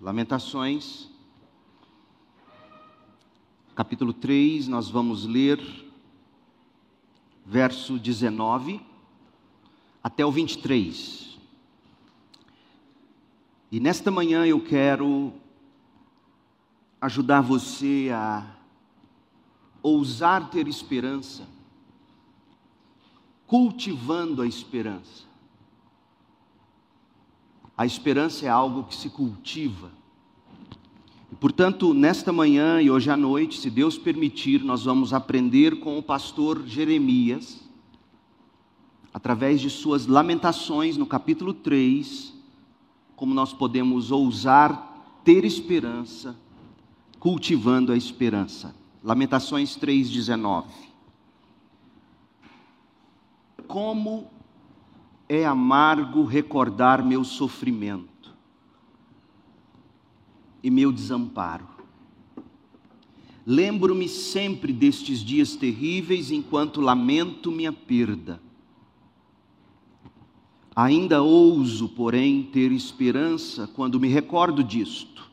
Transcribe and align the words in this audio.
Lamentações, 0.00 1.10
capítulo 3.74 4.14
3, 4.14 4.66
nós 4.66 4.88
vamos 4.88 5.26
ler 5.26 5.60
verso 7.44 7.98
19 7.98 8.80
até 10.02 10.24
o 10.24 10.32
23. 10.32 11.38
E 13.70 13.78
nesta 13.78 14.10
manhã 14.10 14.46
eu 14.46 14.64
quero 14.64 15.34
ajudar 16.98 17.42
você 17.42 18.08
a 18.10 18.56
ousar 19.82 20.48
ter 20.48 20.66
esperança, 20.66 21.46
cultivando 23.46 24.40
a 24.40 24.46
esperança. 24.46 25.29
A 27.80 27.86
esperança 27.86 28.44
é 28.44 28.48
algo 28.50 28.84
que 28.84 28.94
se 28.94 29.08
cultiva. 29.08 29.90
E, 31.32 31.34
portanto, 31.34 31.94
nesta 31.94 32.30
manhã 32.30 32.78
e 32.78 32.90
hoje 32.90 33.08
à 33.10 33.16
noite, 33.16 33.58
se 33.58 33.70
Deus 33.70 33.96
permitir, 33.96 34.62
nós 34.62 34.84
vamos 34.84 35.14
aprender 35.14 35.80
com 35.80 35.96
o 35.96 36.02
pastor 36.02 36.62
Jeremias, 36.66 37.58
através 39.14 39.62
de 39.62 39.70
suas 39.70 40.06
lamentações 40.06 40.98
no 40.98 41.06
capítulo 41.06 41.54
3, 41.54 42.34
como 43.16 43.32
nós 43.32 43.54
podemos 43.54 44.10
ousar 44.10 45.22
ter 45.24 45.46
esperança, 45.46 46.36
cultivando 47.18 47.92
a 47.92 47.96
esperança. 47.96 48.74
Lamentações 49.02 49.74
3,19. 49.78 50.66
Como 53.66 54.28
é 55.32 55.46
amargo 55.46 56.24
recordar 56.24 57.04
meu 57.04 57.22
sofrimento 57.22 58.34
e 60.60 60.68
meu 60.68 60.90
desamparo. 60.90 61.68
Lembro-me 63.46 64.08
sempre 64.08 64.72
destes 64.72 65.20
dias 65.20 65.54
terríveis 65.54 66.32
enquanto 66.32 66.80
lamento 66.80 67.52
minha 67.52 67.72
perda. 67.72 68.42
Ainda 70.74 71.22
ouso, 71.22 71.88
porém, 71.90 72.42
ter 72.42 72.72
esperança 72.72 73.68
quando 73.68 74.00
me 74.00 74.08
recordo 74.08 74.64
disto. 74.64 75.30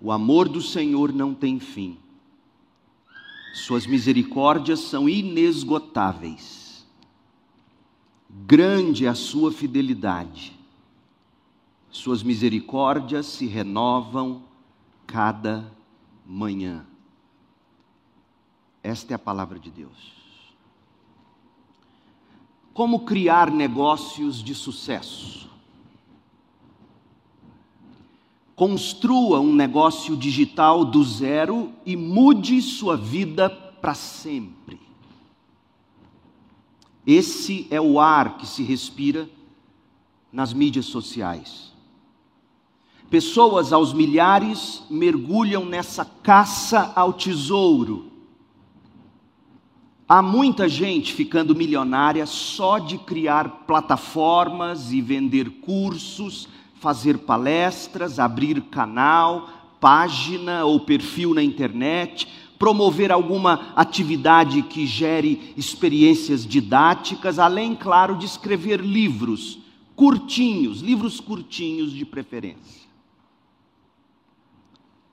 O 0.00 0.10
amor 0.10 0.48
do 0.48 0.62
Senhor 0.62 1.12
não 1.12 1.34
tem 1.34 1.60
fim, 1.60 1.98
Suas 3.52 3.86
misericórdias 3.86 4.80
são 4.80 5.06
inesgotáveis 5.06 6.65
grande 8.44 9.06
é 9.06 9.08
a 9.08 9.14
sua 9.14 9.50
fidelidade, 9.50 10.52
suas 11.90 12.22
misericórdias 12.22 13.26
se 13.26 13.46
renovam 13.46 14.42
cada 15.06 15.72
manhã. 16.26 16.84
Esta 18.82 19.14
é 19.14 19.16
a 19.16 19.18
palavra 19.18 19.58
de 19.58 19.70
Deus. 19.70 20.14
Como 22.74 23.06
criar 23.06 23.50
negócios 23.50 24.42
de 24.42 24.54
sucesso? 24.54 25.48
Construa 28.54 29.40
um 29.40 29.52
negócio 29.54 30.16
digital 30.16 30.84
do 30.84 31.02
zero 31.02 31.72
e 31.84 31.96
mude 31.96 32.60
sua 32.60 32.96
vida 32.96 33.48
para 33.48 33.94
sempre. 33.94 34.85
Esse 37.06 37.68
é 37.70 37.80
o 37.80 38.00
ar 38.00 38.36
que 38.36 38.46
se 38.46 38.62
respira 38.64 39.28
nas 40.32 40.52
mídias 40.52 40.86
sociais. 40.86 41.72
Pessoas 43.08 43.72
aos 43.72 43.92
milhares 43.92 44.82
mergulham 44.90 45.64
nessa 45.64 46.04
caça 46.04 46.92
ao 46.96 47.12
tesouro. 47.12 48.10
Há 50.08 50.20
muita 50.20 50.68
gente 50.68 51.12
ficando 51.12 51.54
milionária 51.54 52.26
só 52.26 52.78
de 52.78 52.98
criar 52.98 53.64
plataformas 53.66 54.92
e 54.92 55.00
vender 55.00 55.48
cursos, 55.60 56.48
fazer 56.80 57.18
palestras, 57.18 58.18
abrir 58.18 58.60
canal, 58.62 59.48
página 59.80 60.64
ou 60.64 60.80
perfil 60.80 61.34
na 61.34 61.42
internet, 61.42 62.28
promover 62.58 63.12
alguma 63.12 63.72
atividade 63.76 64.62
que 64.62 64.86
gere 64.86 65.52
experiências 65.56 66.46
didáticas, 66.46 67.38
além, 67.38 67.74
claro, 67.74 68.16
de 68.16 68.26
escrever 68.26 68.80
livros 68.80 69.58
curtinhos, 69.94 70.80
livros 70.80 71.20
curtinhos 71.20 71.92
de 71.92 72.04
preferência. 72.04 72.86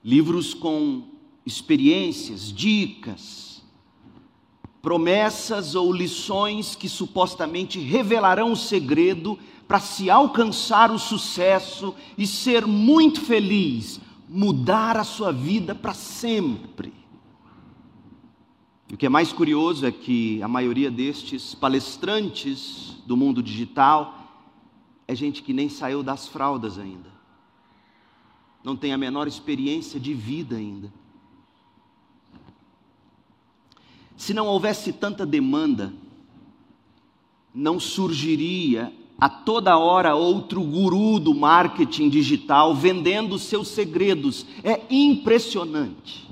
Livros 0.04 0.52
com 0.52 1.02
experiências, 1.46 2.52
dicas, 2.52 3.62
promessas 4.82 5.74
ou 5.74 5.90
lições 5.90 6.76
que 6.76 6.90
supostamente 6.90 7.80
revelarão 7.80 8.52
o 8.52 8.56
segredo 8.56 9.38
para 9.66 9.80
se 9.80 10.10
alcançar 10.10 10.90
o 10.90 10.98
sucesso 10.98 11.94
e 12.18 12.26
ser 12.26 12.66
muito 12.66 13.22
feliz, 13.22 13.98
mudar 14.28 14.98
a 14.98 15.04
sua 15.04 15.32
vida 15.32 15.74
para 15.74 15.94
sempre. 15.94 16.92
E 18.88 18.94
o 18.94 18.96
que 18.96 19.06
é 19.06 19.08
mais 19.08 19.32
curioso 19.32 19.86
é 19.86 19.92
que 19.92 20.42
a 20.42 20.48
maioria 20.48 20.90
destes 20.90 21.54
palestrantes 21.54 22.96
do 23.06 23.16
mundo 23.16 23.42
digital 23.42 24.18
é 25.06 25.14
gente 25.14 25.42
que 25.42 25.52
nem 25.52 25.68
saiu 25.68 26.02
das 26.02 26.28
fraldas 26.28 26.78
ainda, 26.78 27.12
não 28.62 28.74
tem 28.74 28.92
a 28.92 28.98
menor 28.98 29.28
experiência 29.28 30.00
de 30.00 30.14
vida 30.14 30.56
ainda. 30.56 30.92
Se 34.16 34.32
não 34.32 34.46
houvesse 34.46 34.92
tanta 34.92 35.26
demanda, 35.26 35.92
não 37.54 37.78
surgiria 37.78 38.92
a 39.18 39.28
toda 39.28 39.76
hora 39.76 40.14
outro 40.14 40.62
guru 40.62 41.18
do 41.18 41.34
marketing 41.34 42.08
digital 42.08 42.74
vendendo 42.74 43.38
seus 43.38 43.68
segredos. 43.68 44.46
É 44.62 44.82
impressionante 44.88 46.23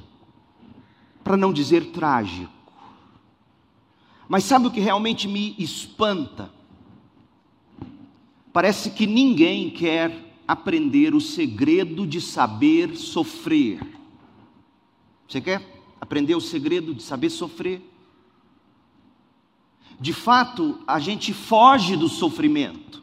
para 1.22 1.36
não 1.36 1.52
dizer 1.52 1.92
trágico. 1.92 2.52
Mas 4.28 4.44
sabe 4.44 4.66
o 4.66 4.70
que 4.70 4.80
realmente 4.80 5.28
me 5.28 5.54
espanta? 5.58 6.50
Parece 8.52 8.90
que 8.90 9.06
ninguém 9.06 9.70
quer 9.70 10.34
aprender 10.46 11.14
o 11.14 11.20
segredo 11.20 12.06
de 12.06 12.20
saber 12.20 12.96
sofrer. 12.96 13.80
Você 15.28 15.40
quer 15.40 15.62
aprender 16.00 16.34
o 16.34 16.40
segredo 16.40 16.94
de 16.94 17.02
saber 17.02 17.30
sofrer? 17.30 17.82
De 19.98 20.12
fato, 20.12 20.80
a 20.86 20.98
gente 20.98 21.32
foge 21.32 21.96
do 21.96 22.08
sofrimento. 22.08 23.02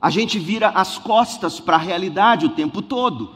A 0.00 0.10
gente 0.10 0.38
vira 0.38 0.68
as 0.68 0.98
costas 0.98 1.58
para 1.58 1.76
a 1.76 1.80
realidade 1.80 2.46
o 2.46 2.50
tempo 2.50 2.80
todo. 2.80 3.34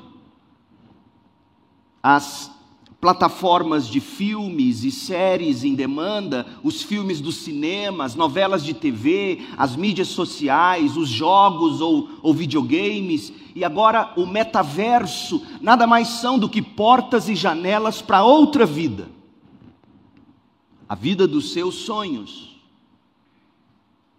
As 2.02 2.50
plataformas 3.00 3.86
de 3.86 4.00
filmes 4.00 4.82
e 4.82 4.91
séries 4.91 5.62
em 5.62 5.75
demanda, 5.75 6.47
os 6.64 6.82
filmes 6.82 7.20
do 7.20 7.31
cinema, 7.31 8.04
as 8.04 8.16
novelas 8.16 8.64
de 8.64 8.75
TV, 8.75 9.47
as 9.56 9.76
mídias 9.76 10.09
sociais, 10.09 10.97
os 10.97 11.08
jogos 11.08 11.81
ou, 11.81 12.08
ou 12.22 12.34
videogames, 12.34 13.32
e 13.54 13.64
agora 13.64 14.12
o 14.16 14.26
metaverso, 14.26 15.42
nada 15.60 15.87
mais 15.87 16.08
são 16.08 16.38
do 16.38 16.48
que 16.48 16.60
portas 16.60 17.28
e 17.28 17.37
janelas 17.37 18.03
para 18.03 18.25
outra 18.25 18.66
vida. 18.66 19.08
A 20.88 20.97
vida 20.97 21.28
dos 21.28 21.53
seus 21.53 21.76
sonhos, 21.76 22.60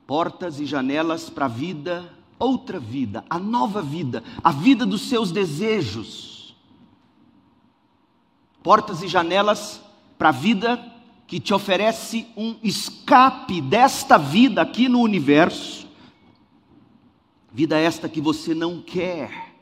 portas 0.08 0.60
e 0.60 0.66
janelas 0.66 1.30
para 1.30 1.46
a 1.46 1.50
vida, 1.50 2.14
outra 2.38 2.80
vida, 2.80 3.26
a 3.30 3.38
nova 3.38 3.82
vida, 3.82 4.24
a 4.42 4.54
vida 4.54 4.86
dos 4.86 5.02
seus 5.02 5.32
desejos 5.32 6.29
portas 8.64 9.02
e 9.02 9.08
janelas 9.08 9.82
para 10.18 10.30
a 10.30 10.34
vida 10.34 10.94
que 11.28 11.40
te 11.40 11.54
oferece 11.54 12.28
um 12.36 12.56
escape 12.64 13.62
desta 13.62 14.18
vida 14.18 14.62
aqui 14.62 14.90
no 14.90 15.00
universo, 15.00 15.88
vida 17.52 17.78
esta 17.78 18.10
que 18.10 18.20
você 18.20 18.54
não 18.54 18.82
quer, 18.82 19.54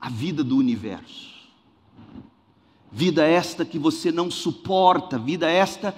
a 0.00 0.08
vida 0.08 0.44
do 0.44 0.56
universo, 0.56 1.34
vida 2.90 3.26
esta 3.26 3.64
que 3.64 3.78
você 3.78 4.12
não 4.12 4.30
suporta, 4.30 5.18
vida 5.18 5.50
esta 5.50 5.94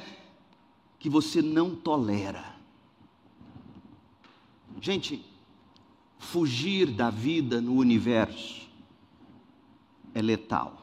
que 0.98 1.10
você 1.10 1.42
não 1.42 1.74
tolera. 1.74 2.56
Gente, 4.80 5.24
fugir 6.18 6.90
da 6.90 7.10
vida 7.10 7.60
no 7.60 7.74
universo 7.74 8.68
é 10.14 10.22
letal. 10.22 10.81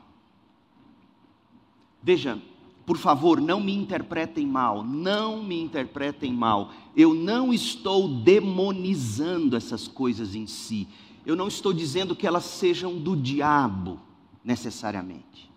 Veja, 2.02 2.42
por 2.90 2.98
favor, 2.98 3.40
não 3.40 3.62
me 3.62 3.72
interpretem 3.72 4.48
mal, 4.48 4.84
não 4.84 5.44
me 5.44 5.62
interpretem 5.62 6.34
mal. 6.34 6.72
Eu 6.96 7.14
não 7.14 7.54
estou 7.54 8.08
demonizando 8.08 9.56
essas 9.56 9.88
coisas 9.88 10.34
em 10.34 10.48
si. 10.48 10.88
Eu 11.24 11.36
não 11.36 11.48
estou 11.48 11.72
dizendo 11.72 12.16
que 12.16 12.26
elas 12.26 12.46
sejam 12.46 12.98
do 12.98 13.16
diabo, 13.16 14.00
necessariamente. 14.44 15.52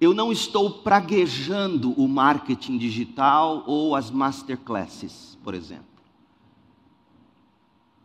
Eu 0.00 0.14
não 0.14 0.30
estou 0.30 0.70
praguejando 0.70 1.92
o 2.00 2.06
marketing 2.06 2.78
digital 2.78 3.64
ou 3.66 3.96
as 3.96 4.10
masterclasses, 4.10 5.36
por 5.42 5.52
exemplo. 5.52 5.84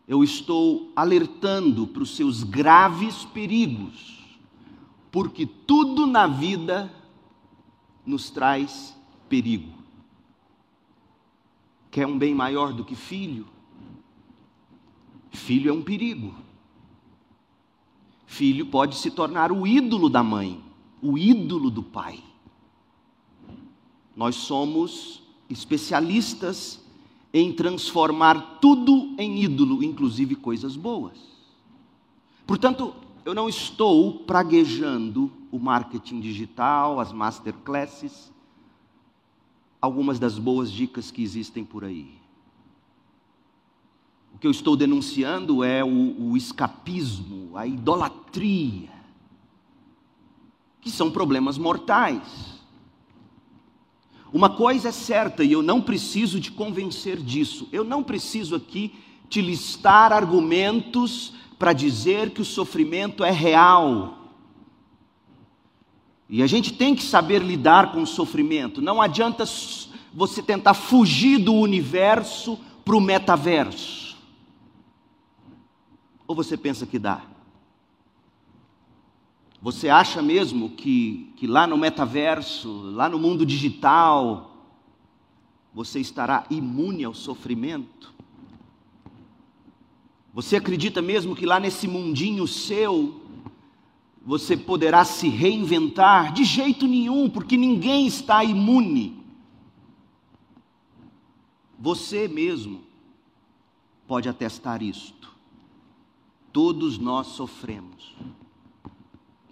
Eu 0.07 0.23
estou 0.23 0.91
alertando 0.95 1.85
para 1.85 2.01
os 2.01 2.15
seus 2.15 2.43
graves 2.43 3.23
perigos, 3.25 4.17
porque 5.11 5.45
tudo 5.45 6.07
na 6.07 6.25
vida 6.25 6.91
nos 8.09 8.31
traz 8.31 8.97
perigo. 9.29 9.71
Quer 11.91 12.07
um 12.07 12.17
bem 12.17 12.33
maior 12.33 12.73
do 12.73 12.83
que 12.83 12.95
filho? 12.95 13.47
Filho 15.31 15.69
é 15.69 15.73
um 15.73 15.83
perigo. 15.83 16.33
Filho 18.25 18.65
pode 18.65 18.95
se 18.95 19.11
tornar 19.11 19.51
o 19.51 19.65
ídolo 19.65 20.09
da 20.09 20.23
mãe, 20.23 20.63
o 21.01 21.17
ídolo 21.17 21.69
do 21.69 21.83
pai. 21.83 22.23
Nós 24.15 24.35
somos 24.35 25.21
especialistas 25.49 26.83
em 27.31 27.53
transformar 27.53 28.59
tudo 28.59 29.13
em 29.17 29.43
ídolo, 29.43 29.83
inclusive 29.83 30.35
coisas 30.35 30.75
boas. 30.75 31.17
Portanto, 32.45 32.95
eu 33.29 33.35
não 33.35 33.47
estou 33.47 34.11
praguejando 34.11 35.31
o 35.51 35.59
marketing 35.59 36.19
digital, 36.19 36.99
as 36.99 37.11
masterclasses, 37.11 38.31
algumas 39.79 40.17
das 40.17 40.39
boas 40.39 40.71
dicas 40.71 41.11
que 41.11 41.21
existem 41.21 41.63
por 41.63 41.85
aí. 41.85 42.11
O 44.33 44.39
que 44.39 44.47
eu 44.47 44.51
estou 44.51 44.75
denunciando 44.75 45.63
é 45.63 45.83
o, 45.83 46.31
o 46.31 46.35
escapismo, 46.35 47.55
a 47.55 47.67
idolatria, 47.67 48.89
que 50.81 50.89
são 50.89 51.11
problemas 51.11 51.55
mortais. 51.55 52.59
Uma 54.33 54.49
coisa 54.49 54.89
é 54.89 54.91
certa, 54.91 55.43
e 55.43 55.51
eu 55.51 55.61
não 55.61 55.81
preciso 55.81 56.41
te 56.41 56.51
convencer 56.51 57.17
disso, 57.17 57.69
eu 57.71 57.83
não 57.83 58.01
preciso 58.01 58.55
aqui 58.55 58.91
te 59.29 59.39
listar 59.39 60.11
argumentos 60.11 61.35
para 61.59 61.73
dizer 61.73 62.31
que 62.31 62.41
o 62.41 62.45
sofrimento 62.45 63.23
é 63.23 63.29
real. 63.29 64.17
E 66.29 66.41
a 66.41 66.47
gente 66.47 66.73
tem 66.73 66.95
que 66.95 67.03
saber 67.03 67.41
lidar 67.41 67.91
com 67.91 68.01
o 68.01 68.07
sofrimento. 68.07 68.81
Não 68.81 69.01
adianta 69.01 69.43
você 70.13 70.41
tentar 70.41 70.73
fugir 70.73 71.37
do 71.37 71.53
universo 71.53 72.57
para 72.85 72.95
o 72.95 73.01
metaverso. 73.01 74.17
Ou 76.25 76.35
você 76.35 76.55
pensa 76.55 76.85
que 76.85 76.97
dá? 76.97 77.23
Você 79.61 79.89
acha 79.89 80.21
mesmo 80.21 80.69
que, 80.69 81.33
que 81.35 81.45
lá 81.45 81.67
no 81.67 81.77
metaverso, 81.77 82.69
lá 82.93 83.09
no 83.09 83.19
mundo 83.19 83.45
digital, 83.45 84.55
você 85.73 85.99
estará 85.99 86.45
imune 86.49 87.03
ao 87.03 87.13
sofrimento? 87.13 88.13
Você 90.33 90.55
acredita 90.55 91.01
mesmo 91.01 91.35
que 91.35 91.45
lá 91.45 91.59
nesse 91.59 91.87
mundinho 91.87 92.47
seu, 92.47 93.21
você 94.25 94.55
poderá 94.55 95.03
se 95.03 95.27
reinventar? 95.27 96.31
De 96.33 96.43
jeito 96.43 96.87
nenhum, 96.87 97.29
porque 97.29 97.57
ninguém 97.57 98.05
está 98.05 98.43
imune. 98.43 99.23
Você 101.79 102.27
mesmo 102.27 102.81
pode 104.07 104.27
atestar 104.27 104.83
isto. 104.83 105.29
Todos 106.51 106.97
nós 106.97 107.27
sofremos. 107.27 108.15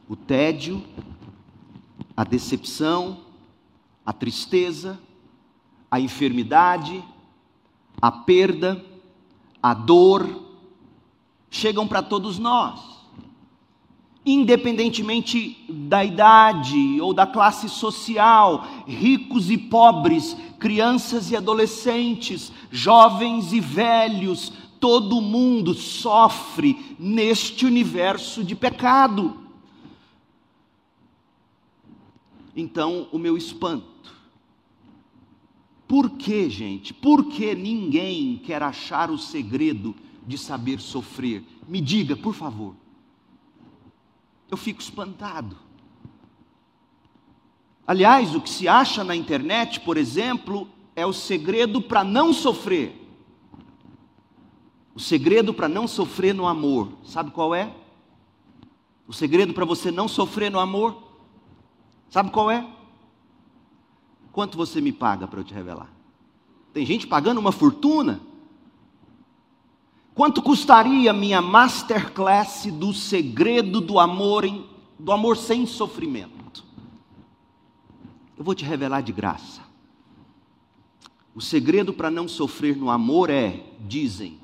O 0.10 0.16
tédio, 0.16 0.84
a 2.16 2.24
decepção, 2.24 3.22
a 4.06 4.14
tristeza, 4.14 5.00
a 5.90 6.00
enfermidade, 6.00 7.04
a 8.02 8.12
perda, 8.12 8.84
a 9.62 9.74
dor, 9.74 10.47
chegam 11.50 11.88
para 11.88 12.02
todos 12.02 12.38
nós, 12.38 12.80
independentemente 14.26 15.66
da 15.70 16.04
idade 16.04 17.00
ou 17.02 17.14
da 17.14 17.26
classe 17.26 17.70
social, 17.70 18.68
ricos 18.86 19.50
e 19.50 19.58
pobres, 19.58 20.36
crianças 20.60 21.32
e 21.32 21.36
adolescentes, 21.36 22.52
jovens 22.70 23.54
e 23.54 23.60
velhos, 23.60 24.52
todo 24.80 25.22
mundo 25.22 25.74
sofre 25.74 26.96
neste 27.00 27.66
universo 27.66 28.44
de 28.44 28.56
pecado. 28.56 29.48
Então, 32.56 33.08
o 33.12 33.18
meu 33.18 33.38
espanto. 33.38 33.86
Por 35.88 36.10
que, 36.12 36.50
gente? 36.50 36.94
Por 36.94 37.26
que 37.26 37.56
ninguém 37.56 38.42
quer 38.44 38.62
achar 38.62 39.10
o 39.10 39.18
segredo 39.18 39.96
de 40.28 40.38
saber 40.38 40.82
sofrer? 40.82 41.44
Me 41.66 41.80
diga, 41.80 42.16
por 42.16 42.34
favor. 42.34 42.76
Eu 44.52 44.58
fico 44.58 44.82
espantado. 44.82 45.58
Aliás, 47.88 48.36
o 48.36 48.42
que 48.42 48.50
se 48.50 48.68
acha 48.68 49.04
na 49.04 49.16
internet, 49.16 49.80
por 49.80 49.96
exemplo, 49.96 50.70
é 50.94 51.06
o 51.06 51.14
segredo 51.14 51.82
para 51.82 52.04
não 52.04 52.34
sofrer. 52.34 52.94
O 54.94 55.00
segredo 55.00 55.54
para 55.54 55.70
não 55.70 55.88
sofrer 55.88 56.34
no 56.34 56.46
amor, 56.46 56.92
sabe 57.06 57.32
qual 57.32 57.56
é? 57.56 57.74
O 59.08 59.14
segredo 59.14 59.54
para 59.54 59.64
você 59.64 59.90
não 59.90 60.08
sofrer 60.08 60.52
no 60.52 60.60
amor, 60.60 61.02
sabe 62.10 62.32
qual 62.32 62.52
é? 62.52 62.68
Quanto 64.34 64.58
você 64.58 64.82
me 64.82 64.92
paga 64.92 65.28
para 65.28 65.40
eu 65.40 65.44
te 65.44 65.54
revelar? 65.54 65.90
Tem 66.74 66.86
gente 66.86 67.08
pagando 67.08 67.40
uma 67.40 67.52
fortuna 67.52 68.20
Quanto 70.18 70.42
custaria 70.42 71.14
minha 71.14 71.44
masterclass 71.44 72.66
do 72.74 72.92
segredo 72.92 73.80
do 73.80 74.00
amor, 74.00 74.46
em, 74.46 74.66
do 74.98 75.12
amor 75.12 75.38
sem 75.38 75.68
sofrimento? 75.68 76.66
Eu 78.36 78.44
vou 78.44 78.56
te 78.56 78.66
revelar 78.66 79.02
de 79.02 79.12
graça. 79.12 79.62
O 81.36 81.40
segredo 81.40 81.94
para 81.94 82.10
não 82.10 82.28
sofrer 82.28 82.76
no 82.76 82.90
amor 82.90 83.30
é, 83.30 83.64
dizem, 83.82 84.40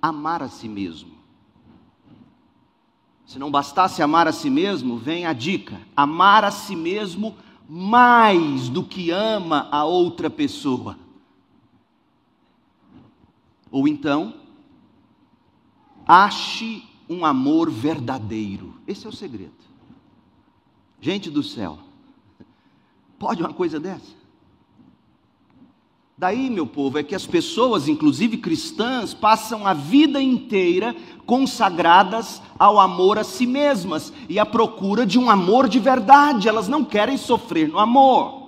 amar 0.00 0.44
a 0.44 0.48
si 0.48 0.68
mesmo. 0.68 1.10
Se 3.26 3.36
não 3.36 3.50
bastasse 3.50 4.00
amar 4.00 4.28
a 4.28 4.32
si 4.32 4.48
mesmo, 4.48 4.96
vem 4.96 5.26
a 5.26 5.32
dica: 5.32 5.80
amar 5.96 6.44
a 6.44 6.52
si 6.52 6.76
mesmo 6.76 7.34
mais 7.68 8.68
do 8.68 8.84
que 8.84 9.10
ama 9.10 9.66
a 9.72 9.84
outra 9.84 10.30
pessoa. 10.30 10.96
Ou 13.70 13.86
então, 13.86 14.34
ache 16.06 16.82
um 17.08 17.24
amor 17.24 17.70
verdadeiro. 17.70 18.74
Esse 18.86 19.06
é 19.06 19.08
o 19.08 19.12
segredo. 19.12 19.52
Gente 21.00 21.30
do 21.30 21.42
céu, 21.42 21.78
pode 23.18 23.42
uma 23.42 23.52
coisa 23.52 23.80
dessa? 23.80 24.20
Daí, 26.20 26.50
meu 26.50 26.66
povo, 26.66 26.98
é 26.98 27.02
que 27.02 27.14
as 27.14 27.26
pessoas, 27.26 27.88
inclusive 27.88 28.36
cristãs, 28.36 29.14
passam 29.14 29.66
a 29.66 29.72
vida 29.72 30.20
inteira 30.20 30.94
consagradas 31.24 32.42
ao 32.58 32.78
amor 32.78 33.18
a 33.18 33.24
si 33.24 33.46
mesmas 33.46 34.12
e 34.28 34.38
à 34.38 34.44
procura 34.44 35.06
de 35.06 35.18
um 35.18 35.30
amor 35.30 35.66
de 35.66 35.78
verdade. 35.78 36.46
Elas 36.46 36.68
não 36.68 36.84
querem 36.84 37.16
sofrer 37.16 37.68
no 37.68 37.78
amor. 37.78 38.39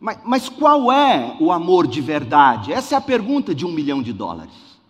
Mas, 0.00 0.18
mas 0.24 0.48
qual 0.48 0.90
é 0.90 1.36
o 1.38 1.52
amor 1.52 1.86
de 1.86 2.00
verdade? 2.00 2.72
Essa 2.72 2.94
é 2.94 2.98
a 2.98 3.02
pergunta 3.02 3.54
de 3.54 3.66
um 3.66 3.70
milhão 3.70 4.02
de 4.02 4.14
dólares. 4.14 4.80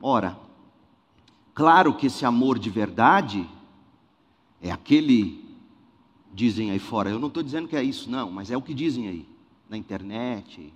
Ora, 0.00 0.36
claro 1.54 1.94
que 1.94 2.06
esse 2.06 2.24
amor 2.24 2.58
de 2.58 2.70
verdade 2.70 3.46
é 4.62 4.70
aquele, 4.70 5.44
dizem 6.32 6.70
aí 6.70 6.78
fora, 6.78 7.10
eu 7.10 7.18
não 7.18 7.28
estou 7.28 7.42
dizendo 7.42 7.68
que 7.68 7.76
é 7.76 7.84
isso, 7.84 8.10
não, 8.10 8.30
mas 8.30 8.50
é 8.50 8.56
o 8.56 8.62
que 8.62 8.72
dizem 8.72 9.06
aí, 9.06 9.28
na 9.68 9.76
internet, 9.76 10.72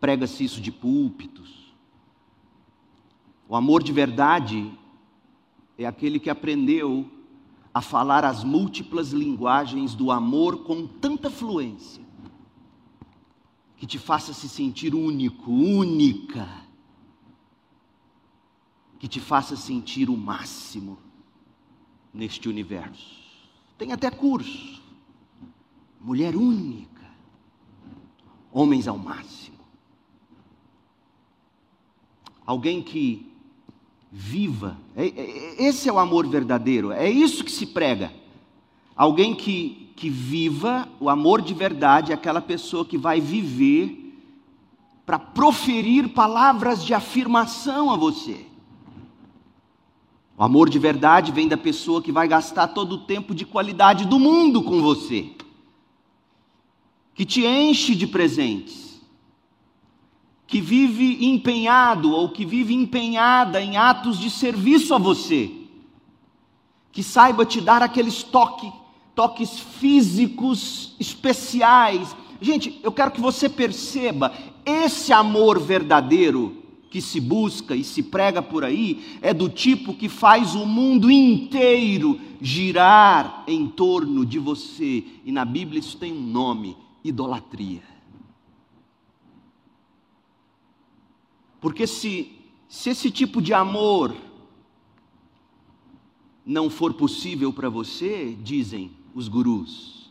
prega-se 0.00 0.42
isso 0.42 0.60
de 0.60 0.72
púlpitos. 0.72 1.74
O 3.46 3.54
amor 3.54 3.82
de 3.82 3.92
verdade 3.92 4.72
é 5.76 5.84
aquele 5.84 6.18
que 6.18 6.30
aprendeu 6.30 7.06
a 7.72 7.80
falar 7.80 8.24
as 8.24 8.42
múltiplas 8.42 9.12
linguagens 9.12 9.94
do 9.94 10.10
amor 10.10 10.64
com 10.64 10.86
tanta 10.86 11.30
fluência, 11.30 12.04
que 13.76 13.86
te 13.86 13.98
faça 13.98 14.32
se 14.32 14.48
sentir 14.48 14.94
único, 14.94 15.50
única, 15.50 16.48
que 18.98 19.08
te 19.08 19.20
faça 19.20 19.56
sentir 19.56 20.10
o 20.10 20.16
máximo. 20.16 20.98
neste 22.12 22.48
universo. 22.48 23.20
Tem 23.78 23.92
até 23.92 24.10
curso. 24.10 24.82
Mulher 26.00 26.34
única. 26.34 27.08
Homens 28.52 28.88
ao 28.88 28.98
máximo. 28.98 29.58
Alguém 32.44 32.82
que 32.82 33.29
viva. 34.10 34.76
É, 34.96 35.06
é, 35.06 35.64
esse 35.64 35.88
é 35.88 35.92
o 35.92 35.98
amor 35.98 36.26
verdadeiro. 36.26 36.90
É 36.92 37.08
isso 37.08 37.44
que 37.44 37.52
se 37.52 37.66
prega. 37.66 38.12
Alguém 38.96 39.34
que, 39.34 39.90
que 39.96 40.10
viva 40.10 40.88
o 40.98 41.08
amor 41.08 41.40
de 41.40 41.54
verdade, 41.54 42.12
é 42.12 42.14
aquela 42.14 42.40
pessoa 42.40 42.84
que 42.84 42.98
vai 42.98 43.20
viver 43.20 43.96
para 45.06 45.18
proferir 45.18 46.10
palavras 46.10 46.84
de 46.84 46.94
afirmação 46.94 47.90
a 47.90 47.96
você. 47.96 48.46
O 50.40 50.42
amor 50.42 50.70
de 50.70 50.78
verdade 50.78 51.32
vem 51.32 51.46
da 51.46 51.56
pessoa 51.56 52.00
que 52.00 52.10
vai 52.10 52.26
gastar 52.26 52.68
todo 52.68 52.92
o 52.92 52.98
tempo 53.04 53.34
de 53.34 53.44
qualidade 53.44 54.06
do 54.06 54.18
mundo 54.18 54.62
com 54.62 54.80
você, 54.80 55.32
que 57.14 57.26
te 57.26 57.44
enche 57.44 57.94
de 57.94 58.06
presentes, 58.06 58.89
que 60.50 60.60
vive 60.60 61.24
empenhado 61.24 62.10
ou 62.10 62.28
que 62.28 62.44
vive 62.44 62.74
empenhada 62.74 63.62
em 63.62 63.76
atos 63.76 64.18
de 64.18 64.28
serviço 64.28 64.92
a 64.92 64.98
você, 64.98 65.48
que 66.90 67.04
saiba 67.04 67.46
te 67.46 67.60
dar 67.60 67.82
aqueles 67.82 68.24
toques 68.24 68.72
toques 69.14 69.60
físicos 69.60 70.94
especiais. 70.98 72.16
Gente, 72.40 72.80
eu 72.82 72.90
quero 72.90 73.12
que 73.12 73.20
você 73.20 73.48
perceba: 73.48 74.32
esse 74.64 75.12
amor 75.12 75.60
verdadeiro 75.60 76.56
que 76.90 77.00
se 77.00 77.20
busca 77.20 77.76
e 77.76 77.84
se 77.84 78.02
prega 78.02 78.42
por 78.42 78.64
aí 78.64 79.18
é 79.22 79.32
do 79.32 79.48
tipo 79.48 79.94
que 79.94 80.08
faz 80.08 80.56
o 80.56 80.66
mundo 80.66 81.10
inteiro 81.10 82.18
girar 82.40 83.44
em 83.46 83.68
torno 83.68 84.26
de 84.26 84.40
você. 84.40 85.04
E 85.24 85.30
na 85.30 85.44
Bíblia 85.44 85.78
isso 85.78 85.96
tem 85.96 86.12
um 86.12 86.26
nome: 86.26 86.76
idolatria. 87.04 87.89
Porque 91.60 91.86
se, 91.86 92.32
se 92.68 92.90
esse 92.90 93.10
tipo 93.10 93.42
de 93.42 93.52
amor 93.52 94.16
não 96.44 96.70
for 96.70 96.94
possível 96.94 97.52
para 97.52 97.68
você, 97.68 98.36
dizem, 98.42 98.90
os 99.14 99.28
gurus. 99.28 100.10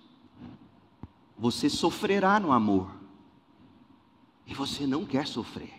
Você 1.38 1.70
sofrerá 1.70 2.40
no 2.40 2.52
amor. 2.52 2.90
E 4.46 4.54
você 4.54 4.86
não 4.86 5.06
quer 5.06 5.28
sofrer. 5.28 5.74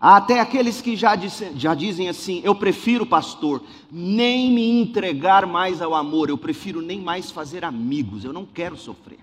Há 0.00 0.16
até 0.16 0.40
aqueles 0.40 0.80
que 0.80 0.96
já, 0.96 1.14
disse, 1.14 1.52
já 1.54 1.74
dizem 1.74 2.08
assim: 2.08 2.40
eu 2.42 2.54
prefiro, 2.54 3.06
pastor, 3.06 3.62
nem 3.90 4.50
me 4.50 4.68
entregar 4.80 5.46
mais 5.46 5.80
ao 5.80 5.94
amor, 5.94 6.28
eu 6.28 6.38
prefiro 6.38 6.80
nem 6.80 7.00
mais 7.00 7.30
fazer 7.30 7.64
amigos, 7.64 8.24
eu 8.24 8.32
não 8.32 8.44
quero 8.44 8.76
sofrer. 8.76 9.20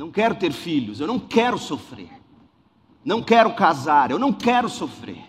Não 0.00 0.10
quero 0.10 0.34
ter 0.34 0.50
filhos, 0.50 0.98
eu 0.98 1.06
não 1.06 1.18
quero 1.18 1.58
sofrer. 1.58 2.08
Não 3.04 3.22
quero 3.22 3.54
casar, 3.54 4.10
eu 4.10 4.18
não 4.18 4.32
quero 4.32 4.66
sofrer. 4.66 5.22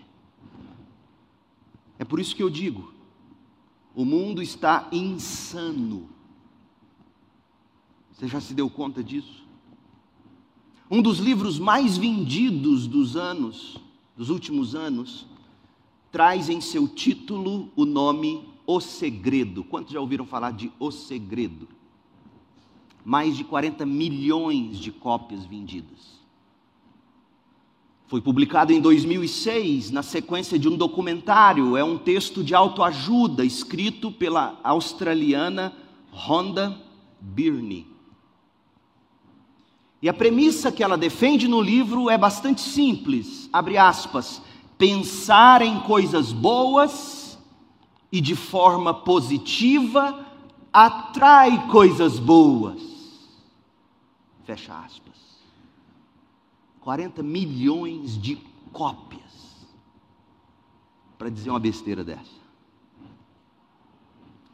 É 1.99 2.05
por 2.05 2.21
isso 2.21 2.33
que 2.33 2.41
eu 2.41 2.49
digo: 2.49 2.93
o 3.93 4.05
mundo 4.05 4.41
está 4.41 4.87
insano. 4.89 6.09
Você 8.13 8.29
já 8.29 8.39
se 8.39 8.53
deu 8.53 8.69
conta 8.69 9.03
disso? 9.03 9.45
Um 10.89 11.01
dos 11.01 11.19
livros 11.19 11.59
mais 11.59 11.97
vendidos 11.97 12.87
dos 12.87 13.17
anos, 13.17 13.77
dos 14.15 14.29
últimos 14.29 14.73
anos, 14.73 15.27
traz 16.13 16.47
em 16.47 16.61
seu 16.61 16.87
título 16.87 17.69
o 17.75 17.83
nome 17.83 18.47
O 18.65 18.79
Segredo. 18.79 19.65
Quantos 19.65 19.91
já 19.91 19.99
ouviram 19.99 20.25
falar 20.25 20.51
de 20.51 20.71
O 20.79 20.91
Segredo? 20.91 21.80
Mais 23.03 23.35
de 23.35 23.43
40 23.43 23.85
milhões 23.85 24.77
de 24.77 24.91
cópias 24.91 25.45
vendidas. 25.45 26.21
Foi 28.07 28.19
publicado 28.19 28.73
em 28.73 28.81
2006, 28.81 29.89
na 29.89 30.03
sequência 30.03 30.59
de 30.59 30.67
um 30.67 30.75
documentário. 30.75 31.77
É 31.77 31.83
um 31.83 31.97
texto 31.97 32.43
de 32.43 32.53
autoajuda 32.53 33.45
escrito 33.45 34.11
pela 34.11 34.59
australiana 34.63 35.73
Rhonda 36.11 36.77
Byrne. 37.21 37.87
E 40.01 40.09
a 40.09 40.13
premissa 40.13 40.71
que 40.71 40.83
ela 40.83 40.97
defende 40.97 41.47
no 41.47 41.61
livro 41.61 42.09
é 42.09 42.17
bastante 42.17 42.59
simples, 42.61 43.47
abre 43.53 43.77
aspas, 43.77 44.41
pensar 44.77 45.61
em 45.61 45.79
coisas 45.81 46.33
boas 46.33 47.39
e 48.11 48.19
de 48.19 48.35
forma 48.35 48.93
positiva 48.93 50.25
atrai 50.73 51.67
coisas 51.67 52.17
boas. 52.17 52.90
Fecha 54.43 54.77
aspas. 54.77 55.31
40 56.81 57.21
milhões 57.21 58.19
de 58.19 58.37
cópias 58.71 59.21
para 61.17 61.29
dizer 61.29 61.51
uma 61.51 61.59
besteira 61.59 62.03
dessa. 62.03 62.41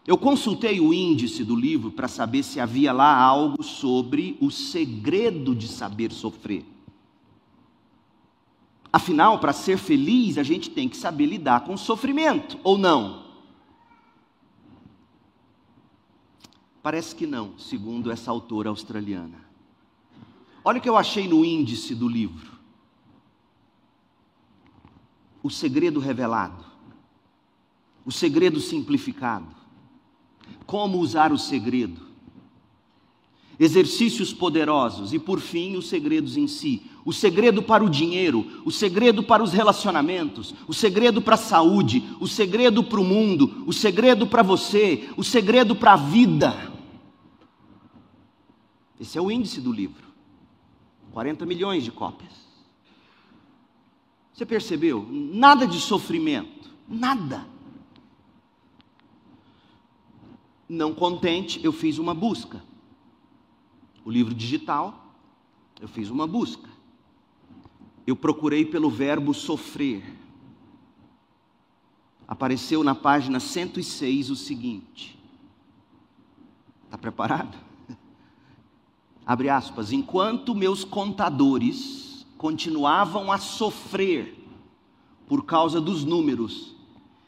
Eu 0.05 0.17
consultei 0.17 0.79
o 0.79 0.93
índice 0.93 1.43
do 1.43 1.55
livro 1.55 1.91
para 1.91 2.07
saber 2.07 2.43
se 2.43 2.59
havia 2.59 2.91
lá 2.91 3.17
algo 3.17 3.61
sobre 3.63 4.37
o 4.41 4.49
segredo 4.49 5.55
de 5.55 5.67
saber 5.67 6.11
sofrer. 6.11 6.65
Afinal, 8.91 9.39
para 9.39 9.53
ser 9.53 9.77
feliz, 9.77 10.37
a 10.37 10.43
gente 10.43 10.69
tem 10.69 10.87
que 10.89 10.97
saber 10.97 11.25
lidar 11.25 11.61
com 11.65 11.73
o 11.73 11.77
sofrimento, 11.77 12.57
ou 12.63 12.77
não? 12.77 13.25
Parece 16.81 17.13
que 17.13 17.27
não, 17.27 17.57
segundo 17.59 18.09
essa 18.09 18.31
autora 18.31 18.69
australiana. 18.69 19.46
Olha 20.67 20.79
o 20.79 20.81
que 20.81 20.89
eu 20.89 20.97
achei 20.97 21.29
no 21.29 21.45
índice 21.45 21.95
do 21.95 22.09
livro. 22.09 22.51
O 25.41 25.49
segredo 25.49 25.97
revelado. 25.97 26.65
O 28.05 28.11
segredo 28.11 28.59
simplificado. 28.59 29.47
Como 30.65 30.97
usar 30.97 31.31
o 31.31 31.37
segredo. 31.37 32.01
Exercícios 33.57 34.33
poderosos 34.33 35.13
e, 35.13 35.19
por 35.19 35.39
fim, 35.39 35.77
os 35.77 35.87
segredos 35.87 36.35
em 36.35 36.47
si. 36.47 36.81
O 37.05 37.13
segredo 37.13 37.63
para 37.63 37.81
o 37.81 37.89
dinheiro, 37.89 38.61
o 38.65 38.69
segredo 38.71 39.23
para 39.23 39.41
os 39.41 39.53
relacionamentos, 39.53 40.53
o 40.67 40.73
segredo 40.73 41.21
para 41.21 41.35
a 41.35 41.37
saúde, 41.37 42.03
o 42.19 42.27
segredo 42.27 42.83
para 42.83 42.99
o 42.99 43.05
mundo, 43.05 43.63
o 43.65 43.71
segredo 43.71 44.27
para 44.27 44.43
você, 44.43 45.09
o 45.15 45.23
segredo 45.23 45.77
para 45.77 45.93
a 45.93 45.95
vida. 45.95 46.73
Esse 48.99 49.17
é 49.17 49.21
o 49.21 49.31
índice 49.31 49.61
do 49.61 49.71
livro. 49.71 50.06
40 51.17 51.47
milhões 51.47 51.83
de 51.83 51.91
cópias. 51.91 52.31
Você 54.31 54.45
percebeu? 54.45 55.03
Nada 55.09 55.65
de 55.65 55.79
sofrimento, 55.79 56.69
nada. 56.87 57.43
Não 60.69 60.93
contente, 60.93 61.59
eu 61.65 61.73
fiz 61.73 61.97
uma 61.97 62.13
busca. 62.13 62.63
O 64.05 64.11
livro 64.11 64.35
digital, 64.35 65.11
eu 65.81 65.87
fiz 65.87 66.11
uma 66.11 66.27
busca. 66.27 66.69
Eu 68.05 68.15
procurei 68.15 68.63
pelo 68.63 68.87
verbo 68.87 69.33
sofrer. 69.33 70.03
Apareceu 72.27 72.83
na 72.83 72.93
página 72.93 73.39
106 73.39 74.29
o 74.29 74.35
seguinte. 74.35 75.17
Está 76.85 76.95
preparado? 76.95 77.66
Abre 79.27 79.49
aspas, 79.49 79.91
enquanto 79.91 80.55
meus 80.55 80.85
contadores 80.85 82.25
continuavam 82.37 83.29
a 83.29 83.37
sofrer 83.37 84.33
por 85.27 85.43
causa 85.43 85.81
dos 85.81 86.05
números 86.05 86.73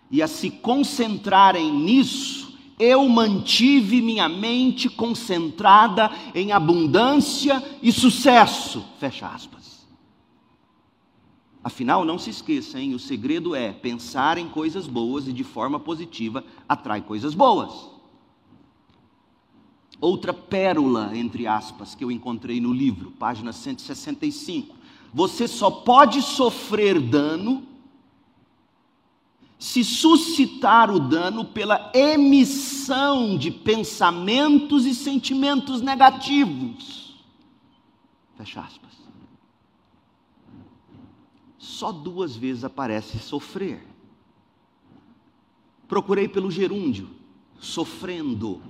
e 0.10 0.22
a 0.22 0.28
se 0.28 0.50
concentrarem 0.50 1.74
nisso, 1.74 2.58
eu 2.80 3.06
mantive 3.10 4.02
minha 4.02 4.30
mente 4.30 4.90
concentrada 4.90 6.10
em 6.34 6.54
abundância 6.54 7.62
e 7.84 7.92
sucesso. 7.92 8.86
Fecha 8.98 9.28
aspas. 9.28 9.86
Afinal, 11.62 12.06
não 12.06 12.18
se 12.18 12.30
esqueça, 12.30 12.80
hein? 12.80 12.96
o 12.96 13.00
segredo 13.00 13.54
é 13.54 13.74
pensar 13.74 14.38
em 14.38 14.48
coisas 14.48 14.88
boas 14.88 15.28
e 15.28 15.34
de 15.34 15.44
forma 15.44 15.78
positiva 15.78 16.46
atrai 16.70 17.02
coisas 17.02 17.34
boas. 17.34 17.99
Outra 20.02 20.34
pérola, 20.34 21.16
entre 21.18 21.46
aspas, 21.46 21.94
que 21.94 22.04
eu 22.04 22.12
encontrei 22.12 22.62
no 22.62 22.72
livro, 22.72 23.12
página 23.12 23.52
165. 23.52 24.76
Você 25.14 25.48
só 25.48 25.70
pode 25.70 26.22
sofrer 26.22 27.00
dano 27.00 27.68
se 29.60 29.84
suscitar 29.84 30.90
o 30.90 31.02
dano 31.02 31.44
pela 31.44 31.92
emissão 31.94 33.38
de 33.38 33.52
pensamentos 33.52 34.86
e 34.86 34.96
sentimentos 34.96 35.82
negativos. 35.82 37.22
Fecha 38.38 38.62
aspas. 38.62 38.90
Só 41.58 41.92
duas 41.92 42.38
vezes 42.38 42.64
aparece 42.64 43.20
sofrer. 43.20 43.86
Procurei 45.90 46.30
pelo 46.30 46.50
gerúndio, 46.50 47.10
sofrendo. 47.60 48.62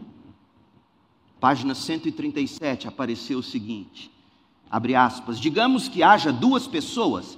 Página 1.40 1.74
137 1.74 2.88
apareceu 2.88 3.40
o 3.40 3.44
seguinte: 3.44 4.12
abre 4.70 4.96
aspas, 4.96 5.40
digamos 5.40 5.88
que 5.88 6.04
haja 6.04 6.32
duas 6.32 6.68
pessoas, 6.68 7.38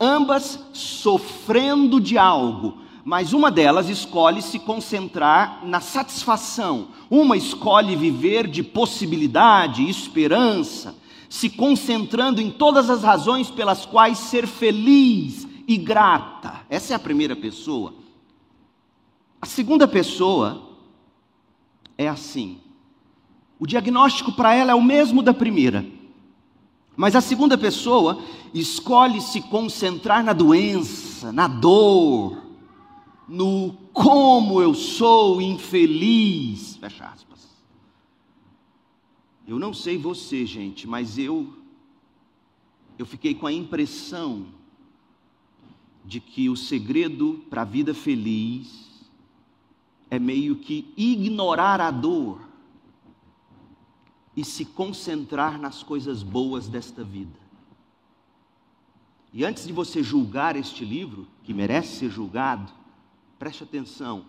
ambas 0.00 0.58
sofrendo 0.72 2.00
de 2.00 2.16
algo, 2.16 2.78
mas 3.04 3.32
uma 3.32 3.50
delas 3.50 3.88
escolhe 3.88 4.40
se 4.40 4.58
concentrar 4.58 5.64
na 5.64 5.80
satisfação, 5.80 6.88
uma 7.10 7.36
escolhe 7.36 7.94
viver 7.94 8.46
de 8.46 8.62
possibilidade, 8.62 9.88
esperança, 9.88 10.94
se 11.28 11.50
concentrando 11.50 12.40
em 12.40 12.50
todas 12.50 12.88
as 12.88 13.02
razões 13.02 13.50
pelas 13.50 13.84
quais 13.84 14.18
ser 14.18 14.46
feliz 14.46 15.46
e 15.68 15.76
grata. 15.76 16.60
Essa 16.70 16.94
é 16.94 16.96
a 16.96 17.00
primeira 17.00 17.36
pessoa. 17.36 17.94
A 19.40 19.46
segunda 19.46 19.88
pessoa 19.88 20.70
é 21.98 22.08
assim. 22.08 22.61
O 23.62 23.66
diagnóstico 23.66 24.32
para 24.32 24.52
ela 24.52 24.72
é 24.72 24.74
o 24.74 24.82
mesmo 24.82 25.22
da 25.22 25.32
primeira. 25.32 25.86
Mas 26.96 27.14
a 27.14 27.20
segunda 27.20 27.56
pessoa 27.56 28.20
escolhe 28.52 29.20
se 29.20 29.40
concentrar 29.40 30.24
na 30.24 30.32
doença, 30.32 31.30
na 31.30 31.46
dor, 31.46 32.42
no 33.28 33.72
como 33.92 34.60
eu 34.60 34.74
sou 34.74 35.40
infeliz. 35.40 36.74
Fecha 36.78 37.04
aspas. 37.04 37.38
Eu 39.46 39.60
não 39.60 39.72
sei 39.72 39.96
você, 39.96 40.44
gente, 40.44 40.88
mas 40.88 41.16
eu 41.16 41.54
eu 42.98 43.06
fiquei 43.06 43.32
com 43.32 43.46
a 43.46 43.52
impressão 43.52 44.46
de 46.04 46.18
que 46.18 46.50
o 46.50 46.56
segredo 46.56 47.44
para 47.48 47.62
a 47.62 47.64
vida 47.64 47.94
feliz 47.94 49.06
é 50.10 50.18
meio 50.18 50.56
que 50.56 50.92
ignorar 50.96 51.80
a 51.80 51.92
dor 51.92 52.50
e 54.36 54.44
se 54.44 54.64
concentrar 54.64 55.60
nas 55.60 55.82
coisas 55.82 56.22
boas 56.22 56.68
desta 56.68 57.04
vida. 57.04 57.38
E 59.32 59.44
antes 59.44 59.66
de 59.66 59.72
você 59.72 60.02
julgar 60.02 60.56
este 60.56 60.84
livro, 60.84 61.26
que 61.42 61.54
merece 61.54 61.96
ser 61.96 62.10
julgado, 62.10 62.70
preste 63.38 63.62
atenção. 63.64 64.26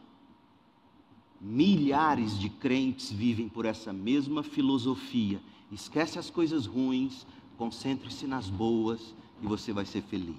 Milhares 1.41 2.39
de 2.39 2.50
crentes 2.50 3.12
vivem 3.12 3.50
por 3.50 3.65
essa 3.65 3.91
mesma 3.91 4.43
filosofia. 4.43 5.41
Esquece 5.72 6.17
as 6.17 6.29
coisas 6.29 6.65
ruins, 6.65 7.25
concentre-se 7.57 8.25
nas 8.25 8.50
boas 8.50 9.13
e 9.41 9.45
você 9.45 9.74
vai 9.74 9.86
ser 9.86 10.01
feliz. 10.03 10.38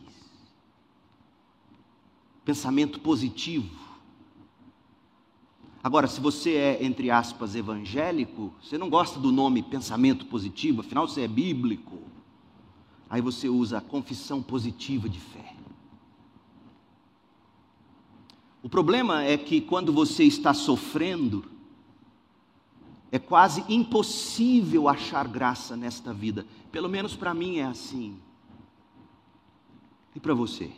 Pensamento 2.42 3.00
positivo 3.00 3.83
Agora, 5.84 6.08
se 6.08 6.18
você 6.18 6.54
é, 6.54 6.82
entre 6.82 7.10
aspas, 7.10 7.54
evangélico, 7.54 8.54
você 8.62 8.78
não 8.78 8.88
gosta 8.88 9.20
do 9.20 9.30
nome 9.30 9.62
pensamento 9.62 10.24
positivo, 10.24 10.80
afinal 10.80 11.06
você 11.06 11.20
é 11.20 11.28
bíblico. 11.28 11.98
Aí 13.10 13.20
você 13.20 13.50
usa 13.50 13.76
a 13.76 13.82
confissão 13.82 14.42
positiva 14.42 15.10
de 15.10 15.20
fé. 15.20 15.54
O 18.62 18.68
problema 18.70 19.24
é 19.24 19.36
que 19.36 19.60
quando 19.60 19.92
você 19.92 20.24
está 20.24 20.54
sofrendo, 20.54 21.44
é 23.12 23.18
quase 23.18 23.62
impossível 23.68 24.88
achar 24.88 25.28
graça 25.28 25.76
nesta 25.76 26.14
vida. 26.14 26.46
Pelo 26.72 26.88
menos 26.88 27.14
para 27.14 27.34
mim 27.34 27.58
é 27.58 27.64
assim. 27.64 28.16
E 30.16 30.18
para 30.18 30.32
você? 30.32 30.72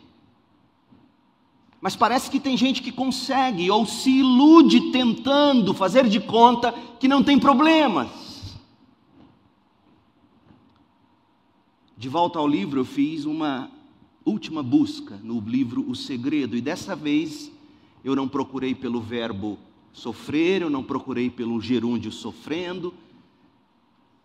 Mas 1.79 1.95
parece 1.95 2.29
que 2.29 2.39
tem 2.39 2.57
gente 2.57 2.81
que 2.81 2.91
consegue 2.91 3.69
ou 3.69 3.85
se 3.85 4.09
ilude 4.09 4.91
tentando 4.91 5.73
fazer 5.73 6.07
de 6.09 6.19
conta 6.19 6.71
que 6.99 7.07
não 7.07 7.23
tem 7.23 7.39
problemas. 7.39 8.57
De 11.95 12.09
volta 12.09 12.39
ao 12.39 12.47
livro, 12.47 12.79
eu 12.79 12.85
fiz 12.85 13.25
uma 13.25 13.71
última 14.25 14.61
busca 14.61 15.19
no 15.23 15.39
livro 15.39 15.89
O 15.89 15.95
Segredo, 15.95 16.57
e 16.57 16.61
dessa 16.61 16.95
vez 16.95 17.51
eu 18.03 18.15
não 18.15 18.27
procurei 18.27 18.75
pelo 18.75 19.01
verbo 19.01 19.57
sofrer, 19.93 20.61
eu 20.61 20.69
não 20.69 20.83
procurei 20.83 21.29
pelo 21.29 21.59
gerúndio 21.59 22.11
sofrendo, 22.11 22.93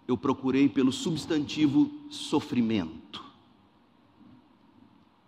eu 0.07 0.17
procurei 0.17 0.69
pelo 0.69 0.93
substantivo 0.93 1.91
sofrimento. 2.11 3.32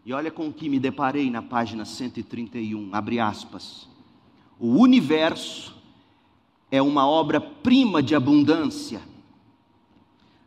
E 0.07 0.13
olha 0.13 0.31
com 0.31 0.49
o 0.49 0.53
que 0.53 0.69
me 0.69 0.79
deparei 0.79 1.31
na 1.31 1.41
página 1.41 1.87
131, 1.87 2.91
abre 2.93 3.19
aspas. 3.19 3.89
O 4.61 4.79
universo 4.79 5.75
é 6.71 6.83
uma 6.83 7.09
obra-prima 7.09 8.03
de 8.03 8.15
abundância. 8.15 9.01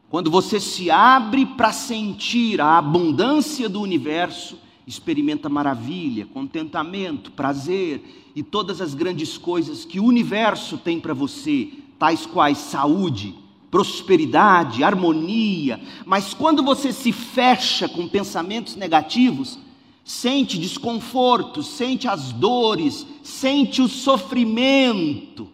Quando 0.10 0.30
você 0.30 0.60
se 0.60 0.92
abre 0.92 1.46
para 1.46 1.74
sentir 1.74 2.62
a 2.62 2.78
abundância 2.78 3.68
do 3.68 3.82
universo, 3.82 4.60
experimenta 4.86 5.50
maravilha, 5.50 6.28
contentamento, 6.28 7.32
prazer 7.32 8.32
e 8.36 8.44
todas 8.44 8.80
as 8.80 8.94
grandes 8.94 9.38
coisas 9.38 9.84
que 9.84 10.00
o 10.00 10.06
universo 10.06 10.78
tem 10.78 11.00
para 11.00 11.14
você, 11.14 11.74
tais 11.98 12.26
quais 12.28 12.60
saúde, 12.60 13.36
prosperidade, 13.70 14.84
harmonia, 14.84 15.82
mas 16.06 16.34
quando 16.34 16.64
você 16.64 16.94
se 16.94 17.12
fecha 17.12 17.88
com 17.88 18.08
pensamentos 18.08 18.76
negativos, 18.76 19.60
sente 20.04 20.58
desconforto, 20.58 21.62
sente 21.62 22.08
as 22.08 22.32
dores, 22.32 23.06
sente 23.24 23.82
o 23.82 23.90
sofrimento 23.90 25.50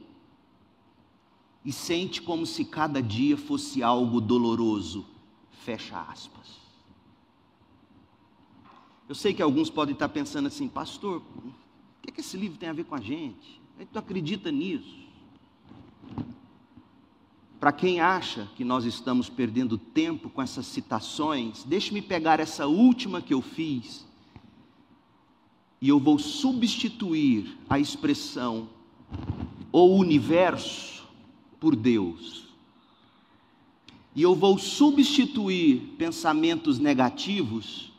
e 1.65 1.71
sente 1.71 2.21
como 2.21 2.45
se 2.45 2.63
cada 2.63 3.01
dia 3.01 3.35
fosse 3.35 3.81
algo 3.81 4.21
doloroso. 4.21 5.05
Fecha 5.65 5.99
aspas. 6.01 6.61
Eu 9.07 9.15
sei 9.15 9.33
que 9.33 9.41
alguns 9.41 9.69
podem 9.69 9.93
estar 9.93 10.09
pensando 10.09 10.47
assim, 10.47 10.67
pastor, 10.67 11.21
o 11.37 11.53
que, 12.01 12.09
é 12.09 12.11
que 12.11 12.21
esse 12.21 12.37
livro 12.37 12.57
tem 12.57 12.69
a 12.69 12.73
ver 12.73 12.85
com 12.85 12.95
a 12.95 13.01
gente? 13.01 13.61
Não 13.91 13.99
acredita 13.99 14.51
nisso. 14.51 15.03
Para 17.63 17.71
quem 17.71 18.01
acha 18.01 18.49
que 18.57 18.65
nós 18.65 18.83
estamos 18.83 19.29
perdendo 19.29 19.77
tempo 19.77 20.29
com 20.29 20.41
essas 20.41 20.65
citações, 20.65 21.63
deixe-me 21.63 22.01
pegar 22.01 22.41
essa 22.41 22.67
última 22.67 23.21
que 23.21 23.33
eu 23.33 23.41
fiz 23.41 24.05
e 25.79 25.87
eu 25.87 25.97
vou 25.97 26.19
substituir 26.19 27.57
a 27.69 27.79
expressão 27.79 28.67
o 29.71 29.95
universo 29.95 31.05
por 31.57 31.73
Deus. 31.73 32.49
E 34.13 34.21
eu 34.21 34.35
vou 34.35 34.57
substituir 34.57 35.95
pensamentos 35.97 36.79
negativos 36.79 37.93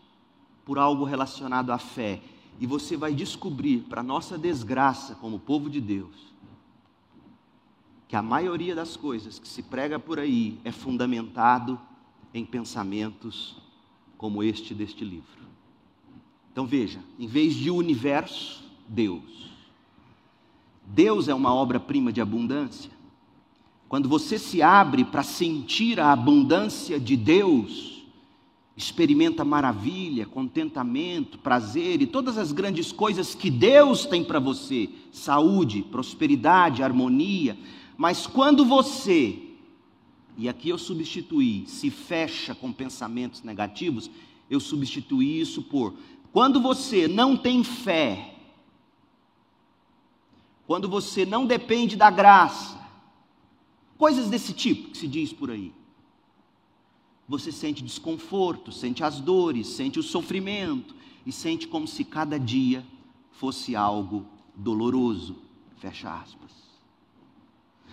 por 0.66 0.78
algo 0.78 1.04
relacionado 1.04 1.70
à 1.70 1.78
fé. 1.78 2.20
E 2.60 2.66
você 2.66 2.98
vai 2.98 3.14
descobrir, 3.14 3.78
para 3.88 4.02
nossa 4.02 4.36
desgraça 4.36 5.14
como 5.14 5.38
povo 5.38 5.70
de 5.70 5.80
Deus, 5.80 6.33
que 8.08 8.16
a 8.16 8.22
maioria 8.22 8.74
das 8.74 8.96
coisas 8.96 9.38
que 9.38 9.48
se 9.48 9.62
prega 9.62 9.98
por 9.98 10.18
aí 10.18 10.58
é 10.64 10.70
fundamentado 10.70 11.78
em 12.32 12.44
pensamentos 12.44 13.56
como 14.16 14.42
este 14.42 14.74
deste 14.74 15.04
livro. 15.04 15.44
Então 16.52 16.66
veja, 16.66 17.00
em 17.18 17.26
vez 17.26 17.54
de 17.54 17.70
universo, 17.70 18.62
Deus. 18.88 19.50
Deus 20.86 21.28
é 21.28 21.34
uma 21.34 21.52
obra-prima 21.54 22.12
de 22.12 22.20
abundância. 22.20 22.90
Quando 23.88 24.08
você 24.08 24.38
se 24.38 24.62
abre 24.62 25.04
para 25.04 25.22
sentir 25.22 25.98
a 25.98 26.12
abundância 26.12 26.98
de 27.00 27.16
Deus, 27.16 28.04
experimenta 28.76 29.44
maravilha, 29.44 30.26
contentamento, 30.26 31.38
prazer 31.38 32.02
e 32.02 32.06
todas 32.06 32.36
as 32.36 32.50
grandes 32.50 32.90
coisas 32.90 33.34
que 33.34 33.50
Deus 33.50 34.04
tem 34.04 34.24
para 34.24 34.40
você 34.40 34.90
saúde, 35.12 35.82
prosperidade, 35.82 36.82
harmonia 36.82 37.56
mas 37.96 38.26
quando 38.26 38.64
você, 38.64 39.38
e 40.36 40.48
aqui 40.48 40.68
eu 40.68 40.78
substituí, 40.78 41.66
se 41.66 41.90
fecha 41.90 42.54
com 42.54 42.72
pensamentos 42.72 43.42
negativos, 43.42 44.10
eu 44.50 44.60
substituí 44.60 45.40
isso 45.40 45.62
por 45.62 45.94
quando 46.32 46.60
você 46.60 47.06
não 47.06 47.36
tem 47.36 47.62
fé, 47.62 48.34
quando 50.66 50.88
você 50.88 51.24
não 51.24 51.46
depende 51.46 51.94
da 51.94 52.10
graça, 52.10 52.76
coisas 53.96 54.28
desse 54.28 54.52
tipo 54.52 54.90
que 54.90 54.98
se 54.98 55.06
diz 55.06 55.32
por 55.32 55.50
aí. 55.50 55.72
Você 57.28 57.52
sente 57.52 57.84
desconforto, 57.84 58.72
sente 58.72 59.04
as 59.04 59.20
dores, 59.20 59.68
sente 59.68 59.98
o 59.98 60.02
sofrimento 60.02 60.94
e 61.24 61.30
sente 61.30 61.68
como 61.68 61.86
se 61.86 62.04
cada 62.04 62.38
dia 62.38 62.84
fosse 63.30 63.76
algo 63.76 64.26
doloroso. 64.56 65.36
Fecha 65.76 66.12
aspas. 66.12 66.63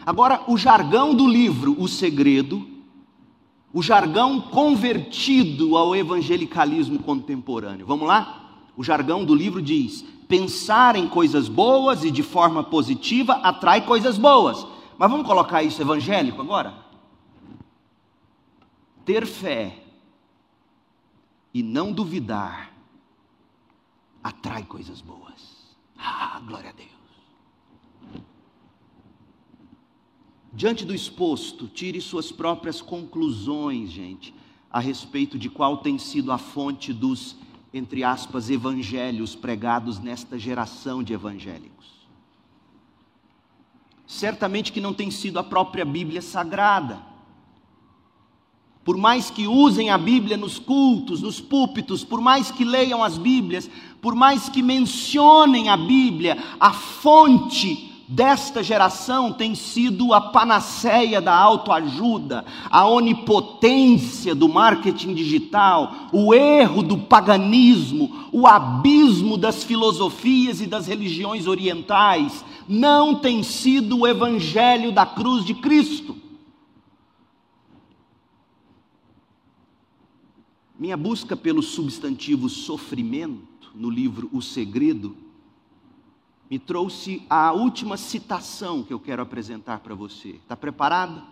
Agora, 0.06 0.44
o 0.48 0.58
jargão 0.58 1.14
do 1.14 1.28
livro 1.28 1.76
O 1.80 1.88
Segredo, 1.88 2.68
o 3.74 3.82
jargão 3.82 4.42
convertido 4.42 5.78
ao 5.78 5.96
evangelicalismo 5.96 7.00
contemporâneo. 7.00 7.86
Vamos 7.86 8.08
lá? 8.08 8.42
O 8.76 8.84
jargão 8.84 9.24
do 9.24 9.36
livro 9.36 9.62
diz: 9.62 10.04
pensar 10.28 10.96
em 10.96 11.08
coisas 11.08 11.48
boas 11.48 12.04
e 12.04 12.12
de 12.12 12.24
forma 12.24 12.64
positiva 12.64 13.34
atrai 13.44 13.86
coisas 13.86 14.18
boas. 14.18 14.66
Mas 14.98 15.10
vamos 15.10 15.26
colocar 15.26 15.64
isso 15.64 15.82
evangélico 15.82 16.42
agora? 16.42 16.74
Ter 19.06 19.26
fé 19.26 19.84
e 21.54 21.64
não 21.64 21.92
duvidar 21.92 22.72
atrai 24.24 24.64
coisas 24.64 25.02
boas. 25.02 25.76
Ah, 25.98 26.40
glória 26.46 26.70
a 26.70 26.74
Deus. 26.74 27.01
Diante 30.54 30.84
do 30.84 30.94
exposto, 30.94 31.68
tire 31.68 32.02
suas 32.02 32.32
próprias 32.32 32.82
conclusões, 32.82 33.90
gente, 33.90 34.34
a 34.70 34.80
respeito 34.80 35.40
de 35.40 35.50
qual 35.50 35.78
tem 35.78 35.98
sido 35.98 36.32
a 36.32 36.38
fonte 36.38 36.92
dos, 36.92 37.38
entre 37.74 38.04
aspas, 38.04 38.50
evangelhos 38.50 39.34
pregados 39.34 39.98
nesta 40.00 40.38
geração 40.38 41.02
de 41.02 41.14
evangélicos. 41.14 42.02
Certamente 44.06 44.74
que 44.74 44.82
não 44.82 44.94
tem 44.94 45.10
sido 45.10 45.40
a 45.40 45.44
própria 45.44 45.86
Bíblia 45.86 46.22
sagrada. 46.22 47.02
Por 48.84 48.98
mais 48.98 49.30
que 49.30 49.48
usem 49.48 49.90
a 49.90 49.98
Bíblia 49.98 50.36
nos 50.36 50.60
cultos, 50.60 51.22
nos 51.22 51.40
púlpitos, 51.40 52.04
por 52.04 52.20
mais 52.20 52.52
que 52.52 52.66
leiam 52.66 53.02
as 53.02 53.18
Bíblias, 53.18 53.70
por 54.02 54.16
mais 54.16 54.50
que 54.50 54.62
mencionem 54.62 55.70
a 55.70 55.78
Bíblia, 55.78 56.38
a 56.60 56.74
fonte 56.74 57.91
desta 58.12 58.62
geração 58.62 59.32
tem 59.32 59.56
sido 59.56 60.14
a 60.14 60.20
panaceia 60.20 61.22
da 61.22 61.34
autoajuda, 61.34 62.44
a 62.70 62.86
onipotência 62.86 64.36
do 64.36 64.50
marketing 64.50 65.14
digital, 65.14 66.10
o 66.12 66.34
erro 66.34 66.84
do 66.84 66.98
paganismo, 66.98 68.28
o 68.30 68.46
abismo 68.46 69.38
das 69.38 69.64
filosofias 69.64 70.60
e 70.60 70.68
das 70.68 70.88
religiões 70.88 71.48
orientais, 71.48 72.44
não 72.68 73.16
tem 73.16 73.44
sido 73.44 74.00
o 74.00 74.08
evangelho 74.08 74.92
da 74.92 75.06
cruz 75.06 75.46
de 75.46 75.54
Cristo. 75.54 76.18
Minha 80.78 80.98
busca 80.98 81.38
pelo 81.38 81.62
substantivo 81.62 82.50
sofrimento 82.50 83.72
no 83.74 83.90
livro 83.90 84.30
O 84.34 84.42
Segredo 84.42 85.31
me 86.52 86.60
trouxe 86.60 87.26
a 87.30 87.54
última 87.54 87.96
citação 87.96 88.84
que 88.84 88.92
eu 88.92 89.00
quero 89.00 89.22
apresentar 89.22 89.80
para 89.80 89.96
você. 89.96 90.32
Está 90.32 90.54
preparado? 90.54 91.24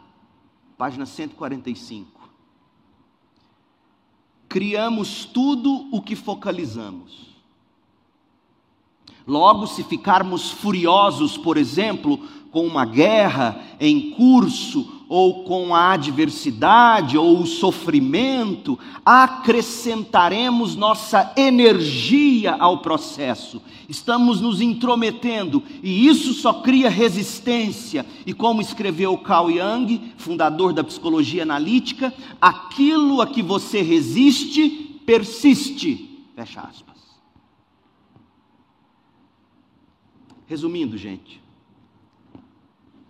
Página 0.77 1.05
145. 1.05 2.21
Criamos 4.47 5.25
tudo 5.25 5.89
o 5.91 6.01
que 6.01 6.15
focalizamos. 6.15 7.35
Logo, 9.27 9.67
se 9.67 9.83
ficarmos 9.83 10.51
furiosos, 10.51 11.37
por 11.37 11.57
exemplo, 11.57 12.17
com 12.49 12.65
uma 12.65 12.85
guerra 12.85 13.61
em 13.77 14.11
curso, 14.11 14.98
ou 15.09 15.43
com 15.43 15.73
a 15.73 15.93
adversidade 15.93 17.17
ou 17.17 17.41
o 17.41 17.47
sofrimento, 17.47 18.77
acrescentaremos 19.03 20.75
nossa 20.75 21.33
energia 21.35 22.53
ao 22.53 22.77
processo. 22.77 23.59
Estamos 23.89 24.39
nos 24.39 24.61
intrometendo 24.61 25.63
e 25.81 26.07
isso 26.07 26.31
só 26.35 26.61
cria 26.61 26.91
resistência. 26.91 28.05
E 28.23 28.33
como 28.33 28.61
escreveu 28.61 29.17
Carl 29.17 29.49
Jung, 29.49 30.13
fundador 30.15 30.73
da 30.73 30.83
psicologia 30.83 31.41
analítica, 31.41 32.13
aquilo 32.39 33.19
a 33.19 33.25
que 33.25 33.41
você 33.41 33.81
resiste 33.81 35.01
persiste. 35.07 36.23
Fecha 36.35 36.61
aspas. 36.61 36.99
Resumindo, 40.45 40.95
gente, 40.99 41.41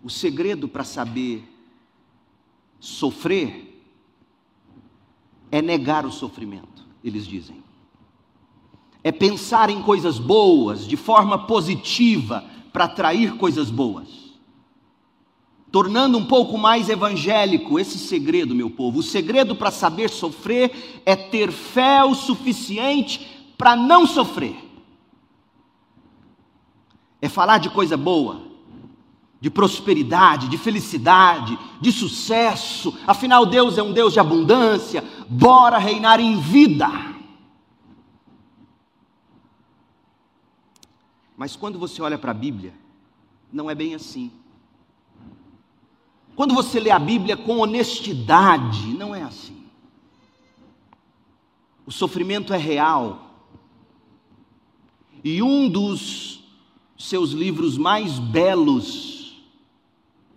o 0.02 0.10
segredo 0.10 0.66
para 0.66 0.86
saber 0.86 1.44
sofrer 2.80 3.70
é 5.52 5.62
negar 5.62 6.06
o 6.06 6.12
sofrimento, 6.12 6.86
eles 7.04 7.26
dizem. 7.26 7.64
É 9.04 9.12
pensar 9.12 9.70
em 9.70 9.82
coisas 9.82 10.20
boas, 10.20 10.86
de 10.86 10.98
forma 10.98 11.48
positiva, 11.48 12.44
para 12.72 12.86
atrair 12.86 13.36
coisas 13.36 13.70
boas. 13.72 14.08
Tornando 15.72 16.18
um 16.18 16.26
pouco 16.26 16.58
mais 16.58 16.90
evangélico 16.90 17.80
esse 17.80 17.98
segredo, 17.98 18.56
meu 18.56 18.70
povo. 18.70 19.00
O 19.00 19.04
segredo 19.04 19.56
para 19.56 19.72
saber 19.72 20.10
sofrer 20.10 21.02
é 21.06 21.16
ter 21.16 21.52
fé 21.52 22.04
o 22.04 22.16
suficiente 22.16 23.54
para 23.58 23.76
não 23.76 24.06
sofrer. 24.08 24.56
É 27.22 27.30
falar 27.30 27.60
de 27.60 27.70
coisa 27.70 27.96
boa, 27.96 28.49
de 29.42 29.50
prosperidade, 29.50 30.50
de 30.50 30.58
felicidade, 30.58 31.58
de 31.80 31.92
sucesso. 31.92 32.98
Afinal, 33.08 33.46
Deus 33.46 33.78
é 33.78 33.84
um 33.84 33.94
Deus 33.94 34.14
de 34.14 34.20
abundância. 34.20 35.04
Bora 35.30 35.78
reinar 35.78 36.20
em 36.20 36.40
vida. 36.40 36.88
Mas 41.38 41.56
quando 41.56 41.80
você 41.80 42.02
olha 42.02 42.18
para 42.18 42.32
a 42.32 42.34
Bíblia, 42.34 42.74
não 43.52 43.70
é 43.70 43.76
bem 43.76 43.96
assim. 43.96 44.30
Quando 46.36 46.54
você 46.54 46.80
lê 46.80 46.92
a 46.92 47.00
Bíblia 47.00 47.38
com 47.38 47.60
honestidade, 47.60 48.88
não 48.90 49.16
é 49.16 49.24
assim. 49.24 49.66
O 51.86 51.92
sofrimento 51.92 52.54
é 52.54 52.58
real. 52.58 53.46
E 55.24 55.42
um 55.42 55.70
dos 55.70 56.44
seus 56.98 57.32
livros 57.32 57.78
mais 57.78 58.20
belos 58.20 59.19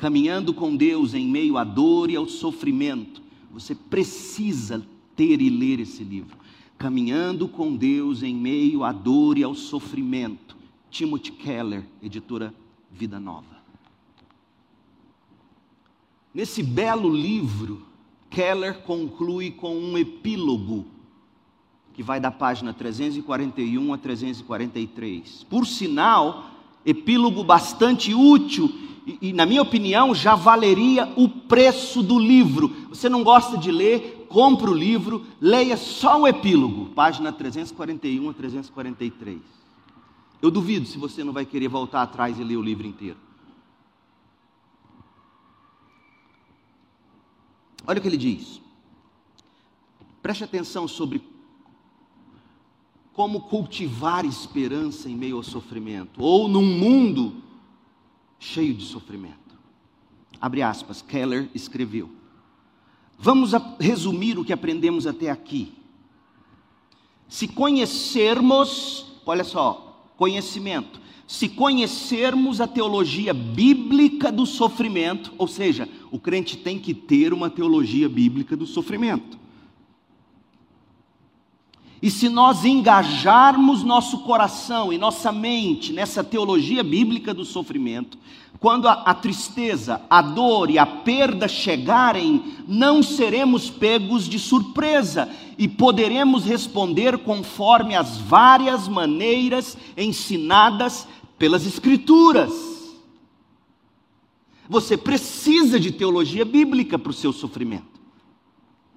caminhando 0.03 0.53
com 0.53 0.75
Deus 0.75 1.15
em 1.15 1.29
meio 1.29 1.57
à 1.57 1.62
dor 1.62 2.11
e 2.11 2.17
ao 2.17 2.27
sofrimento. 2.27 3.23
Você 3.53 3.73
precisa 3.73 4.85
ter 5.15 5.41
e 5.41 5.49
ler 5.49 5.79
esse 5.79 6.03
livro. 6.03 6.37
Caminhando 6.77 7.47
com 7.47 7.77
Deus 7.77 8.25
em 8.25 8.35
meio 8.35 8.83
à 8.83 8.91
dor 8.91 9.38
e 9.38 9.45
ao 9.45 9.55
sofrimento. 9.55 10.57
Timothy 10.91 11.31
Keller, 11.31 11.85
editora 12.03 12.53
Vida 12.91 13.21
Nova. 13.21 13.62
Nesse 16.35 16.65
belo 16.65 17.09
livro, 17.09 17.87
Keller 18.29 18.81
conclui 18.81 19.53
com 19.53 19.79
um 19.79 19.97
epílogo 19.97 20.85
que 21.95 22.03
vai 22.03 22.19
da 22.19 22.33
página 22.33 22.75
341 22.75 23.95
a 23.95 23.99
343. 23.99 25.45
Por 25.45 25.65
sinal, 25.65 26.52
epílogo 26.85 27.45
bastante 27.45 28.14
útil 28.14 28.71
e, 29.07 29.18
e, 29.21 29.33
na 29.33 29.45
minha 29.45 29.62
opinião, 29.62 30.14
já 30.14 30.35
valeria 30.35 31.12
o 31.16 31.29
preço 31.29 32.03
do 32.03 32.18
livro. 32.18 32.68
Você 32.88 33.09
não 33.09 33.25
gosta 33.25 33.59
de 33.59 33.71
ler, 33.71 34.27
compre 34.29 34.71
o 34.71 34.75
livro, 34.75 35.27
leia 35.40 35.77
só 35.77 36.21
o 36.21 36.29
epílogo, 36.29 36.87
página 36.95 37.33
341 37.33 38.31
a 38.31 38.33
343. 38.33 39.40
Eu 40.40 40.51
duvido 40.51 40.87
se 40.87 40.99
você 40.99 41.25
não 41.25 41.33
vai 41.33 41.45
querer 41.45 41.68
voltar 41.68 42.03
atrás 42.03 42.38
e 42.38 42.45
ler 42.45 42.57
o 42.57 42.62
livro 42.62 42.87
inteiro. 42.87 43.16
Olha 47.87 47.99
o 47.99 48.03
que 48.03 48.09
ele 48.09 48.16
diz. 48.16 48.61
Preste 50.23 50.45
atenção 50.45 50.87
sobre 50.87 51.18
como 53.12 53.42
cultivar 53.42 54.25
esperança 54.25 55.09
em 55.09 55.16
meio 55.16 55.37
ao 55.37 55.42
sofrimento, 55.42 56.22
ou 56.22 56.48
num 56.48 56.64
mundo 56.64 57.35
cheio 58.38 58.75
de 58.75 58.85
sofrimento. 58.85 59.37
Abre 60.40 60.62
aspas, 60.62 61.03
Keller 61.03 61.48
escreveu. 61.55 62.11
Vamos 63.18 63.53
resumir 63.79 64.38
o 64.38 64.44
que 64.44 64.53
aprendemos 64.53 65.07
até 65.07 65.31
aqui. 65.31 65.72
Se 67.29 67.46
conhecermos, 67.46 69.07
olha 69.25 69.44
só, 69.44 70.11
conhecimento. 70.16 71.01
Se 71.27 71.48
conhecermos 71.48 72.61
a 72.61 72.66
teologia 72.66 73.33
bíblica 73.33 74.33
do 74.33 74.44
sofrimento, 74.44 75.33
ou 75.38 75.46
seja, 75.46 75.88
o 76.11 76.18
crente 76.18 76.57
tem 76.57 76.79
que 76.79 76.92
ter 76.92 77.33
uma 77.33 77.48
teologia 77.48 78.09
bíblica 78.09 78.57
do 78.57 78.66
sofrimento. 78.66 79.38
E 82.03 82.11
se 82.11 82.29
nós 82.29 82.65
engajarmos 82.65 83.85
nosso 83.85 84.19
coração 84.19 84.93
e 84.93 84.99
nossa 84.99 85.31
mente 85.31 85.93
nessa 85.93 86.25
teologia 86.25 86.83
bíblica 86.83 87.33
do 87.33 87.45
sofrimento, 87.45 88.19
quando 88.59 88.88
a, 88.88 88.93
a, 88.93 89.15
tristeza, 89.15 90.03
a 90.11 90.21
dor 90.21 90.69
e 90.69 90.79
a 90.79 90.85
perda 90.87 91.47
chegarem, 91.47 92.57
não 92.67 93.05
seremos 93.05 93.71
pegos 93.71 94.29
de 94.29 94.41
surpresa 94.41 95.29
e 95.57 95.69
poderemos 95.69 96.45
responder 96.45 97.19
conforme 97.19 97.95
as 97.95 98.19
várias 98.19 98.88
maneiras 98.88 99.79
ensinadas 99.97 101.07
pelas 101.38 101.65
Escrituras. 101.65 102.53
Você 104.69 104.97
precisa 104.97 105.79
de 105.79 105.93
teologia 105.93 106.45
bíblica 106.45 106.99
para 106.99 107.11
o 107.11 107.15
seu 107.15 107.33
sofrimento. 107.33 108.02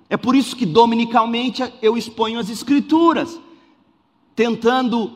É 0.10 0.18
por 0.18 0.36
isso 0.36 0.56
que 0.56 0.66
dominicalmente 0.66 1.64
eu 1.82 1.98
exponho 1.98 2.40
as 2.40 2.50
Escrituras. 2.50 3.40
tentando 4.36 5.14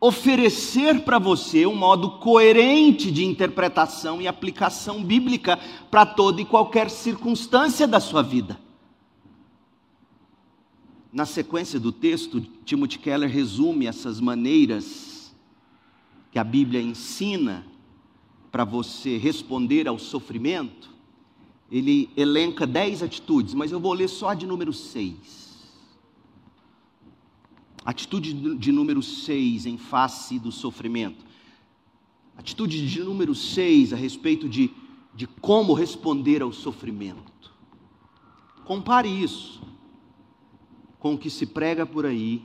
oferecer 0.00 1.02
para 1.02 1.18
você 1.18 1.66
um 1.66 1.74
modo 1.74 2.18
coerente 2.18 3.10
de 3.10 3.24
interpretação 3.24 4.20
e 4.20 4.26
aplicação 4.26 5.04
bíblica 5.04 5.58
para 5.90 6.06
toda 6.06 6.40
e 6.40 6.44
qualquer 6.44 6.88
circunstância 6.88 7.86
da 7.86 8.00
sua 8.00 8.22
vida. 8.22 8.58
Na 11.12 11.26
sequência 11.26 11.78
do 11.78 11.92
texto, 11.92 12.40
Timothy 12.64 12.98
Keller 12.98 13.28
resume 13.28 13.86
essas 13.86 14.20
maneiras 14.20 15.34
que 16.30 16.38
a 16.38 16.44
Bíblia 16.44 16.80
ensina 16.80 17.66
para 18.50 18.64
você 18.64 19.18
responder 19.18 19.86
ao 19.86 19.98
sofrimento. 19.98 20.89
Ele 21.70 22.10
elenca 22.16 22.66
dez 22.66 23.02
atitudes, 23.02 23.54
mas 23.54 23.70
eu 23.70 23.78
vou 23.78 23.92
ler 23.92 24.08
só 24.08 24.30
a 24.30 24.34
de 24.34 24.46
número 24.46 24.72
seis. 24.72 25.40
Atitude 27.84 28.56
de 28.56 28.72
número 28.72 29.02
seis 29.02 29.66
em 29.66 29.78
face 29.78 30.38
do 30.38 30.50
sofrimento. 30.50 31.24
Atitude 32.36 32.86
de 32.88 33.02
número 33.02 33.34
seis 33.34 33.92
a 33.92 33.96
respeito 33.96 34.48
de, 34.48 34.70
de 35.14 35.26
como 35.26 35.72
responder 35.72 36.42
ao 36.42 36.52
sofrimento. 36.52 37.52
Compare 38.64 39.08
isso 39.08 39.62
com 40.98 41.14
o 41.14 41.18
que 41.18 41.30
se 41.30 41.46
prega 41.46 41.86
por 41.86 42.04
aí, 42.04 42.42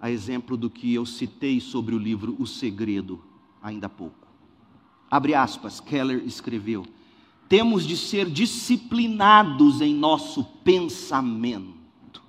a 0.00 0.10
exemplo 0.10 0.56
do 0.56 0.70
que 0.70 0.94
eu 0.94 1.04
citei 1.04 1.60
sobre 1.60 1.94
o 1.94 1.98
livro 1.98 2.36
O 2.38 2.46
Segredo, 2.46 3.22
ainda 3.60 3.86
há 3.86 3.90
pouco. 3.90 4.28
Abre 5.10 5.34
aspas, 5.34 5.80
Keller 5.80 6.22
escreveu: 6.24 6.86
temos 7.50 7.84
de 7.84 7.96
ser 7.96 8.30
disciplinados 8.30 9.80
em 9.80 9.92
nosso 9.92 10.44
pensamento. 10.62 12.22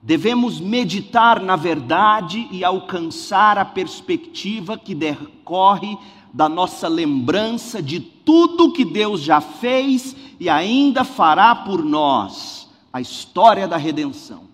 Devemos 0.00 0.60
meditar 0.60 1.42
na 1.42 1.56
verdade 1.56 2.46
e 2.52 2.64
alcançar 2.64 3.58
a 3.58 3.64
perspectiva 3.64 4.78
que 4.78 4.94
decorre 4.94 5.98
da 6.32 6.48
nossa 6.48 6.86
lembrança 6.86 7.82
de 7.82 7.98
tudo 7.98 8.72
que 8.72 8.84
Deus 8.84 9.20
já 9.20 9.40
fez 9.40 10.14
e 10.38 10.48
ainda 10.48 11.02
fará 11.02 11.52
por 11.52 11.84
nós 11.84 12.68
a 12.92 13.00
história 13.00 13.66
da 13.66 13.76
redenção. 13.76 14.44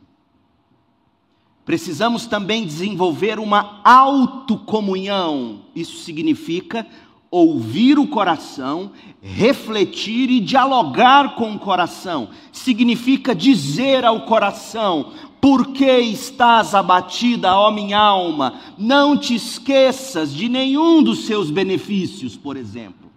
Precisamos 1.66 2.26
também 2.26 2.64
desenvolver 2.64 3.38
uma 3.38 3.80
autocomunhão. 3.84 5.60
Isso 5.76 5.98
significa 5.98 6.86
ouvir 7.32 7.98
o 7.98 8.06
coração, 8.06 8.92
refletir 9.22 10.30
e 10.30 10.38
dialogar 10.38 11.34
com 11.34 11.54
o 11.54 11.58
coração. 11.58 12.28
Significa 12.52 13.34
dizer 13.34 14.04
ao 14.04 14.26
coração: 14.26 15.12
por 15.40 15.72
que 15.72 15.98
estás 16.00 16.74
abatida, 16.74 17.56
ó 17.56 17.70
minha 17.70 17.98
alma? 17.98 18.60
Não 18.76 19.16
te 19.16 19.34
esqueças 19.34 20.32
de 20.32 20.46
nenhum 20.46 21.02
dos 21.02 21.24
seus 21.24 21.50
benefícios, 21.50 22.36
por 22.36 22.56
exemplo. 22.56 23.10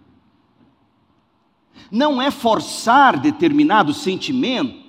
Não 1.90 2.20
é 2.20 2.30
forçar 2.30 3.20
determinado 3.20 3.92
sentimento, 3.92 4.85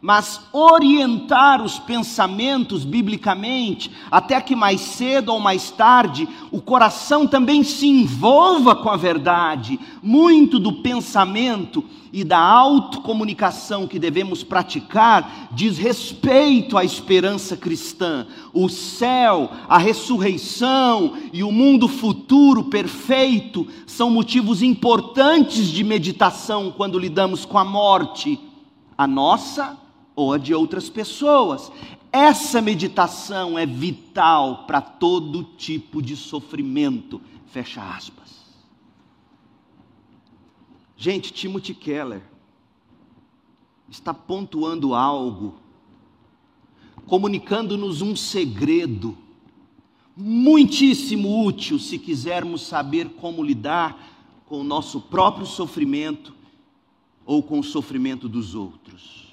mas 0.00 0.40
orientar 0.52 1.62
os 1.62 1.78
pensamentos 1.78 2.84
biblicamente, 2.84 3.90
até 4.10 4.40
que 4.40 4.56
mais 4.56 4.80
cedo 4.80 5.32
ou 5.32 5.38
mais 5.38 5.70
tarde 5.70 6.26
o 6.50 6.60
coração 6.60 7.26
também 7.26 7.62
se 7.62 7.86
envolva 7.86 8.74
com 8.74 8.88
a 8.88 8.96
verdade. 8.96 9.78
Muito 10.02 10.58
do 10.58 10.72
pensamento 10.74 11.84
e 12.12 12.24
da 12.24 12.38
autocomunicação 12.38 13.86
que 13.86 13.98
devemos 13.98 14.42
praticar 14.42 15.48
diz 15.52 15.78
respeito 15.78 16.76
à 16.76 16.84
esperança 16.84 17.56
cristã. 17.56 18.26
O 18.52 18.68
céu, 18.68 19.50
a 19.68 19.78
ressurreição 19.78 21.12
e 21.32 21.44
o 21.44 21.52
mundo 21.52 21.86
futuro 21.86 22.64
perfeito 22.64 23.66
são 23.86 24.10
motivos 24.10 24.62
importantes 24.62 25.68
de 25.68 25.84
meditação 25.84 26.72
quando 26.74 26.98
lidamos 26.98 27.44
com 27.44 27.58
a 27.58 27.64
morte, 27.64 28.40
a 28.96 29.06
nossa 29.06 29.79
ou 30.20 30.32
a 30.34 30.38
de 30.38 30.54
outras 30.54 30.90
pessoas. 30.90 31.72
Essa 32.12 32.60
meditação 32.60 33.58
é 33.58 33.64
vital 33.64 34.64
para 34.66 34.80
todo 34.80 35.44
tipo 35.44 36.02
de 36.02 36.16
sofrimento. 36.16 37.20
Fecha 37.46 37.82
aspas. 37.82 38.40
Gente, 40.96 41.32
Timothy 41.32 41.72
Keller 41.72 42.22
está 43.88 44.12
pontuando 44.12 44.94
algo, 44.94 45.54
comunicando-nos 47.06 48.02
um 48.02 48.14
segredo 48.14 49.16
muitíssimo 50.14 51.44
útil 51.46 51.78
se 51.78 51.98
quisermos 51.98 52.62
saber 52.62 53.08
como 53.10 53.42
lidar 53.42 54.42
com 54.46 54.60
o 54.60 54.64
nosso 54.64 55.00
próprio 55.00 55.46
sofrimento 55.46 56.34
ou 57.24 57.42
com 57.42 57.60
o 57.60 57.64
sofrimento 57.64 58.28
dos 58.28 58.54
outros. 58.54 59.29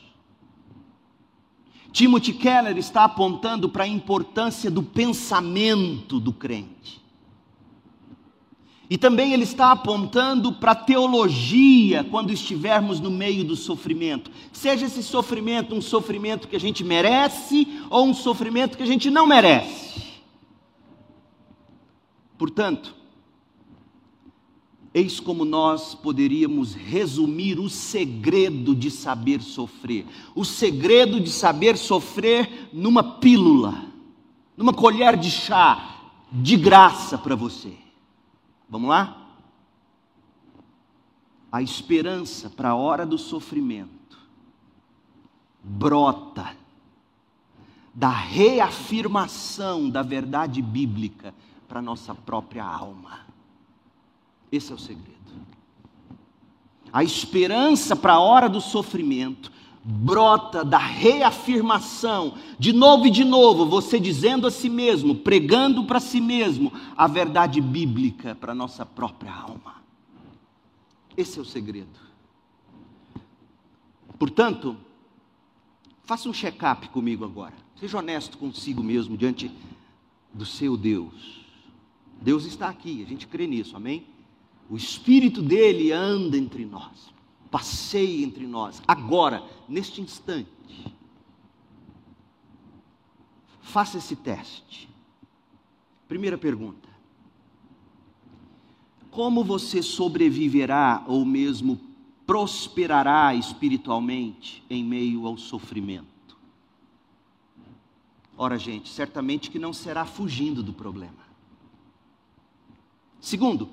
Timothy 1.91 2.33
Keller 2.33 2.77
está 2.77 3.03
apontando 3.03 3.69
para 3.69 3.85
a 3.85 3.87
importância 3.87 4.69
do 4.69 4.83
pensamento 4.83 6.19
do 6.19 6.31
crente. 6.33 7.01
E 8.89 8.97
também 8.97 9.33
ele 9.33 9.43
está 9.43 9.71
apontando 9.71 10.53
para 10.53 10.71
a 10.71 10.75
teologia 10.75 12.05
quando 12.05 12.31
estivermos 12.31 13.01
no 13.01 13.11
meio 13.11 13.43
do 13.43 13.55
sofrimento. 13.55 14.31
Seja 14.53 14.85
esse 14.85 15.03
sofrimento 15.03 15.75
um 15.75 15.81
sofrimento 15.81 16.47
que 16.47 16.55
a 16.55 16.59
gente 16.59 16.83
merece 16.85 17.67
ou 17.89 18.05
um 18.05 18.13
sofrimento 18.13 18.77
que 18.77 18.83
a 18.83 18.87
gente 18.87 19.09
não 19.09 19.27
merece. 19.27 20.21
Portanto, 22.37 22.95
Eis 24.97 25.19
como 25.19 25.45
nós 25.45 25.93
poderíamos 25.93 26.73
resumir 26.73 27.59
o 27.59 27.69
segredo 27.69 28.75
de 28.75 28.89
saber 28.89 29.43
sofrer. 29.43 30.07
O 30.33 30.43
segredo 30.43 31.21
de 31.21 31.29
saber 31.29 31.77
sofrer 31.77 32.67
numa 32.73 33.03
pílula, 33.03 33.85
numa 34.57 34.73
colher 34.73 35.15
de 35.15 35.29
chá, 35.29 35.99
de 36.31 36.57
graça 36.57 37.15
para 37.15 37.35
você. 37.35 37.77
Vamos 38.67 38.89
lá? 38.89 39.27
A 41.51 41.61
esperança 41.61 42.49
para 42.49 42.69
a 42.69 42.75
hora 42.75 43.05
do 43.05 43.19
sofrimento 43.19 44.17
brota 45.63 46.57
da 47.93 48.09
reafirmação 48.09 49.91
da 49.91 50.01
verdade 50.01 50.59
bíblica 50.59 51.35
para 51.67 51.83
nossa 51.83 52.15
própria 52.15 52.65
alma. 52.65 53.26
Esse 54.51 54.71
é 54.71 54.75
o 54.75 54.79
segredo. 54.79 55.17
A 56.91 57.03
esperança 57.03 57.95
para 57.95 58.13
a 58.13 58.19
hora 58.19 58.47
do 58.47 58.61
sofrimento 58.61 59.51
brota 59.89 60.65
da 60.65 60.77
reafirmação, 60.77 62.33
de 62.59 62.73
novo 62.73 63.07
e 63.07 63.09
de 63.09 63.23
novo, 63.23 63.65
você 63.65 63.97
dizendo 63.97 64.45
a 64.45 64.51
si 64.51 64.67
mesmo, 64.67 65.15
pregando 65.15 65.85
para 65.85 66.01
si 66.01 66.19
mesmo 66.19 66.73
a 66.95 67.07
verdade 67.07 67.61
bíblica 67.61 68.35
para 68.35 68.51
a 68.51 68.55
nossa 68.55 68.85
própria 68.85 69.33
alma. 69.33 69.75
Esse 71.15 71.39
é 71.39 71.41
o 71.41 71.45
segredo. 71.45 71.99
Portanto, 74.19 74.75
faça 76.03 76.27
um 76.27 76.33
check-up 76.33 76.89
comigo 76.89 77.23
agora. 77.23 77.53
Seja 77.79 77.99
honesto 77.99 78.37
consigo 78.37 78.83
mesmo 78.83 79.15
diante 79.15 79.49
do 80.33 80.45
seu 80.45 80.75
Deus. 80.75 81.45
Deus 82.21 82.43
está 82.43 82.67
aqui, 82.67 83.03
a 83.03 83.07
gente 83.07 83.25
crê 83.25 83.47
nisso, 83.47 83.77
amém? 83.77 84.05
O 84.69 84.75
Espírito 84.75 85.41
dele 85.41 85.91
anda 85.91 86.37
entre 86.37 86.65
nós, 86.65 87.13
passeia 87.49 88.23
entre 88.23 88.45
nós, 88.45 88.81
agora, 88.87 89.43
neste 89.67 90.01
instante. 90.01 90.49
Faça 93.61 93.97
esse 93.97 94.15
teste. 94.15 94.89
Primeira 96.07 96.37
pergunta: 96.37 96.87
Como 99.09 99.43
você 99.43 99.81
sobreviverá 99.81 101.03
ou 101.07 101.25
mesmo 101.25 101.79
prosperará 102.25 103.33
espiritualmente 103.35 104.63
em 104.69 104.83
meio 104.83 105.25
ao 105.25 105.37
sofrimento? 105.37 106.37
Ora, 108.37 108.57
gente, 108.57 108.89
certamente 108.89 109.49
que 109.49 109.57
não 109.57 109.73
será 109.73 110.05
fugindo 110.05 110.61
do 110.61 110.71
problema. 110.71 111.25
Segundo, 113.19 113.67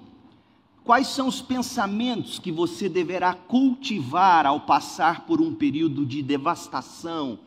Quais 0.84 1.06
são 1.06 1.26
os 1.26 1.40
pensamentos 1.40 2.38
que 2.38 2.52
você 2.52 2.90
deverá 2.90 3.32
cultivar 3.32 4.44
ao 4.44 4.60
passar 4.60 5.24
por 5.24 5.40
um 5.40 5.54
período 5.54 6.04
de 6.04 6.22
devastação, 6.22 7.38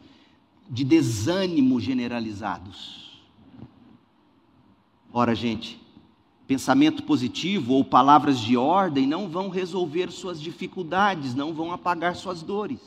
de 0.67 0.84
desânimo 0.84 1.80
generalizados? 1.80 3.21
Ora, 5.13 5.36
gente, 5.36 5.80
pensamento 6.47 7.04
positivo 7.04 7.76
ou 7.76 7.86
palavras 7.86 8.39
de 8.39 8.58
ordem 8.58 9.06
não 9.06 9.30
vão 9.30 9.50
resolver 9.50 10.12
suas 10.12 10.41
dificuldades, 10.41 11.36
não 11.36 11.54
vão 11.54 11.71
apagar 11.71 12.15
suas 12.15 12.41
dores. 12.41 12.80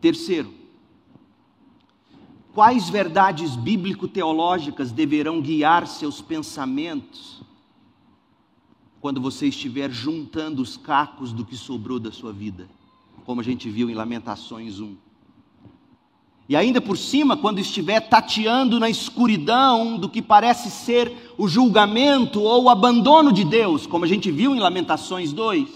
Terceiro, 0.00 0.54
quais 2.52 2.88
verdades 2.88 3.56
bíblico-teológicas 3.56 4.92
deverão 4.92 5.40
guiar 5.40 5.88
seus 5.88 6.20
pensamentos 6.20 7.43
quando 9.04 9.20
você 9.20 9.48
estiver 9.48 9.90
juntando 9.90 10.62
os 10.62 10.78
cacos 10.78 11.30
do 11.30 11.44
que 11.44 11.58
sobrou 11.58 12.00
da 12.00 12.10
sua 12.10 12.32
vida, 12.32 12.66
como 13.26 13.42
a 13.42 13.44
gente 13.44 13.68
viu 13.68 13.90
em 13.90 13.94
Lamentações 13.94 14.80
1? 14.80 14.96
E 16.48 16.56
ainda 16.56 16.80
por 16.80 16.96
cima, 16.96 17.36
quando 17.36 17.58
estiver 17.58 18.00
tateando 18.00 18.80
na 18.80 18.88
escuridão 18.88 19.98
do 19.98 20.08
que 20.08 20.22
parece 20.22 20.70
ser 20.70 21.34
o 21.36 21.46
julgamento 21.46 22.40
ou 22.40 22.62
o 22.62 22.70
abandono 22.70 23.30
de 23.30 23.44
Deus, 23.44 23.86
como 23.86 24.06
a 24.06 24.08
gente 24.08 24.30
viu 24.30 24.56
em 24.56 24.58
Lamentações 24.58 25.34
2, 25.34 25.68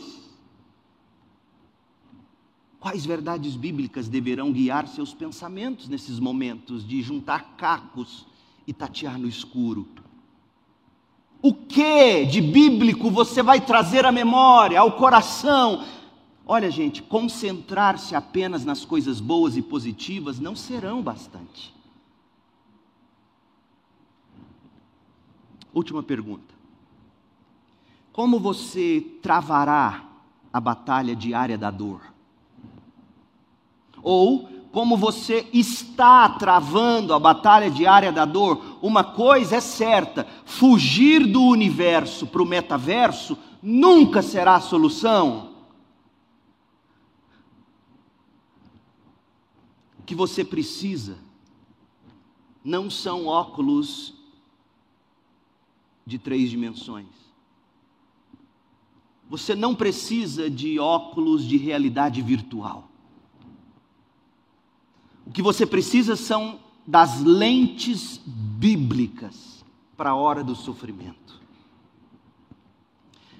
Quais 2.80 3.04
verdades 3.04 3.56
bíblicas 3.56 4.08
deverão 4.08 4.50
guiar 4.50 4.88
seus 4.88 5.12
pensamentos 5.12 5.86
nesses 5.86 6.18
momentos 6.18 6.86
de 6.86 7.02
juntar 7.02 7.56
cacos 7.58 8.24
e 8.66 8.72
tatear 8.72 9.18
no 9.18 9.28
escuro? 9.28 9.86
O 11.40 11.54
que 11.54 12.24
de 12.24 12.40
bíblico 12.40 13.10
você 13.10 13.42
vai 13.42 13.60
trazer 13.60 14.04
à 14.04 14.12
memória, 14.12 14.80
ao 14.80 14.92
coração? 14.92 15.84
Olha, 16.46 16.70
gente, 16.70 17.02
concentrar-se 17.02 18.14
apenas 18.14 18.64
nas 18.64 18.84
coisas 18.84 19.20
boas 19.20 19.56
e 19.56 19.62
positivas 19.62 20.40
não 20.40 20.56
serão 20.56 21.02
bastante. 21.02 21.74
Última 25.72 26.02
pergunta. 26.02 26.54
Como 28.12 28.40
você 28.40 29.00
travará 29.22 30.04
a 30.52 30.60
batalha 30.60 31.14
diária 31.14 31.56
da 31.56 31.70
dor? 31.70 32.00
ou 34.02 34.48
como 34.72 34.96
você 34.96 35.48
está 35.52 36.28
travando 36.28 37.14
a 37.14 37.18
batalha 37.18 37.70
diária 37.70 38.12
da 38.12 38.24
dor, 38.24 38.78
uma 38.82 39.02
coisa 39.02 39.56
é 39.56 39.60
certa: 39.60 40.26
fugir 40.44 41.26
do 41.26 41.42
universo 41.42 42.26
para 42.26 42.42
o 42.42 42.46
metaverso 42.46 43.36
nunca 43.62 44.22
será 44.22 44.56
a 44.56 44.60
solução. 44.60 45.52
O 49.98 50.02
que 50.02 50.14
você 50.14 50.44
precisa 50.44 51.18
não 52.64 52.90
são 52.90 53.26
óculos 53.26 54.14
de 56.04 56.18
três 56.18 56.50
dimensões. 56.50 57.06
Você 59.28 59.54
não 59.54 59.74
precisa 59.74 60.48
de 60.50 60.78
óculos 60.78 61.44
de 61.44 61.58
realidade 61.58 62.22
virtual. 62.22 62.87
O 65.28 65.30
que 65.30 65.42
você 65.42 65.66
precisa 65.66 66.16
são 66.16 66.58
das 66.86 67.22
lentes 67.22 68.18
bíblicas 68.24 69.62
para 69.94 70.10
a 70.10 70.14
hora 70.14 70.42
do 70.42 70.56
sofrimento. 70.56 71.38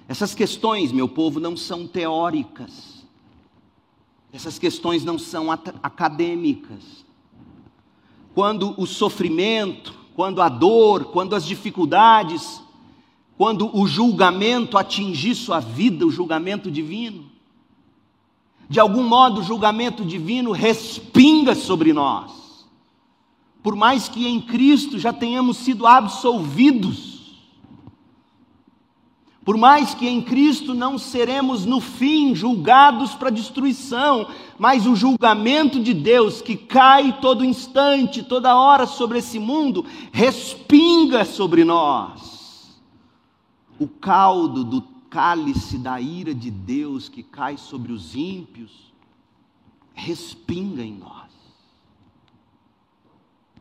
Essas 0.07 0.35
questões, 0.35 0.91
meu 0.91 1.09
povo, 1.09 1.39
não 1.39 1.57
são 1.57 1.87
teóricas. 1.87 3.05
Essas 4.31 4.59
questões 4.59 5.03
não 5.03 5.17
são 5.17 5.51
acadêmicas. 5.51 7.03
Quando 8.35 8.79
o 8.79 8.85
sofrimento, 8.85 9.97
quando 10.15 10.43
a 10.43 10.49
dor, 10.49 11.05
quando 11.05 11.35
as 11.35 11.43
dificuldades, 11.43 12.61
quando 13.35 13.75
o 13.75 13.87
julgamento 13.87 14.77
atingir 14.77 15.33
sua 15.33 15.59
vida, 15.59 16.05
o 16.05 16.11
julgamento 16.11 16.69
divino, 16.69 17.28
de 18.69 18.79
algum 18.79 19.03
modo 19.03 19.41
o 19.41 19.43
julgamento 19.43 20.05
divino 20.05 20.51
respinga 20.51 21.55
sobre 21.55 21.91
nós. 21.91 22.31
Por 23.63 23.75
mais 23.75 24.07
que 24.07 24.27
em 24.27 24.39
Cristo 24.39 24.99
já 24.99 25.11
tenhamos 25.11 25.57
sido 25.57 25.87
absolvidos, 25.87 27.19
por 29.43 29.57
mais 29.57 29.95
que 29.95 30.07
em 30.07 30.21
Cristo 30.21 30.75
não 30.75 30.99
seremos 30.99 31.65
no 31.65 31.81
fim 31.81 32.35
julgados 32.35 33.15
para 33.15 33.31
destruição, 33.31 34.27
mas 34.59 34.85
o 34.85 34.95
julgamento 34.95 35.81
de 35.81 35.91
Deus 35.91 36.39
que 36.39 36.55
cai 36.55 37.19
todo 37.19 37.43
instante, 37.43 38.21
toda 38.21 38.55
hora 38.55 38.85
sobre 38.85 39.17
esse 39.17 39.39
mundo, 39.39 39.83
respinga 40.11 41.25
sobre 41.25 41.63
nós. 41.63 42.79
O 43.79 43.87
caldo 43.87 44.63
do 44.63 44.98
cálice 45.09 45.77
da 45.77 45.99
ira 45.99 46.33
de 46.33 46.51
Deus 46.51 47.09
que 47.09 47.23
cai 47.23 47.57
sobre 47.57 47.91
os 47.91 48.15
ímpios 48.15 48.89
respinga 49.99 50.81
em 50.81 50.93
nós. 50.93 51.29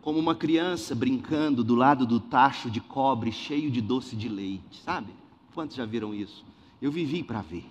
Como 0.00 0.18
uma 0.18 0.34
criança 0.34 0.94
brincando 0.94 1.64
do 1.64 1.74
lado 1.74 2.06
do 2.06 2.20
tacho 2.20 2.70
de 2.70 2.80
cobre 2.80 3.32
cheio 3.32 3.70
de 3.70 3.80
doce 3.80 4.14
de 4.14 4.28
leite, 4.28 4.80
sabe? 4.82 5.12
Quantos 5.54 5.76
já 5.76 5.84
viram 5.84 6.14
isso? 6.14 6.44
Eu 6.80 6.92
vivi 6.92 7.22
para 7.22 7.42
ver. 7.42 7.68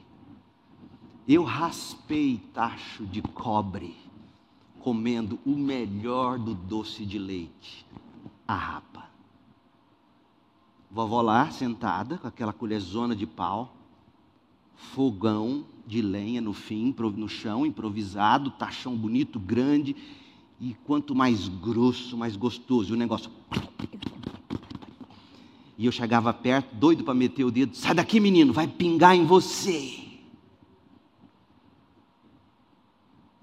Eu 1.28 1.44
raspei 1.44 2.42
tacho 2.54 3.06
de 3.06 3.22
cobre 3.22 3.96
comendo 4.80 5.40
o 5.46 5.52
melhor 5.52 6.38
do 6.38 6.54
doce 6.54 7.06
de 7.06 7.18
leite, 7.18 7.86
a 8.48 8.56
rapa. 8.56 8.97
Vovó 10.90 11.22
lá, 11.22 11.52
sentada, 11.52 12.18
com 12.18 12.28
aquela 12.28 12.54
colherzona 12.54 13.16
de 13.16 13.26
pau, 13.26 13.76
fogão 14.76 15.66
de 15.86 16.02
lenha 16.02 16.42
no 16.42 16.54
fim, 16.54 16.96
no 17.16 17.28
chão, 17.28 17.66
improvisado, 17.66 18.52
tachão 18.52 18.96
bonito, 18.96 19.40
grande, 19.40 19.96
e 20.60 20.76
quanto 20.86 21.14
mais 21.14 21.48
grosso, 21.48 22.18
mais 22.18 22.36
gostoso, 22.36 22.94
o 22.94 22.98
negócio. 22.98 23.30
E 25.78 25.86
eu 25.86 25.92
chegava 25.92 26.34
perto, 26.34 26.76
doido 26.76 27.04
para 27.04 27.14
meter 27.14 27.44
o 27.44 27.52
dedo, 27.52 27.76
sai 27.76 27.94
daqui 27.94 28.20
menino, 28.20 28.52
vai 28.52 28.68
pingar 28.68 29.16
em 29.16 29.26
você. 29.26 30.08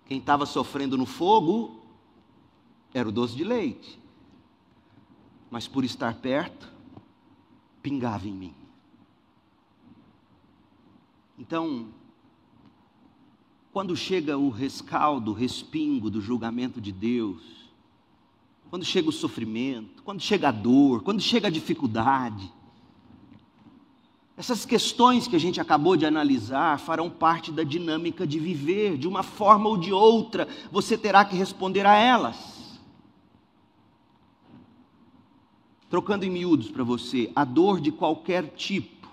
Quem 0.07 0.19
estava 0.19 0.45
sofrendo 0.45 0.99
no 0.99 1.07
fogo 1.07 1.81
era 2.93 3.09
o 3.09 3.13
doce 3.13 3.37
de 3.37 3.45
leite. 3.45 3.99
Mas 5.51 5.69
por 5.69 5.85
estar 5.85 6.15
perto, 6.17 6.74
pingava 7.85 8.27
em 8.27 8.33
mim. 8.33 8.55
Então, 11.39 11.89
quando 13.71 13.95
chega 13.95 14.39
o 14.39 14.49
rescaldo, 14.49 15.33
o 15.33 15.35
respingo 15.35 16.09
do 16.09 16.19
julgamento 16.19 16.81
de 16.81 16.91
Deus, 16.91 17.43
quando 18.71 18.87
chega 18.87 19.11
o 19.11 19.13
sofrimento, 19.13 20.03
quando 20.03 20.23
chega 20.23 20.49
a 20.49 20.51
dor, 20.51 21.03
quando 21.03 21.21
chega 21.21 21.49
a 21.49 21.51
dificuldade, 21.51 22.51
essas 24.35 24.65
questões 24.65 25.29
que 25.29 25.37
a 25.37 25.41
gente 25.41 25.61
acabou 25.61 25.95
de 25.95 26.07
analisar 26.07 26.79
farão 26.79 27.11
parte 27.11 27.53
da 27.53 27.65
dinâmica 27.65 28.27
de 28.27 28.39
viver, 28.39 28.97
de 28.97 29.07
uma 29.07 29.23
forma 29.23 29.69
ou 29.69 29.77
de 29.77 29.93
outra, 29.93 30.49
você 30.73 30.97
terá 30.97 31.23
que 31.23 31.37
responder 31.37 31.85
a 31.85 31.95
elas. 31.95 32.54
Trocando 35.95 36.25
em 36.25 36.31
miúdos 36.31 36.73
para 36.73 36.83
você, 36.83 37.31
a 37.37 37.45
dor 37.45 37.81
de 37.81 37.93
qualquer 37.93 38.49
tipo 38.57 39.09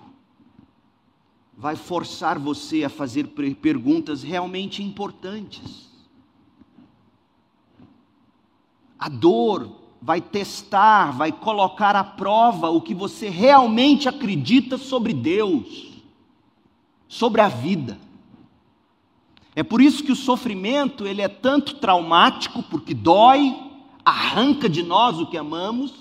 vai 1.55 1.75
forçar 1.75 2.39
você 2.39 2.83
a 2.83 2.89
fazer 2.89 3.27
perguntas 3.61 4.23
realmente 4.23 4.81
importantes. 4.81 5.91
A 8.97 9.07
dor 9.07 9.71
vai 10.01 10.19
testar, 10.21 11.11
vai 11.11 11.31
colocar 11.31 11.95
à 11.95 12.03
prova 12.03 12.71
o 12.71 12.81
que 12.81 12.95
você 12.95 13.29
realmente 13.29 14.09
acredita 14.09 14.75
sobre 14.75 15.13
Deus, 15.13 16.01
sobre 17.07 17.41
a 17.41 17.47
vida. 17.47 17.99
É 19.55 19.61
por 19.61 19.81
isso 19.81 20.03
que 20.03 20.11
o 20.11 20.15
sofrimento 20.15 21.05
ele 21.05 21.21
é 21.21 21.27
tanto 21.27 21.75
traumático, 21.75 22.63
porque 22.63 22.95
dói, 22.95 23.55
arranca 24.03 24.67
de 24.67 24.81
nós 24.81 25.19
o 25.19 25.27
que 25.27 25.37
amamos, 25.37 26.00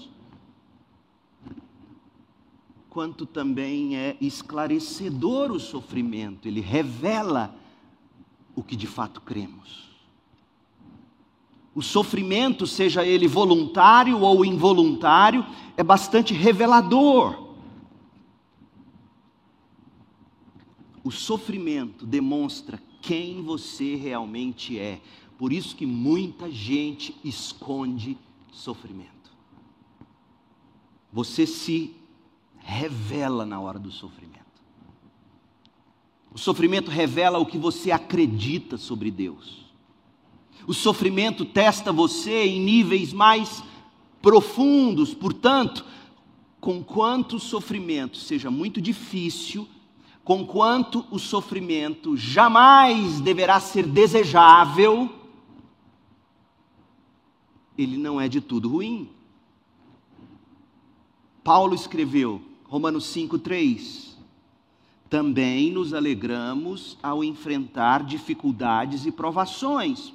quanto 2.90 3.24
também 3.24 3.96
é 3.96 4.16
esclarecedor 4.20 5.52
o 5.52 5.60
sofrimento, 5.60 6.48
ele 6.48 6.60
revela 6.60 7.54
o 8.54 8.64
que 8.64 8.74
de 8.74 8.88
fato 8.88 9.20
cremos. 9.20 9.88
O 11.72 11.80
sofrimento, 11.80 12.66
seja 12.66 13.06
ele 13.06 13.28
voluntário 13.28 14.18
ou 14.20 14.44
involuntário, 14.44 15.46
é 15.76 15.84
bastante 15.84 16.34
revelador. 16.34 17.54
O 21.04 21.12
sofrimento 21.12 22.04
demonstra 22.04 22.82
quem 23.00 23.40
você 23.40 23.94
realmente 23.94 24.76
é. 24.78 25.00
Por 25.38 25.52
isso 25.52 25.76
que 25.76 25.86
muita 25.86 26.50
gente 26.50 27.16
esconde 27.24 28.18
sofrimento. 28.52 29.30
Você 31.12 31.46
se 31.46 31.99
revela 32.70 33.44
na 33.44 33.60
hora 33.60 33.78
do 33.78 33.90
sofrimento. 33.90 34.38
O 36.32 36.38
sofrimento 36.38 36.90
revela 36.90 37.38
o 37.38 37.46
que 37.46 37.58
você 37.58 37.90
acredita 37.90 38.78
sobre 38.78 39.10
Deus. 39.10 39.66
O 40.66 40.72
sofrimento 40.72 41.44
testa 41.44 41.92
você 41.92 42.46
em 42.46 42.60
níveis 42.60 43.12
mais 43.12 43.64
profundos, 44.22 45.12
portanto, 45.12 45.84
com 46.60 46.84
quanto 46.84 47.36
o 47.36 47.40
sofrimento 47.40 48.18
seja 48.18 48.50
muito 48.50 48.80
difícil, 48.80 49.66
com 50.22 50.46
quanto 50.46 51.04
o 51.10 51.18
sofrimento 51.18 52.16
jamais 52.16 53.20
deverá 53.20 53.58
ser 53.58 53.84
desejável, 53.86 55.10
ele 57.76 57.96
não 57.96 58.20
é 58.20 58.28
de 58.28 58.40
tudo 58.40 58.68
ruim. 58.68 59.10
Paulo 61.42 61.74
escreveu, 61.74 62.49
Romanos 62.70 63.12
5,3: 63.12 64.14
Também 65.08 65.72
nos 65.72 65.92
alegramos 65.92 66.96
ao 67.02 67.24
enfrentar 67.24 68.04
dificuldades 68.04 69.04
e 69.04 69.10
provações, 69.10 70.12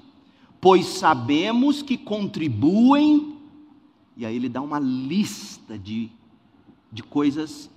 pois 0.62 0.86
sabemos 0.86 1.82
que 1.82 1.97
contribuem, 1.97 3.36
e 4.16 4.26
aí 4.26 4.38
ele 4.38 4.47
dá 4.47 4.62
uma 4.62 4.80
lista 4.80 5.78
de, 5.78 6.10
de 6.89 7.03
coisas 7.03 7.70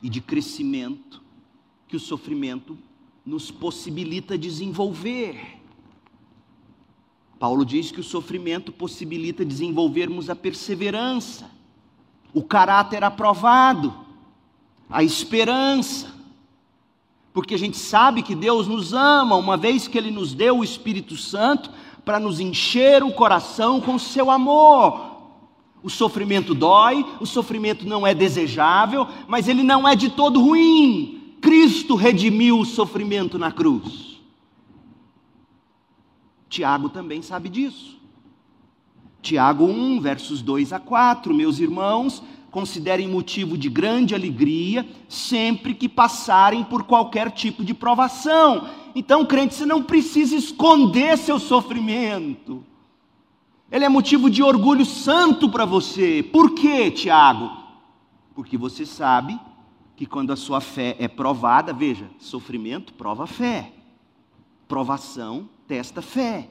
e 0.00 0.08
de 0.08 0.20
crescimento 0.20 1.20
que 1.88 1.96
o 1.96 2.00
sofrimento 2.00 2.78
nos 3.26 3.50
possibilita 3.50 4.38
desenvolver. 4.38 5.58
Paulo 7.36 7.64
diz 7.64 7.90
que 7.90 7.98
o 7.98 8.04
sofrimento 8.04 8.70
possibilita 8.70 9.44
desenvolvermos 9.44 10.30
a 10.30 10.36
perseverança, 10.36 11.50
o 12.32 12.44
caráter 12.44 13.02
aprovado, 13.02 14.08
a 14.90 15.04
esperança, 15.04 16.12
porque 17.32 17.54
a 17.54 17.58
gente 17.58 17.76
sabe 17.76 18.22
que 18.22 18.34
Deus 18.34 18.66
nos 18.66 18.92
ama, 18.92 19.36
uma 19.36 19.56
vez 19.56 19.86
que 19.86 19.96
Ele 19.96 20.10
nos 20.10 20.34
deu 20.34 20.58
o 20.58 20.64
Espírito 20.64 21.16
Santo 21.16 21.70
para 22.04 22.18
nos 22.18 22.40
encher 22.40 23.02
o 23.02 23.12
coração 23.12 23.80
com 23.80 23.98
seu 23.98 24.30
amor. 24.30 25.10
O 25.82 25.88
sofrimento 25.88 26.54
dói, 26.54 27.06
o 27.20 27.26
sofrimento 27.26 27.86
não 27.86 28.06
é 28.06 28.14
desejável, 28.14 29.06
mas 29.26 29.48
ele 29.48 29.62
não 29.62 29.88
é 29.88 29.96
de 29.96 30.10
todo 30.10 30.40
ruim. 30.40 31.36
Cristo 31.40 31.94
redimiu 31.94 32.58
o 32.58 32.66
sofrimento 32.66 33.38
na 33.38 33.50
cruz. 33.50 34.20
Tiago 36.48 36.88
também 36.88 37.22
sabe 37.22 37.48
disso. 37.48 37.98
Tiago 39.22 39.64
1, 39.64 40.00
versos 40.00 40.42
2 40.42 40.72
a 40.72 40.80
4. 40.80 41.32
Meus 41.32 41.58
irmãos, 41.60 42.22
considerem 42.50 43.08
motivo 43.08 43.56
de 43.56 43.68
grande 43.68 44.14
alegria 44.14 44.86
sempre 45.08 45.74
que 45.74 45.88
passarem 45.88 46.64
por 46.64 46.84
qualquer 46.84 47.30
tipo 47.30 47.64
de 47.64 47.72
provação. 47.72 48.68
Então, 48.94 49.24
crente, 49.24 49.54
você 49.54 49.64
não 49.64 49.82
precisa 49.82 50.34
esconder 50.34 51.16
seu 51.16 51.38
sofrimento. 51.38 52.64
Ele 53.70 53.84
é 53.84 53.88
motivo 53.88 54.28
de 54.28 54.42
orgulho 54.42 54.84
santo 54.84 55.48
para 55.48 55.64
você. 55.64 56.22
Por 56.22 56.54
quê, 56.54 56.90
Tiago? 56.90 57.50
Porque 58.34 58.56
você 58.56 58.84
sabe 58.84 59.38
que 59.94 60.06
quando 60.06 60.32
a 60.32 60.36
sua 60.36 60.60
fé 60.60 60.96
é 60.98 61.06
provada, 61.06 61.72
veja, 61.72 62.10
sofrimento 62.18 62.92
prova 62.94 63.26
fé, 63.26 63.70
provação 64.66 65.48
testa 65.68 66.02
fé. 66.02 66.48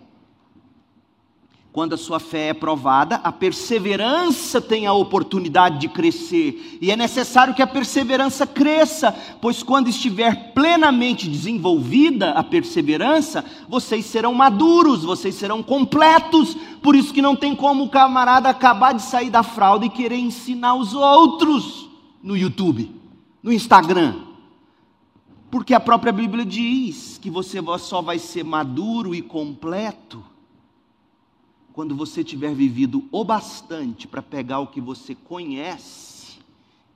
Quando 1.80 1.94
a 1.94 1.98
sua 1.98 2.20
fé 2.20 2.50
é 2.50 2.54
provada, 2.54 3.22
a 3.24 3.32
perseverança 3.32 4.60
tem 4.60 4.86
a 4.86 4.92
oportunidade 4.92 5.80
de 5.80 5.88
crescer, 5.88 6.78
e 6.82 6.92
é 6.92 6.96
necessário 6.98 7.54
que 7.54 7.62
a 7.62 7.68
perseverança 7.68 8.46
cresça, 8.46 9.16
pois 9.40 9.64
quando 9.64 9.88
estiver 9.88 10.52
plenamente 10.52 11.30
desenvolvida 11.30 12.32
a 12.32 12.44
perseverança, 12.44 13.46
vocês 13.70 14.04
serão 14.08 14.34
maduros, 14.34 15.06
vocês 15.06 15.36
serão 15.36 15.64
completos. 15.64 16.54
Por 16.82 16.98
isso 16.98 17.14
que 17.14 17.22
não 17.22 17.34
tem 17.34 17.56
como 17.56 17.86
o 17.86 17.90
camarada 17.90 18.50
acabar 18.50 18.94
de 18.94 19.02
sair 19.02 19.30
da 19.30 19.42
fralda 19.42 19.86
e 19.86 19.90
querer 19.90 20.18
ensinar 20.18 20.76
os 20.76 20.94
outros 20.94 21.90
no 22.22 22.36
YouTube 22.36 22.94
no 23.42 23.54
Instagram. 23.54 24.16
Porque 25.50 25.74
a 25.74 25.80
própria 25.80 26.12
Bíblia 26.12 26.44
diz 26.44 27.18
que 27.18 27.30
você 27.30 27.60
só 27.80 28.02
vai 28.02 28.20
ser 28.20 28.44
maduro 28.44 29.16
e 29.16 29.22
completo 29.22 30.22
quando 31.80 31.96
você 31.96 32.26
tiver 32.26 32.54
vivido 32.54 33.08
o 33.10 33.24
bastante 33.24 34.06
para 34.06 34.22
pegar 34.22 34.60
o 34.60 34.68
que 34.68 34.82
você 34.82 35.16
conhece 35.16 36.38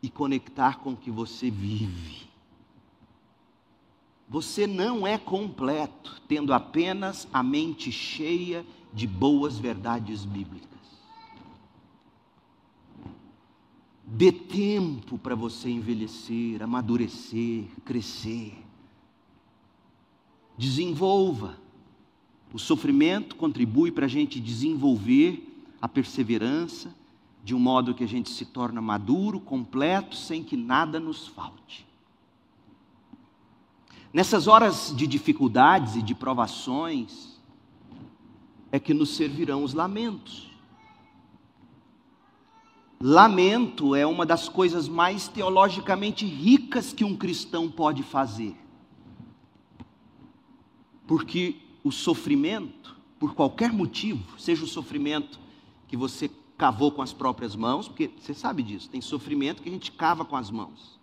e 0.01 0.09
conectar 0.09 0.79
com 0.79 0.91
o 0.91 0.97
que 0.97 1.09
você 1.09 1.49
vive. 1.49 2.27
Você 4.27 4.67
não 4.67 5.07
é 5.07 5.17
completo 5.17 6.21
tendo 6.27 6.53
apenas 6.53 7.25
a 7.31 7.41
mente 7.41 7.93
cheia 7.93 8.65
de 8.93 9.07
boas 9.07 9.57
verdades 9.57 10.25
bíblicas. 10.25 10.67
Dê 14.03 14.34
tempo 14.34 15.17
para 15.17 15.34
você 15.34 15.69
envelhecer, 15.69 16.61
amadurecer, 16.61 17.67
crescer. 17.86 18.61
Desenvolva. 20.57 21.62
O 22.54 22.60
sofrimento 22.60 23.36
contribui 23.36 23.91
para 23.91 24.06
a 24.06 24.10
gente 24.10 24.39
desenvolver 24.39 25.66
a 25.82 25.88
perseverança 25.89 26.95
de 27.43 27.56
um 27.56 27.60
modo 27.60 27.95
que 27.95 28.04
a 28.04 28.08
gente 28.08 28.30
se 28.30 28.45
torna 28.45 28.80
maduro, 28.80 29.39
completo, 29.39 30.16
sem 30.16 30.43
que 30.43 30.56
nada 30.56 30.99
nos 30.99 31.28
falte. 31.28 31.86
Nessas 34.14 34.47
horas 34.47 34.93
de 34.95 35.08
dificuldades 35.08 35.95
e 35.95 36.01
de 36.04 36.14
provações, 36.14 37.34
é 38.72 38.80
que 38.80 38.93
nos 38.93 39.16
servirão 39.16 39.64
os 39.64 39.74
lamentos. 39.74 40.49
Lamento 43.01 43.93
é 43.95 44.06
uma 44.06 44.26
das 44.26 44.47
coisas 44.47 44.88
mais 44.88 45.28
teologicamente 45.28 46.26
ricas 46.26 46.93
que 46.93 47.04
um 47.04 47.18
cristão 47.18 47.70
pode 47.70 48.04
fazer. 48.04 48.56
Porque 51.06 51.62
o 51.84 51.91
sofrimento, 51.91 52.95
por 53.19 53.34
qualquer 53.36 53.71
motivo, 53.71 54.39
seja 54.39 54.63
o 54.63 54.67
sofrimento 54.67 55.39
que 55.88 55.97
você 55.97 56.29
cavou 56.57 56.91
com 56.91 57.01
as 57.01 57.11
próprias 57.11 57.55
mãos, 57.55 57.88
porque 57.88 58.09
você 58.19 58.34
sabe 58.34 58.63
disso, 58.63 58.89
tem 58.89 59.01
sofrimento 59.01 59.61
que 59.61 59.69
a 59.69 59.71
gente 59.71 59.91
cava 59.91 60.23
com 60.23 60.36
as 60.36 60.49
mãos. 60.49 60.99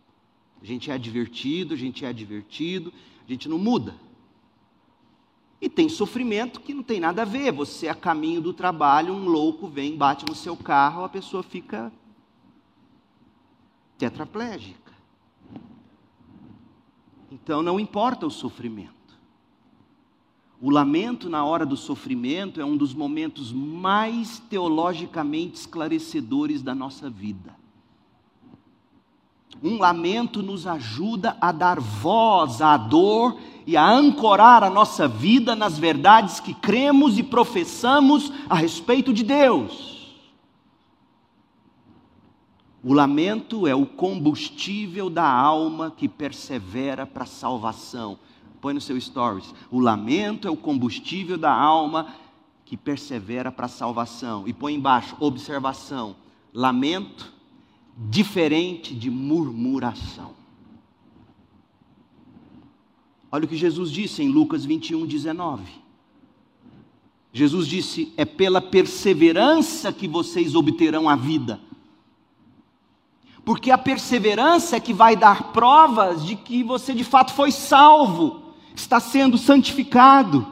A 0.63 0.65
gente 0.65 0.91
é 0.91 0.95
advertido, 0.95 1.75
a 1.75 1.77
gente 1.77 2.05
é 2.05 2.09
advertido, 2.09 2.93
a 3.27 3.31
gente 3.31 3.49
não 3.49 3.59
muda. 3.59 3.95
E 5.61 5.69
tem 5.69 5.89
sofrimento 5.89 6.61
que 6.61 6.73
não 6.73 6.83
tem 6.83 7.01
nada 7.01 7.23
a 7.23 7.25
ver. 7.25 7.53
Você 7.53 7.89
a 7.89 7.95
caminho 7.95 8.41
do 8.41 8.53
trabalho, 8.53 9.13
um 9.13 9.29
louco 9.29 9.67
vem, 9.67 9.97
bate 9.97 10.25
no 10.27 10.35
seu 10.35 10.57
carro, 10.57 11.05
a 11.05 11.09
pessoa 11.09 11.43
fica 11.43 11.93
tetraplégica. 13.99 14.93
Então 17.31 17.63
não 17.63 17.79
importa 17.79 18.27
o 18.27 18.31
sofrimento. 18.31 19.00
O 20.63 20.69
lamento 20.69 21.31
na 21.31 21.43
hora 21.43 21.65
do 21.65 21.77
sofrimento 21.77 22.61
é 22.61 22.65
um 22.65 22.77
dos 22.77 22.93
momentos 22.93 23.51
mais 23.51 24.39
teologicamente 24.51 25.59
esclarecedores 25.59 26.61
da 26.61 26.75
nossa 26.75 27.09
vida. 27.09 27.57
Um 29.63 29.79
lamento 29.79 30.43
nos 30.43 30.67
ajuda 30.67 31.37
a 31.41 31.51
dar 31.51 31.81
voz 31.81 32.61
à 32.61 32.77
dor 32.77 33.39
e 33.67 33.75
a 33.75 33.89
ancorar 33.89 34.63
a 34.63 34.69
nossa 34.69 35.09
vida 35.09 35.57
nas 35.57 35.79
verdades 35.79 36.41
que 36.41 36.53
cremos 36.53 37.19
e 37.19 37.23
professamos 37.23 38.31
a 38.49 38.55
respeito 38.55 39.15
de 39.15 39.25
Deus. 39.25 40.15
O 42.83 42.93
lamento 42.93 43.67
é 43.67 43.75
o 43.75 43.87
combustível 43.87 45.09
da 45.09 45.31
alma 45.31 45.91
que 45.91 46.09
persevera 46.09 47.07
para 47.07 47.25
a 47.25 47.27
salvação. 47.27 48.19
Põe 48.61 48.75
no 48.75 48.81
seu 48.81 49.01
stories. 49.01 49.55
O 49.71 49.81
lamento 49.81 50.47
é 50.47 50.51
o 50.51 50.57
combustível 50.57 51.39
da 51.39 51.53
alma 51.53 52.15
que 52.65 52.77
persevera 52.77 53.51
para 53.51 53.67
a 53.67 53.69
salvação. 53.69 54.47
E 54.47 54.53
põe 54.53 54.75
embaixo, 54.75 55.17
observação. 55.19 56.17
Lamento 56.53 57.33
diferente 57.97 58.95
de 58.95 59.11
murmuração. 59.11 60.33
Olha 63.33 63.45
o 63.45 63.49
que 63.49 63.57
Jesus 63.57 63.91
disse 63.91 64.23
em 64.23 64.29
Lucas 64.29 64.65
21, 64.65 65.07
19. 65.07 65.65
Jesus 67.33 67.67
disse: 67.67 68.13
É 68.17 68.25
pela 68.25 68.61
perseverança 68.61 69.93
que 69.93 70.09
vocês 70.09 70.55
obterão 70.55 71.09
a 71.09 71.15
vida. 71.15 71.61
Porque 73.45 73.71
a 73.71 73.79
perseverança 73.79 74.77
é 74.77 74.81
que 74.81 74.93
vai 74.93 75.17
dar 75.17 75.53
provas 75.53 76.25
de 76.25 76.37
que 76.37 76.63
você 76.63 76.93
de 76.93 77.05
fato 77.05 77.33
foi 77.33 77.51
salvo, 77.51 78.43
está 78.81 78.99
sendo 78.99 79.39
santificado. 79.39 80.47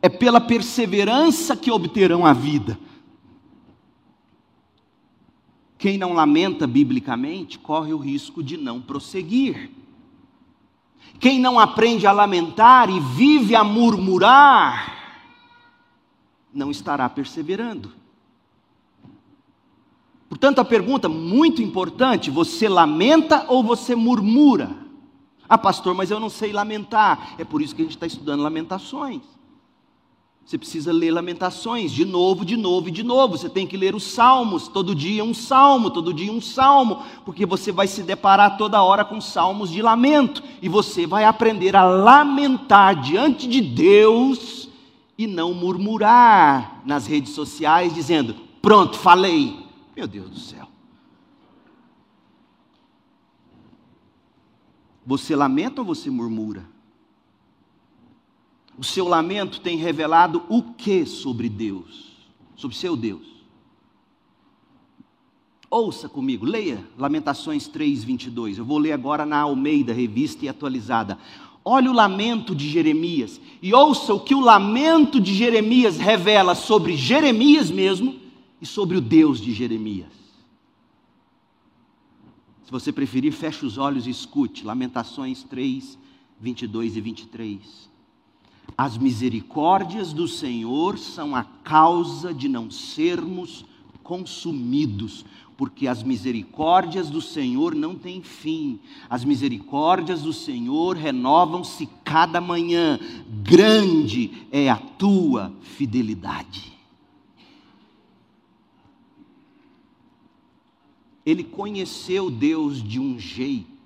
É 0.00 0.08
pela 0.08 0.40
perseverança 0.40 1.56
que 1.56 1.70
obterão 1.70 2.24
a 2.24 2.32
vida. 2.32 2.78
Quem 5.78 5.98
não 5.98 6.12
lamenta 6.12 6.66
biblicamente 6.66 7.58
corre 7.58 7.92
o 7.92 7.98
risco 7.98 8.42
de 8.42 8.56
não 8.56 8.80
prosseguir. 8.80 9.70
Quem 11.18 11.40
não 11.40 11.58
aprende 11.58 12.06
a 12.06 12.12
lamentar 12.12 12.90
e 12.90 13.00
vive 13.00 13.54
a 13.54 13.64
murmurar, 13.64 14.94
não 16.52 16.70
estará 16.70 17.08
perseverando. 17.08 17.92
Portanto, 20.28 20.58
a 20.58 20.64
pergunta 20.64 21.08
muito 21.08 21.62
importante: 21.62 22.30
você 22.30 22.68
lamenta 22.68 23.46
ou 23.48 23.62
você 23.62 23.94
murmura? 23.94 24.85
Ah, 25.48 25.58
pastor, 25.58 25.94
mas 25.94 26.10
eu 26.10 26.20
não 26.20 26.30
sei 26.30 26.52
lamentar. 26.52 27.34
É 27.38 27.44
por 27.44 27.62
isso 27.62 27.74
que 27.74 27.82
a 27.82 27.84
gente 27.84 27.96
está 27.96 28.06
estudando 28.06 28.42
lamentações. 28.42 29.22
Você 30.46 30.56
precisa 30.56 30.92
ler 30.92 31.10
Lamentações 31.10 31.90
de 31.90 32.04
novo, 32.04 32.44
de 32.44 32.56
novo 32.56 32.88
e 32.88 32.92
de 32.92 33.02
novo. 33.02 33.36
Você 33.36 33.48
tem 33.48 33.66
que 33.66 33.76
ler 33.76 33.96
os 33.96 34.04
Salmos, 34.04 34.68
todo 34.68 34.94
dia 34.94 35.24
um 35.24 35.34
salmo, 35.34 35.90
todo 35.90 36.14
dia 36.14 36.30
um 36.30 36.40
salmo, 36.40 37.02
porque 37.24 37.44
você 37.44 37.72
vai 37.72 37.88
se 37.88 38.04
deparar 38.04 38.56
toda 38.56 38.80
hora 38.80 39.04
com 39.04 39.20
salmos 39.20 39.70
de 39.70 39.82
lamento 39.82 40.44
e 40.62 40.68
você 40.68 41.04
vai 41.04 41.24
aprender 41.24 41.74
a 41.74 41.82
lamentar 41.82 43.00
diante 43.00 43.48
de 43.48 43.60
Deus 43.60 44.68
e 45.18 45.26
não 45.26 45.52
murmurar 45.52 46.80
nas 46.86 47.08
redes 47.08 47.32
sociais 47.32 47.92
dizendo: 47.92 48.36
"Pronto, 48.62 48.96
falei". 48.96 49.66
Meu 49.96 50.06
Deus 50.06 50.30
do 50.30 50.38
céu. 50.38 50.68
Você 55.06 55.36
lamenta 55.36 55.80
ou 55.80 55.86
você 55.86 56.10
murmura? 56.10 56.66
O 58.76 58.82
seu 58.82 59.06
lamento 59.06 59.60
tem 59.60 59.78
revelado 59.78 60.42
o 60.48 60.62
que 60.62 61.06
sobre 61.06 61.48
Deus? 61.48 62.16
Sobre 62.56 62.76
seu 62.76 62.96
Deus? 62.96 63.36
Ouça 65.70 66.08
comigo, 66.08 66.44
leia 66.44 66.84
Lamentações 66.98 67.68
3, 67.68 68.02
22. 68.02 68.58
Eu 68.58 68.64
vou 68.64 68.78
ler 68.78 68.92
agora 68.92 69.24
na 69.24 69.38
Almeida, 69.38 69.92
revista 69.92 70.44
e 70.44 70.48
atualizada. 70.48 71.18
Olha 71.64 71.90
o 71.90 71.94
lamento 71.94 72.54
de 72.54 72.68
Jeremias 72.68 73.40
e 73.62 73.72
ouça 73.72 74.12
o 74.12 74.20
que 74.20 74.34
o 74.34 74.40
lamento 74.40 75.20
de 75.20 75.34
Jeremias 75.34 75.98
revela 75.98 76.54
sobre 76.54 76.96
Jeremias 76.96 77.70
mesmo 77.70 78.16
e 78.60 78.66
sobre 78.66 78.96
o 78.96 79.00
Deus 79.00 79.40
de 79.40 79.52
Jeremias. 79.52 80.25
Se 82.66 82.72
você 82.72 82.92
preferir, 82.92 83.32
feche 83.32 83.64
os 83.64 83.78
olhos 83.78 84.08
e 84.08 84.10
escute. 84.10 84.64
Lamentações 84.64 85.44
3, 85.44 85.96
22 86.40 86.96
e 86.96 87.00
23. 87.00 87.90
As 88.76 88.98
misericórdias 88.98 90.12
do 90.12 90.26
Senhor 90.26 90.98
são 90.98 91.36
a 91.36 91.44
causa 91.44 92.34
de 92.34 92.48
não 92.48 92.68
sermos 92.68 93.64
consumidos, 94.02 95.24
porque 95.56 95.86
as 95.86 96.02
misericórdias 96.02 97.08
do 97.08 97.22
Senhor 97.22 97.72
não 97.72 97.94
têm 97.94 98.20
fim. 98.20 98.80
As 99.08 99.24
misericórdias 99.24 100.22
do 100.22 100.32
Senhor 100.32 100.96
renovam-se 100.96 101.88
cada 102.02 102.40
manhã. 102.40 102.98
Grande 103.44 104.44
é 104.50 104.68
a 104.68 104.76
tua 104.76 105.52
fidelidade. 105.60 106.75
Ele 111.26 111.44
conheceu 111.44 112.30
Deus 112.30 112.82
de 112.82 112.98
um 112.98 113.18
jeito 113.18 113.76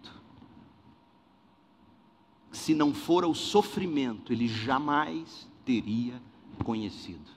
se 2.52 2.74
não 2.74 2.92
fora 2.92 3.28
o 3.28 3.34
sofrimento, 3.34 4.32
ele 4.32 4.48
jamais 4.48 5.48
teria 5.64 6.20
conhecido. 6.64 7.30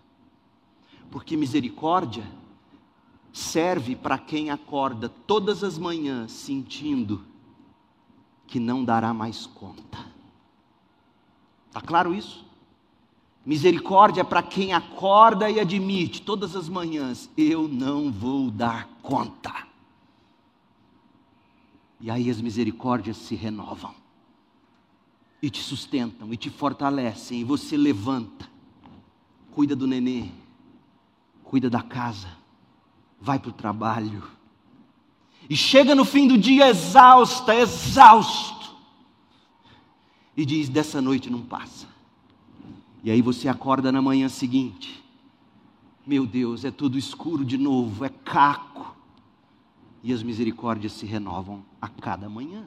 Porque 1.12 1.38
misericórdia 1.38 2.24
serve 3.32 3.96
para 3.96 4.18
quem 4.18 4.50
acorda 4.50 5.10
todas 5.10 5.64
as 5.64 5.78
manhãs 5.78 6.32
sentindo 6.32 7.24
que 8.48 8.60
não 8.60 8.84
dará 8.84 9.14
mais 9.14 9.46
conta. 9.46 10.00
Está 11.68 11.82
claro 11.82 12.14
isso? 12.14 12.46
Misericórdia 13.46 14.22
é 14.22 14.24
para 14.24 14.42
quem 14.42 14.74
acorda 14.74 15.50
e 15.50 15.60
admite 15.60 16.22
todas 16.22 16.56
as 16.56 16.70
manhãs: 16.70 17.30
eu 17.38 17.68
não 17.68 18.12
vou 18.12 18.50
dar 18.50 18.88
conta. 19.02 19.73
E 22.04 22.12
aí 22.12 22.30
as 22.30 22.42
misericórdias 22.42 23.16
se 23.16 23.34
renovam. 23.34 23.96
E 25.42 25.50
te 25.50 25.62
sustentam 25.62 26.34
e 26.34 26.38
te 26.38 26.50
fortalecem, 26.50 27.40
e 27.40 27.44
você 27.46 27.78
levanta, 27.78 28.50
cuida 29.52 29.74
do 29.74 29.88
nenê, 29.88 30.26
cuida 31.46 31.70
da 31.70 31.82
casa, 31.82 32.28
vai 33.22 33.40
para 33.40 33.52
o 33.52 33.54
trabalho, 33.54 34.22
e 35.50 35.56
chega 35.56 35.96
no 35.96 36.04
fim 36.04 36.28
do 36.28 36.38
dia 36.38 36.68
exausta, 36.68 37.56
exausto, 37.56 38.76
e 40.36 40.46
diz: 40.46 40.68
dessa 40.68 41.02
noite 41.02 41.30
não 41.30 41.42
passa. 41.42 41.88
E 43.02 43.10
aí 43.12 43.22
você 43.22 43.48
acorda 43.48 43.94
na 43.94 44.02
manhã 44.02 44.28
seguinte, 44.28 45.02
meu 46.06 46.26
Deus, 46.26 46.66
é 46.66 46.72
tudo 46.72 46.98
escuro 46.98 47.46
de 47.46 47.58
novo, 47.58 48.04
é 48.04 48.10
caco, 48.10 48.93
e 50.04 50.12
as 50.12 50.22
misericórdias 50.22 50.92
se 50.92 51.06
renovam 51.06 51.64
a 51.82 51.88
cada 51.88 52.28
manhã. 52.28 52.66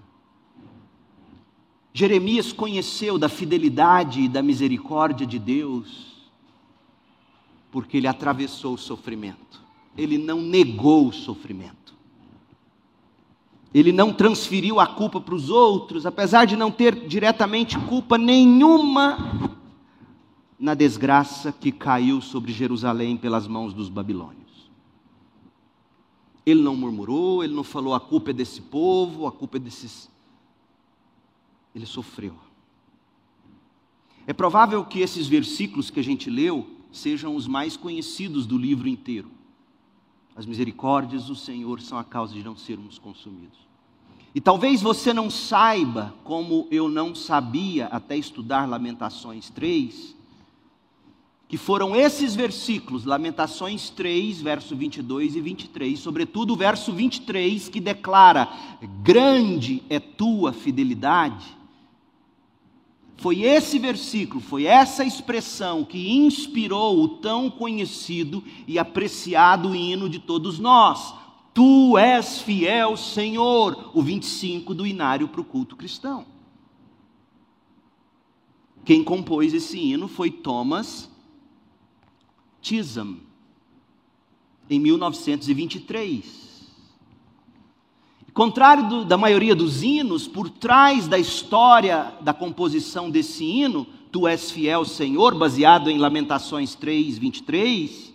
Jeremias 1.92 2.52
conheceu 2.52 3.18
da 3.18 3.28
fidelidade 3.28 4.22
e 4.22 4.28
da 4.28 4.42
misericórdia 4.42 5.26
de 5.26 5.38
Deus, 5.38 6.28
porque 7.70 7.98
ele 7.98 8.06
atravessou 8.06 8.74
o 8.74 8.78
sofrimento, 8.78 9.62
ele 9.96 10.16
não 10.16 10.40
negou 10.40 11.08
o 11.08 11.12
sofrimento, 11.12 11.94
ele 13.72 13.92
não 13.92 14.12
transferiu 14.12 14.80
a 14.80 14.86
culpa 14.86 15.20
para 15.20 15.34
os 15.34 15.50
outros, 15.50 16.06
apesar 16.06 16.46
de 16.46 16.56
não 16.56 16.70
ter 16.70 17.06
diretamente 17.06 17.78
culpa 17.80 18.16
nenhuma 18.16 19.50
na 20.58 20.74
desgraça 20.74 21.52
que 21.52 21.70
caiu 21.70 22.22
sobre 22.22 22.52
Jerusalém 22.52 23.16
pelas 23.16 23.46
mãos 23.46 23.74
dos 23.74 23.90
babilônios. 23.90 24.45
Ele 26.46 26.62
não 26.62 26.76
murmurou, 26.76 27.42
ele 27.42 27.52
não 27.52 27.64
falou 27.64 27.92
a 27.92 28.00
culpa 28.00 28.30
é 28.30 28.32
desse 28.32 28.62
povo, 28.62 29.26
a 29.26 29.32
culpa 29.32 29.56
é 29.56 29.60
desses 29.60 30.08
ele 31.76 31.84
sofreu. 31.84 32.34
É 34.26 34.32
provável 34.32 34.82
que 34.82 35.00
esses 35.00 35.26
versículos 35.26 35.90
que 35.90 36.00
a 36.00 36.02
gente 36.02 36.30
leu 36.30 36.66
sejam 36.90 37.36
os 37.36 37.46
mais 37.46 37.76
conhecidos 37.76 38.46
do 38.46 38.56
livro 38.56 38.88
inteiro. 38.88 39.30
As 40.34 40.46
misericórdias 40.46 41.26
do 41.26 41.34
Senhor 41.34 41.82
são 41.82 41.98
a 41.98 42.04
causa 42.04 42.32
de 42.32 42.42
não 42.42 42.56
sermos 42.56 42.98
consumidos. 42.98 43.58
E 44.34 44.40
talvez 44.40 44.80
você 44.80 45.12
não 45.12 45.30
saiba, 45.30 46.14
como 46.24 46.66
eu 46.70 46.88
não 46.88 47.14
sabia 47.14 47.86
até 47.86 48.16
estudar 48.16 48.68
Lamentações 48.68 49.50
3, 49.50 50.16
que 51.48 51.56
foram 51.56 51.94
esses 51.94 52.34
versículos, 52.34 53.04
Lamentações 53.04 53.88
3, 53.90 54.40
verso 54.40 54.74
22 54.74 55.36
e 55.36 55.40
23, 55.40 55.98
sobretudo 55.98 56.54
o 56.54 56.56
verso 56.56 56.92
23, 56.92 57.68
que 57.68 57.80
declara: 57.80 58.48
Grande 59.02 59.82
é 59.88 60.00
tua 60.00 60.52
fidelidade 60.52 61.56
foi 63.16 63.42
esse 63.42 63.78
versículo, 63.78 64.40
foi 64.40 64.64
essa 64.64 65.02
expressão 65.02 65.84
que 65.84 66.12
inspirou 66.12 67.02
o 67.02 67.08
tão 67.08 67.50
conhecido 67.50 68.44
e 68.66 68.78
apreciado 68.78 69.74
hino 69.74 70.08
de 70.08 70.18
todos 70.18 70.58
nós. 70.58 71.14
Tu 71.54 71.96
és 71.96 72.40
fiel, 72.42 72.96
Senhor, 72.96 73.90
o 73.94 74.02
25 74.02 74.74
do 74.74 74.86
inário 74.86 75.28
para 75.28 75.40
o 75.40 75.44
culto 75.44 75.76
cristão. 75.76 76.26
Quem 78.84 79.02
compôs 79.02 79.54
esse 79.54 79.78
hino 79.78 80.06
foi 80.06 80.30
Thomas 80.30 81.10
Chisholm, 82.66 83.18
em 84.68 84.80
1923. 84.80 86.46
Contrário 88.34 88.88
do, 88.88 89.04
da 89.04 89.16
maioria 89.16 89.54
dos 89.54 89.84
hinos, 89.84 90.26
por 90.26 90.50
trás 90.50 91.06
da 91.06 91.16
história 91.16 92.12
da 92.20 92.34
composição 92.34 93.08
desse 93.08 93.44
hino, 93.44 93.86
Tu 94.10 94.26
és 94.26 94.50
fiel, 94.50 94.84
Senhor, 94.84 95.38
baseado 95.38 95.88
em 95.88 95.98
Lamentações 95.98 96.74
3, 96.74 97.18
23, 97.18 98.12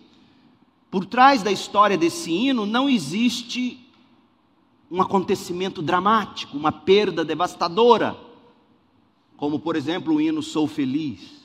por 0.90 1.06
trás 1.06 1.42
da 1.42 1.50
história 1.50 1.96
desse 1.96 2.30
hino 2.30 2.66
não 2.66 2.90
existe 2.90 3.78
um 4.90 5.00
acontecimento 5.00 5.80
dramático, 5.80 6.58
uma 6.58 6.70
perda 6.70 7.24
devastadora, 7.24 8.16
como 9.36 9.58
por 9.58 9.76
exemplo 9.76 10.14
o 10.14 10.20
hino 10.20 10.42
Sou 10.42 10.66
Feliz 10.66 11.42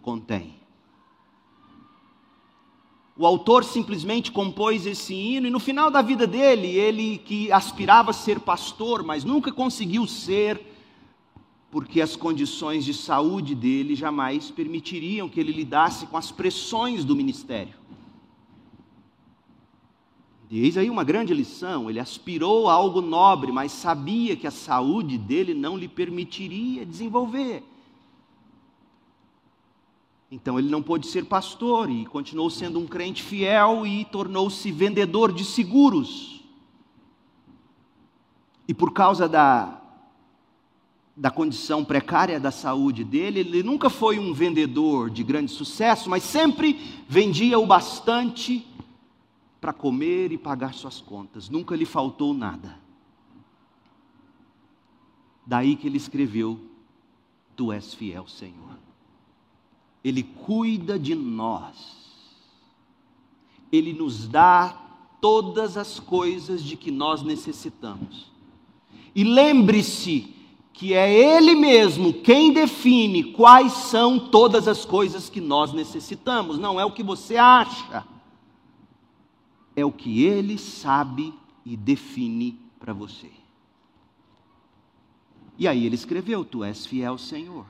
contém. 0.00 0.55
O 3.18 3.24
autor 3.24 3.64
simplesmente 3.64 4.30
compôs 4.30 4.84
esse 4.84 5.14
hino 5.14 5.46
e 5.46 5.50
no 5.50 5.58
final 5.58 5.90
da 5.90 6.02
vida 6.02 6.26
dele, 6.26 6.66
ele 6.66 7.16
que 7.16 7.50
aspirava 7.50 8.10
a 8.10 8.14
ser 8.14 8.40
pastor, 8.40 9.02
mas 9.02 9.24
nunca 9.24 9.50
conseguiu 9.50 10.06
ser, 10.06 10.60
porque 11.70 12.02
as 12.02 12.14
condições 12.14 12.84
de 12.84 12.92
saúde 12.92 13.54
dele 13.54 13.94
jamais 13.94 14.50
permitiriam 14.50 15.30
que 15.30 15.40
ele 15.40 15.50
lidasse 15.50 16.06
com 16.06 16.18
as 16.18 16.30
pressões 16.30 17.06
do 17.06 17.16
ministério. 17.16 17.74
Eis 20.50 20.76
aí 20.76 20.90
uma 20.90 21.02
grande 21.02 21.32
lição: 21.32 21.88
ele 21.88 21.98
aspirou 21.98 22.68
a 22.68 22.74
algo 22.74 23.00
nobre, 23.00 23.50
mas 23.50 23.72
sabia 23.72 24.36
que 24.36 24.46
a 24.46 24.50
saúde 24.50 25.16
dele 25.16 25.54
não 25.54 25.76
lhe 25.76 25.88
permitiria 25.88 26.84
desenvolver. 26.84 27.62
Então 30.30 30.58
ele 30.58 30.68
não 30.68 30.82
pôde 30.82 31.06
ser 31.06 31.24
pastor 31.24 31.88
e 31.88 32.04
continuou 32.06 32.50
sendo 32.50 32.78
um 32.78 32.86
crente 32.86 33.22
fiel 33.22 33.86
e 33.86 34.04
tornou-se 34.06 34.70
vendedor 34.72 35.32
de 35.32 35.44
seguros. 35.44 36.44
E 38.66 38.74
por 38.74 38.92
causa 38.92 39.28
da, 39.28 39.80
da 41.16 41.30
condição 41.30 41.84
precária 41.84 42.40
da 42.40 42.50
saúde 42.50 43.04
dele, 43.04 43.40
ele 43.40 43.62
nunca 43.62 43.88
foi 43.88 44.18
um 44.18 44.34
vendedor 44.34 45.08
de 45.10 45.22
grande 45.22 45.52
sucesso, 45.52 46.10
mas 46.10 46.24
sempre 46.24 47.04
vendia 47.08 47.58
o 47.58 47.66
bastante 47.66 48.66
para 49.60 49.72
comer 49.72 50.32
e 50.32 50.38
pagar 50.38 50.74
suas 50.74 51.00
contas, 51.00 51.48
nunca 51.48 51.74
lhe 51.74 51.86
faltou 51.86 52.34
nada. 52.34 52.78
Daí 55.46 55.76
que 55.76 55.86
ele 55.86 55.96
escreveu: 55.96 56.60
Tu 57.54 57.72
és 57.72 57.94
fiel, 57.94 58.26
Senhor. 58.26 58.75
Ele 60.06 60.22
cuida 60.22 60.98
de 60.98 61.14
nós, 61.14 61.74
Ele 63.72 63.92
nos 63.92 64.28
dá 64.28 64.82
todas 65.20 65.76
as 65.76 65.98
coisas 65.98 66.62
de 66.62 66.76
que 66.76 66.90
nós 66.90 67.22
necessitamos. 67.22 68.30
E 69.14 69.24
lembre-se 69.24 70.34
que 70.72 70.92
é 70.92 71.12
Ele 71.12 71.54
mesmo 71.54 72.12
quem 72.12 72.52
define 72.52 73.32
quais 73.32 73.72
são 73.72 74.18
todas 74.18 74.68
as 74.68 74.84
coisas 74.84 75.28
que 75.28 75.40
nós 75.40 75.72
necessitamos, 75.72 76.58
não 76.58 76.78
é 76.78 76.84
o 76.84 76.92
que 76.92 77.02
você 77.02 77.36
acha 77.36 78.06
é 79.76 79.84
o 79.84 79.92
que 79.92 80.24
ele 80.24 80.56
sabe 80.56 81.34
e 81.64 81.76
define 81.76 82.58
para 82.80 82.94
você. 82.94 83.30
E 85.58 85.68
aí 85.68 85.84
ele 85.84 85.94
escreveu: 85.94 86.44
Tu 86.44 86.64
és 86.64 86.86
fiel, 86.86 87.18
Senhor. 87.18 87.66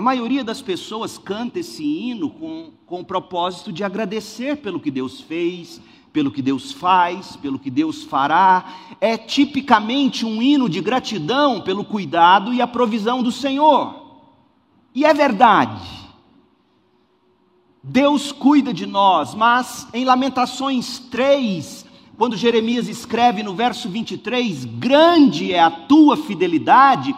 A 0.00 0.02
maioria 0.02 0.42
das 0.42 0.62
pessoas 0.62 1.18
canta 1.18 1.58
esse 1.58 1.84
hino 1.84 2.30
com, 2.30 2.70
com 2.86 3.00
o 3.00 3.04
propósito 3.04 3.70
de 3.70 3.84
agradecer 3.84 4.56
pelo 4.56 4.80
que 4.80 4.90
Deus 4.90 5.20
fez, 5.20 5.78
pelo 6.10 6.30
que 6.30 6.40
Deus 6.40 6.72
faz, 6.72 7.36
pelo 7.36 7.58
que 7.58 7.68
Deus 7.68 8.02
fará. 8.04 8.64
É 8.98 9.18
tipicamente 9.18 10.24
um 10.24 10.40
hino 10.40 10.70
de 10.70 10.80
gratidão 10.80 11.60
pelo 11.60 11.84
cuidado 11.84 12.54
e 12.54 12.62
a 12.62 12.66
provisão 12.66 13.22
do 13.22 13.30
Senhor. 13.30 14.22
E 14.94 15.04
é 15.04 15.12
verdade. 15.12 15.86
Deus 17.82 18.32
cuida 18.32 18.72
de 18.72 18.86
nós, 18.86 19.34
mas 19.34 19.86
em 19.92 20.06
Lamentações 20.06 20.98
3, 20.98 21.84
quando 22.16 22.38
Jeremias 22.38 22.88
escreve 22.88 23.42
no 23.42 23.54
verso 23.54 23.86
23, 23.86 24.64
grande 24.64 25.52
é 25.52 25.60
a 25.60 25.70
tua 25.70 26.16
fidelidade, 26.16 27.14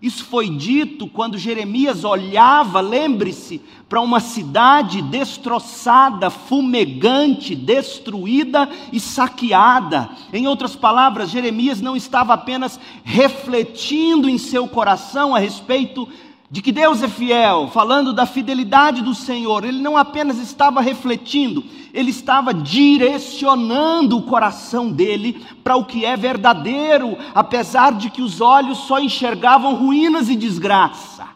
isso 0.00 0.24
foi 0.26 0.48
dito 0.48 1.08
quando 1.08 1.36
Jeremias 1.36 2.04
olhava, 2.04 2.80
lembre-se, 2.80 3.60
para 3.88 4.00
uma 4.00 4.20
cidade 4.20 5.02
destroçada, 5.02 6.30
fumegante, 6.30 7.56
destruída 7.56 8.68
e 8.92 9.00
saqueada. 9.00 10.08
Em 10.32 10.46
outras 10.46 10.76
palavras, 10.76 11.30
Jeremias 11.30 11.80
não 11.80 11.96
estava 11.96 12.32
apenas 12.32 12.78
refletindo 13.02 14.28
em 14.28 14.38
seu 14.38 14.68
coração 14.68 15.34
a 15.34 15.40
respeito 15.40 16.08
de 16.50 16.62
que 16.62 16.72
Deus 16.72 17.02
é 17.02 17.08
fiel, 17.08 17.68
falando 17.68 18.12
da 18.12 18.24
fidelidade 18.24 19.02
do 19.02 19.14
Senhor, 19.14 19.64
ele 19.64 19.82
não 19.82 19.98
apenas 19.98 20.38
estava 20.38 20.80
refletindo, 20.80 21.62
ele 21.92 22.10
estava 22.10 22.54
direcionando 22.54 24.16
o 24.16 24.22
coração 24.22 24.90
dele 24.90 25.44
para 25.62 25.76
o 25.76 25.84
que 25.84 26.06
é 26.06 26.16
verdadeiro, 26.16 27.18
apesar 27.34 27.92
de 27.92 28.08
que 28.08 28.22
os 28.22 28.40
olhos 28.40 28.78
só 28.78 28.98
enxergavam 28.98 29.74
ruínas 29.74 30.30
e 30.30 30.36
desgraça. 30.36 31.28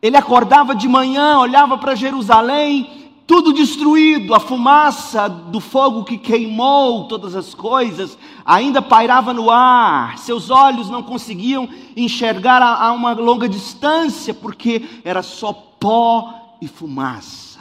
Ele 0.00 0.16
acordava 0.16 0.74
de 0.74 0.88
manhã, 0.88 1.38
olhava 1.38 1.76
para 1.76 1.96
Jerusalém 1.96 2.99
tudo 3.30 3.52
destruído, 3.52 4.34
a 4.34 4.40
fumaça 4.40 5.28
do 5.28 5.60
fogo 5.60 6.02
que 6.02 6.18
queimou 6.18 7.06
todas 7.06 7.36
as 7.36 7.54
coisas 7.54 8.18
ainda 8.44 8.82
pairava 8.82 9.32
no 9.32 9.52
ar, 9.52 10.18
seus 10.18 10.50
olhos 10.50 10.90
não 10.90 11.00
conseguiam 11.00 11.68
enxergar 11.96 12.60
a, 12.60 12.86
a 12.86 12.90
uma 12.90 13.12
longa 13.12 13.48
distância, 13.48 14.34
porque 14.34 15.00
era 15.04 15.22
só 15.22 15.52
pó 15.52 16.56
e 16.60 16.66
fumaça. 16.66 17.60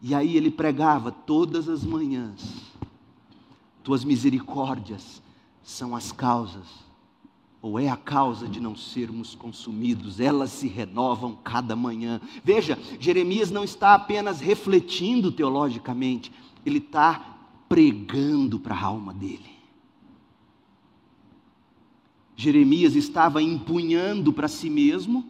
E 0.00 0.14
aí 0.14 0.38
ele 0.38 0.50
pregava 0.50 1.12
todas 1.12 1.68
as 1.68 1.84
manhãs: 1.84 2.40
Tuas 3.84 4.04
misericórdias 4.04 5.20
são 5.62 5.94
as 5.94 6.10
causas 6.10 6.64
ou 7.62 7.78
é 7.78 7.88
a 7.88 7.96
causa 7.96 8.48
de 8.48 8.58
não 8.58 8.74
sermos 8.74 9.34
consumidos, 9.34 10.18
elas 10.18 10.50
se 10.50 10.66
renovam 10.66 11.36
cada 11.44 11.76
manhã. 11.76 12.20
Veja, 12.42 12.78
Jeremias 12.98 13.50
não 13.50 13.62
está 13.62 13.94
apenas 13.94 14.40
refletindo 14.40 15.30
teologicamente, 15.30 16.32
ele 16.64 16.78
está 16.78 17.38
pregando 17.68 18.58
para 18.58 18.74
a 18.74 18.84
alma 18.84 19.12
dele. 19.12 19.50
Jeremias 22.34 22.96
estava 22.96 23.42
empunhando 23.42 24.32
para 24.32 24.48
si 24.48 24.70
mesmo 24.70 25.26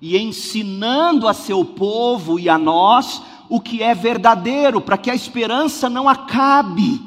e 0.00 0.16
ensinando 0.16 1.28
a 1.28 1.34
seu 1.34 1.62
povo 1.62 2.38
e 2.38 2.48
a 2.48 2.56
nós 2.56 3.22
o 3.48 3.60
que 3.60 3.82
é 3.82 3.94
verdadeiro, 3.94 4.80
para 4.80 4.96
que 4.96 5.10
a 5.10 5.14
esperança 5.14 5.90
não 5.90 6.08
acabe. 6.08 7.00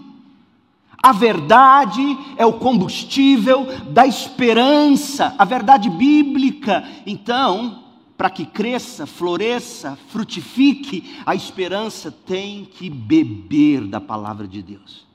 A 1.01 1.13
verdade 1.13 2.01
é 2.37 2.45
o 2.45 2.53
combustível 2.53 3.65
da 3.89 4.05
esperança, 4.05 5.33
a 5.37 5.45
verdade 5.45 5.89
bíblica. 5.89 6.83
Então, 7.05 7.83
para 8.17 8.29
que 8.29 8.45
cresça, 8.45 9.05
floresça, 9.05 9.97
frutifique, 10.09 11.17
a 11.25 11.33
esperança 11.33 12.11
tem 12.11 12.65
que 12.65 12.89
beber 12.89 13.87
da 13.87 14.01
palavra 14.01 14.45
de 14.45 14.61
Deus. 14.61 15.07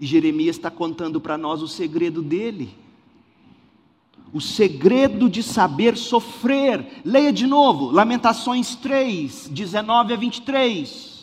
E 0.00 0.06
Jeremias 0.06 0.56
está 0.56 0.70
contando 0.70 1.20
para 1.20 1.36
nós 1.36 1.60
o 1.60 1.68
segredo 1.68 2.22
dele. 2.22 2.74
O 4.32 4.40
segredo 4.40 5.28
de 5.28 5.42
saber 5.42 5.96
sofrer. 5.96 7.02
Leia 7.04 7.32
de 7.32 7.46
novo, 7.46 7.90
Lamentações 7.90 8.74
3, 8.74 9.48
19 9.48 10.14
a 10.14 10.16
23. 10.16 11.13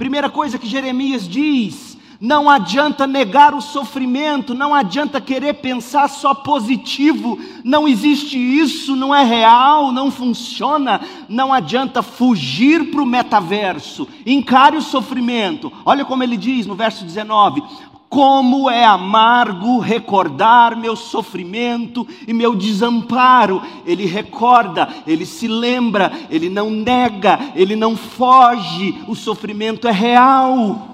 Primeira 0.00 0.30
coisa 0.30 0.58
que 0.58 0.66
Jeremias 0.66 1.28
diz: 1.28 1.98
não 2.18 2.48
adianta 2.48 3.06
negar 3.06 3.52
o 3.52 3.60
sofrimento, 3.60 4.54
não 4.54 4.74
adianta 4.74 5.20
querer 5.20 5.52
pensar 5.56 6.08
só 6.08 6.32
positivo, 6.32 7.38
não 7.62 7.86
existe 7.86 8.38
isso, 8.38 8.96
não 8.96 9.14
é 9.14 9.22
real, 9.22 9.92
não 9.92 10.10
funciona, 10.10 11.02
não 11.28 11.52
adianta 11.52 12.02
fugir 12.02 12.90
para 12.90 13.02
o 13.02 13.06
metaverso, 13.06 14.08
encare 14.24 14.78
o 14.78 14.82
sofrimento. 14.82 15.70
Olha 15.84 16.02
como 16.02 16.22
ele 16.22 16.38
diz 16.38 16.64
no 16.64 16.74
verso 16.74 17.04
19: 17.04 17.62
como 18.10 18.68
é 18.68 18.84
amargo 18.84 19.78
recordar 19.78 20.76
meu 20.76 20.96
sofrimento 20.96 22.04
e 22.26 22.32
meu 22.32 22.56
desamparo. 22.56 23.62
Ele 23.86 24.04
recorda, 24.04 24.92
ele 25.06 25.24
se 25.24 25.46
lembra, 25.46 26.12
ele 26.28 26.50
não 26.50 26.68
nega, 26.70 27.52
ele 27.54 27.76
não 27.76 27.96
foge. 27.96 29.00
O 29.06 29.14
sofrimento 29.14 29.86
é 29.86 29.92
real. 29.92 30.88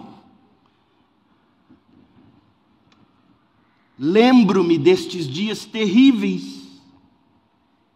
Lembro-me 3.98 4.76
destes 4.76 5.26
dias 5.26 5.64
terríveis, 5.64 6.68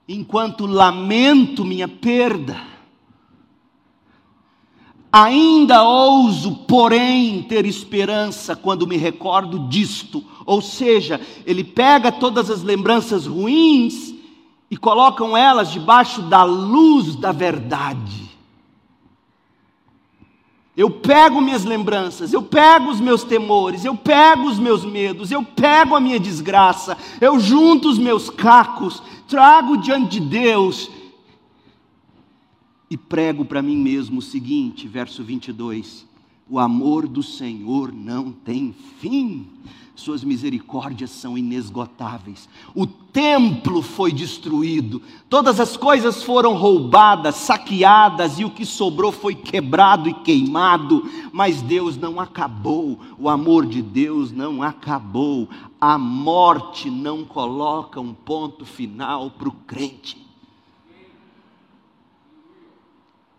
enquanto 0.09 0.64
lamento 0.64 1.62
minha 1.62 1.87
perda 1.87 2.70
Ainda 5.13 5.83
ouso, 5.83 6.55
porém, 6.69 7.43
ter 7.43 7.67
esperança 7.67 8.55
quando 8.55 8.87
me 8.87 8.97
recordo 8.97 9.69
disto. 9.69 10.25
Ou 10.47 10.63
seja, 10.63 11.21
ele 11.45 11.65
pega 11.65 12.13
todas 12.13 12.49
as 12.49 12.63
lembranças 12.63 13.27
ruins 13.27 14.15
e 14.71 14.77
colocam 14.77 15.37
elas 15.37 15.73
debaixo 15.73 16.23
da 16.23 16.45
luz 16.45 17.17
da 17.17 17.33
verdade. 17.33 18.31
Eu 20.77 20.89
pego 20.89 21.41
minhas 21.41 21.65
lembranças, 21.65 22.33
eu 22.33 22.43
pego 22.43 22.89
os 22.89 23.01
meus 23.01 23.25
temores, 23.25 23.85
eu 23.85 23.97
pego 23.97 24.45
os 24.45 24.59
meus 24.59 24.85
medos, 24.85 25.33
eu 25.33 25.43
pego 25.43 25.97
a 25.97 26.01
minha 26.01 26.19
desgraça, 26.19 26.97
eu 27.21 27.39
junto 27.41 27.89
os 27.89 27.99
meus 27.99 28.31
cacos, 28.31 29.03
trago 29.27 29.77
diante 29.77 30.13
de 30.13 30.21
Deus 30.21 30.89
e 32.91 32.97
prego 32.97 33.45
para 33.45 33.62
mim 33.62 33.76
mesmo 33.76 34.18
o 34.18 34.22
seguinte, 34.22 34.88
verso 34.88 35.22
22: 35.22 36.07
O 36.49 36.59
amor 36.59 37.07
do 37.07 37.22
Senhor 37.22 37.93
não 37.93 38.32
tem 38.32 38.74
fim 38.99 39.47
suas 40.01 40.24
misericórdias 40.24 41.11
são 41.11 41.36
inesgotáveis. 41.36 42.49
O 42.74 42.86
templo 42.86 43.82
foi 43.82 44.12
destruído, 44.12 45.03
todas 45.28 45.61
as 45.61 45.76
coisas 45.76 46.22
foram 46.22 46.55
roubadas, 46.55 47.36
saqueadas, 47.36 48.38
e 48.38 48.45
o 48.45 48.51
que 48.51 48.64
sobrou 48.64 49.12
foi 49.12 49.34
quebrado 49.34 50.09
e 50.09 50.14
queimado, 50.14 51.09
mas 51.32 51.61
Deus 51.61 51.97
não 51.97 52.18
acabou, 52.18 52.99
o 53.18 53.28
amor 53.28 53.66
de 53.66 53.82
Deus 53.82 54.32
não 54.32 54.62
acabou, 54.62 55.49
a 55.80 55.99
morte 55.99 56.91
não 56.91 57.24
coloca 57.24 58.01
um 58.01 58.14
ponto 58.14 58.64
final 58.64 59.30
para 59.30 59.49
o 59.49 59.53
crente. 59.53 60.30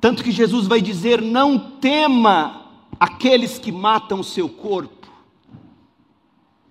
Tanto 0.01 0.23
que 0.23 0.31
Jesus 0.31 0.67
vai 0.67 0.81
dizer: 0.81 1.21
não 1.21 1.57
tema 1.57 2.65
aqueles 2.99 3.57
que 3.57 3.71
matam 3.71 4.19
o 4.19 4.23
seu 4.23 4.49
corpo 4.49 5.01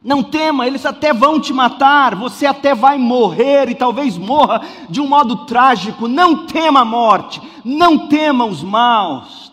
não 0.02 0.22
tema, 0.22 0.66
eles 0.66 0.86
até 0.86 1.12
vão 1.12 1.38
te 1.38 1.52
matar, 1.52 2.14
você 2.14 2.46
até 2.46 2.74
vai 2.74 2.96
morrer 2.96 3.68
e 3.68 3.74
talvez 3.74 4.16
morra 4.16 4.66
de 4.88 4.98
um 4.98 5.06
modo 5.06 5.44
trágico. 5.44 6.08
Não 6.08 6.46
tema 6.46 6.80
a 6.80 6.84
morte, 6.86 7.40
não 7.62 8.08
tema 8.08 8.46
os 8.46 8.62
maus, 8.62 9.52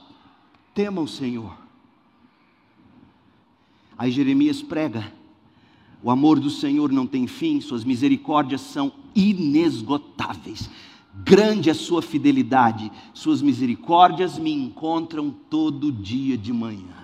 tema 0.73 1.01
o 1.01 1.07
Senhor. 1.07 1.51
Aí 3.97 4.09
Jeremias 4.09 4.61
prega: 4.61 5.11
o 6.01 6.09
amor 6.09 6.39
do 6.39 6.49
Senhor 6.49 6.93
não 6.93 7.05
tem 7.05 7.27
fim, 7.27 7.59
suas 7.59 7.83
misericórdias 7.83 8.61
são 8.61 8.93
inesgotáveis. 9.13 10.69
Grande 11.23 11.69
é 11.69 11.73
sua 11.73 12.01
fidelidade, 12.01 12.91
suas 13.13 13.41
misericórdias 13.41 14.37
me 14.37 14.51
encontram 14.51 15.31
todo 15.31 15.91
dia 15.91 16.37
de 16.37 16.53
manhã. 16.53 16.95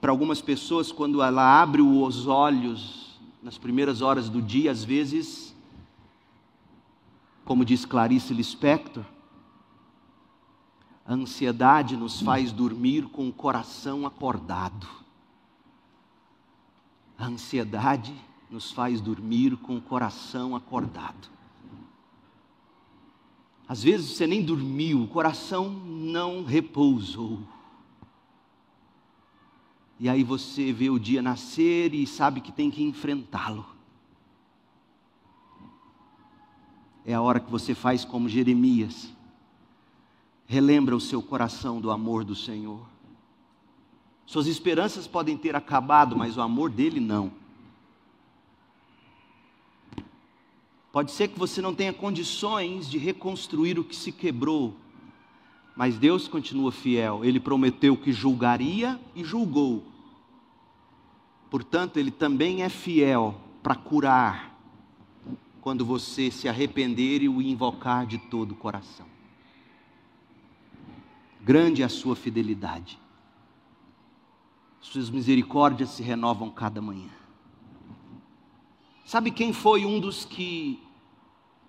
Para 0.00 0.10
algumas 0.10 0.40
pessoas, 0.42 0.92
quando 0.92 1.22
ela 1.22 1.62
abre 1.62 1.80
os 1.80 2.26
olhos 2.26 3.18
nas 3.42 3.56
primeiras 3.56 4.02
horas 4.02 4.28
do 4.28 4.42
dia, 4.42 4.70
às 4.70 4.84
vezes, 4.84 5.54
como 7.44 7.64
diz 7.64 7.84
Clarice 7.84 8.34
Lispector, 8.34 9.04
a 11.06 11.14
ansiedade 11.14 11.96
nos 11.96 12.20
faz 12.20 12.52
dormir 12.52 13.08
com 13.08 13.28
o 13.28 13.32
coração 13.32 14.06
acordado. 14.06 14.86
A 17.18 17.26
ansiedade 17.26 18.14
nos 18.52 18.70
faz 18.70 19.00
dormir 19.00 19.56
com 19.56 19.78
o 19.78 19.80
coração 19.80 20.54
acordado. 20.54 21.30
Às 23.66 23.82
vezes 23.82 24.10
você 24.10 24.26
nem 24.26 24.44
dormiu, 24.44 25.02
o 25.02 25.08
coração 25.08 25.70
não 25.70 26.44
repousou. 26.44 27.40
E 29.98 30.06
aí 30.06 30.22
você 30.22 30.70
vê 30.70 30.90
o 30.90 30.98
dia 30.98 31.22
nascer 31.22 31.94
e 31.94 32.06
sabe 32.06 32.42
que 32.42 32.52
tem 32.52 32.70
que 32.70 32.82
enfrentá-lo. 32.82 33.64
É 37.06 37.14
a 37.14 37.22
hora 37.22 37.40
que 37.40 37.50
você 37.50 37.74
faz 37.74 38.04
como 38.04 38.28
Jeremias. 38.28 39.10
Relembra 40.46 40.94
o 40.94 41.00
seu 41.00 41.22
coração 41.22 41.80
do 41.80 41.90
amor 41.90 42.22
do 42.22 42.34
Senhor. 42.36 42.86
Suas 44.26 44.46
esperanças 44.46 45.06
podem 45.06 45.38
ter 45.38 45.56
acabado, 45.56 46.14
mas 46.14 46.36
o 46.36 46.42
amor 46.42 46.68
dele 46.68 47.00
não. 47.00 47.41
Pode 50.92 51.10
ser 51.10 51.28
que 51.28 51.38
você 51.38 51.62
não 51.62 51.74
tenha 51.74 51.92
condições 51.92 52.88
de 52.88 52.98
reconstruir 52.98 53.78
o 53.78 53.84
que 53.84 53.96
se 53.96 54.12
quebrou, 54.12 54.76
mas 55.74 55.96
Deus 55.96 56.28
continua 56.28 56.70
fiel. 56.70 57.24
Ele 57.24 57.40
prometeu 57.40 57.96
que 57.96 58.12
julgaria 58.12 59.00
e 59.16 59.24
julgou. 59.24 59.82
Portanto, 61.50 61.96
Ele 61.96 62.10
também 62.10 62.62
é 62.62 62.68
fiel 62.68 63.40
para 63.62 63.74
curar 63.74 64.54
quando 65.62 65.82
você 65.82 66.30
se 66.30 66.46
arrepender 66.46 67.22
e 67.22 67.28
o 67.28 67.40
invocar 67.40 68.06
de 68.06 68.18
todo 68.18 68.52
o 68.52 68.56
coração. 68.56 69.06
Grande 71.40 71.80
é 71.80 71.86
a 71.86 71.88
sua 71.88 72.14
fidelidade. 72.14 72.98
Suas 74.78 75.08
misericórdias 75.08 75.90
se 75.90 76.02
renovam 76.02 76.50
cada 76.50 76.82
manhã. 76.82 77.21
Sabe 79.04 79.30
quem 79.30 79.52
foi 79.52 79.84
um 79.84 80.00
dos 80.00 80.24
que 80.24 80.80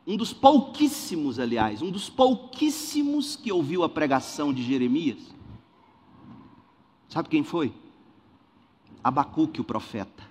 um 0.06 0.18
dos 0.18 0.34
pouquíssimos, 0.34 1.40
aliás, 1.40 1.82
um 1.82 1.90
dos 1.90 2.10
pouquíssimos 2.10 3.38
que 3.38 3.52
ouviu 3.52 3.84
a 3.84 3.90
pregação 3.90 4.54
de 4.54 4.62
Jeremias? 4.62 5.20
Sabe 7.08 7.30
quem 7.30 7.44
foi? 7.44 7.74
Abacuque, 9.02 9.62
o 9.62 9.64
profeta. 9.64 10.24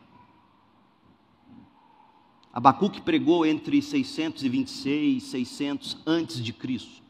Abacuque 2.53 3.00
pregou 3.00 3.46
entre 3.46 3.80
626 3.80 5.22
e 5.22 5.26
600 5.26 5.98
antes 6.07 6.42
de 6.42 6.53
Cristo. 6.53 7.03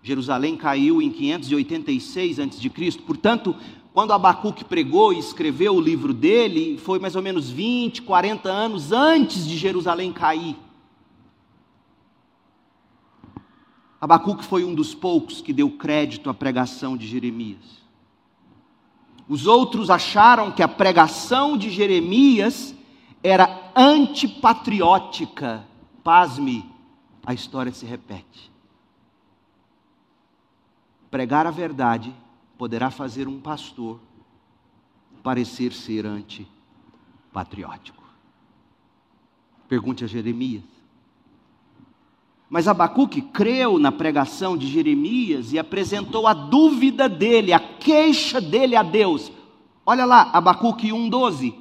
Jerusalém 0.00 0.56
caiu 0.56 1.02
em 1.02 1.10
586 1.10 2.38
antes 2.38 2.60
de 2.60 2.70
Cristo. 2.70 3.02
Portanto, 3.02 3.56
quando 3.98 4.12
Abacuque 4.12 4.62
pregou 4.64 5.12
e 5.12 5.18
escreveu 5.18 5.74
o 5.74 5.80
livro 5.80 6.14
dele, 6.14 6.78
foi 6.78 7.00
mais 7.00 7.16
ou 7.16 7.20
menos 7.20 7.50
20, 7.50 8.02
40 8.02 8.48
anos 8.48 8.92
antes 8.92 9.44
de 9.44 9.56
Jerusalém 9.56 10.12
cair. 10.12 10.56
Abacuque 14.00 14.44
foi 14.44 14.64
um 14.64 14.72
dos 14.72 14.94
poucos 14.94 15.40
que 15.40 15.52
deu 15.52 15.68
crédito 15.72 16.30
à 16.30 16.34
pregação 16.34 16.96
de 16.96 17.08
Jeremias. 17.08 17.82
Os 19.28 19.48
outros 19.48 19.90
acharam 19.90 20.52
que 20.52 20.62
a 20.62 20.68
pregação 20.68 21.58
de 21.58 21.68
Jeremias 21.68 22.72
era 23.20 23.72
antipatriótica. 23.74 25.66
Pasme, 26.04 26.64
a 27.26 27.34
história 27.34 27.72
se 27.72 27.84
repete. 27.84 28.52
Pregar 31.10 31.48
a 31.48 31.50
verdade 31.50 32.14
poderá 32.58 32.90
fazer 32.90 33.28
um 33.28 33.40
pastor 33.40 34.00
parecer 35.22 35.72
ser 35.72 36.04
antipatriótico. 36.04 38.02
Pergunte 39.68 40.04
a 40.04 40.08
Jeremias. 40.08 40.64
Mas 42.50 42.66
Abacuque 42.66 43.20
creu 43.20 43.78
na 43.78 43.92
pregação 43.92 44.56
de 44.56 44.66
Jeremias 44.66 45.52
e 45.52 45.58
apresentou 45.58 46.26
a 46.26 46.32
dúvida 46.32 47.08
dele, 47.08 47.52
a 47.52 47.60
queixa 47.60 48.40
dele 48.40 48.74
a 48.74 48.82
Deus. 48.82 49.30
Olha 49.84 50.06
lá, 50.06 50.30
Abacuque 50.32 50.88
1,12. 50.88 51.54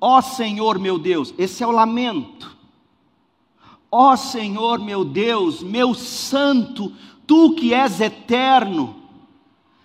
Ó 0.00 0.20
Senhor 0.22 0.78
meu 0.78 0.98
Deus, 0.98 1.34
esse 1.36 1.62
é 1.62 1.66
o 1.66 1.72
lamento. 1.72 2.56
Ó 3.90 4.16
Senhor 4.16 4.78
meu 4.78 5.04
Deus, 5.04 5.62
meu 5.62 5.92
santo, 5.94 6.92
tu 7.28 7.52
que 7.52 7.74
és 7.74 8.00
eterno, 8.00 8.96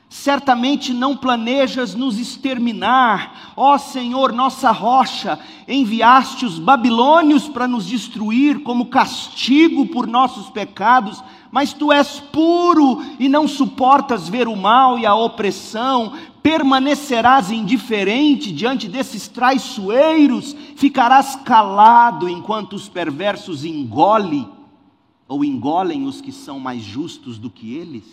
certamente 0.08 0.94
não 0.94 1.18
planejas 1.18 1.94
nos 1.94 2.18
exterminar, 2.18 3.52
ó 3.58 3.78
Senhor, 3.78 4.32
nossa 4.32 4.72
rocha, 4.72 5.38
enviaste 5.68 6.46
os 6.46 6.58
babilônios 6.58 7.50
para 7.50 7.68
nos 7.68 7.86
destruir 7.86 8.64
como 8.64 8.86
castigo 8.86 9.86
por 9.88 10.08
nossos 10.08 10.50
pecados, 10.50 11.22
mas 11.52 11.74
tu 11.74 11.92
és 11.92 12.22
puro 12.32 13.04
e 13.20 13.28
não 13.28 13.46
suportas 13.46 14.30
ver 14.30 14.48
o 14.48 14.56
mal 14.56 14.98
e 14.98 15.06
a 15.06 15.14
opressão, 15.14 16.14
permanecerás 16.42 17.52
indiferente 17.52 18.54
diante 18.54 18.88
desses 18.88 19.28
traiçoeiros, 19.28 20.56
ficarás 20.78 21.36
calado 21.36 22.30
enquanto 22.30 22.74
os 22.74 22.88
perversos 22.88 23.66
engolem 23.66 24.63
ou 25.34 25.44
engolem 25.44 26.06
os 26.06 26.22
que 26.22 26.32
são 26.32 26.60
mais 26.60 26.84
justos 26.84 27.40
do 27.40 27.50
que 27.50 27.74
eles? 27.74 28.04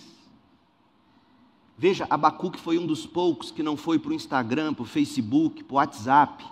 Veja, 1.76 2.06
Abacuque 2.08 2.58
foi 2.58 2.78
um 2.78 2.86
dos 2.86 3.04
poucos 3.04 3.50
que 3.50 3.62
não 3.62 3.76
foi 3.76 3.98
para 3.98 4.12
o 4.12 4.14
Instagram, 4.14 4.72
para 4.72 4.84
o 4.84 4.86
Facebook, 4.86 5.62
para 5.62 5.74
o 5.74 5.76
WhatsApp, 5.76 6.42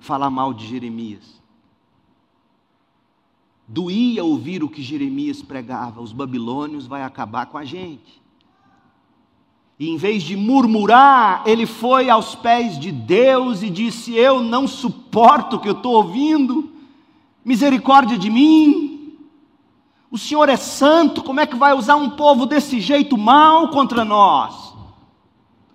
falar 0.00 0.28
mal 0.28 0.52
de 0.52 0.66
Jeremias. 0.66 1.40
Doía 3.68 4.24
ouvir 4.24 4.64
o 4.64 4.68
que 4.68 4.82
Jeremias 4.82 5.40
pregava: 5.40 6.02
os 6.02 6.12
babilônios 6.12 6.84
vai 6.84 7.04
acabar 7.04 7.46
com 7.46 7.56
a 7.56 7.64
gente. 7.64 8.20
E 9.78 9.88
em 9.88 9.96
vez 9.96 10.24
de 10.24 10.34
murmurar, 10.34 11.44
ele 11.46 11.64
foi 11.64 12.10
aos 12.10 12.34
pés 12.34 12.76
de 12.76 12.90
Deus 12.90 13.62
e 13.62 13.70
disse: 13.70 14.16
Eu 14.16 14.42
não 14.42 14.66
suporto 14.66 15.54
o 15.54 15.60
que 15.60 15.68
eu 15.68 15.74
estou 15.74 15.94
ouvindo, 15.94 16.72
misericórdia 17.44 18.18
de 18.18 18.28
mim. 18.28 18.81
O 20.12 20.18
Senhor 20.18 20.46
é 20.50 20.58
santo, 20.58 21.22
como 21.22 21.40
é 21.40 21.46
que 21.46 21.56
vai 21.56 21.72
usar 21.72 21.96
um 21.96 22.10
povo 22.10 22.44
desse 22.44 22.82
jeito 22.82 23.16
mal 23.16 23.70
contra 23.70 24.04
nós? 24.04 24.74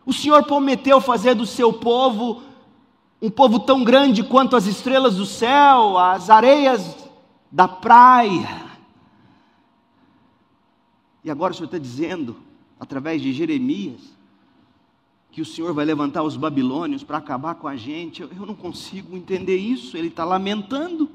O 0.06 0.14
Senhor 0.14 0.44
prometeu 0.44 1.02
fazer 1.02 1.34
do 1.34 1.44
seu 1.44 1.74
povo 1.74 2.44
um 3.20 3.32
povo 3.32 3.60
tão 3.60 3.84
grande 3.84 4.22
quanto 4.22 4.56
as 4.56 4.68
estrelas 4.68 5.16
do 5.16 5.26
céu, 5.26 5.98
as 5.98 6.30
areias 6.30 6.96
da 7.52 7.68
praia. 7.68 8.64
E 11.24 11.32
agora 11.32 11.52
o 11.52 11.56
Senhor 11.56 11.66
está 11.66 11.80
dizendo, 11.80 12.38
através 12.80 13.20
de 13.24 13.34
Jeremias, 13.34 14.02
que 15.32 15.42
o 15.42 15.46
Senhor 15.46 15.74
vai 15.74 15.84
levantar 15.84 16.22
os 16.22 16.38
babilônios 16.38 17.04
para 17.04 17.18
acabar 17.18 17.56
com 17.56 17.68
a 17.68 17.76
gente. 17.76 18.22
Eu, 18.22 18.30
eu 18.32 18.46
não 18.46 18.54
consigo 18.54 19.18
entender 19.18 19.58
isso. 19.58 19.98
Ele 19.98 20.10
está 20.10 20.24
lamentando. 20.24 21.10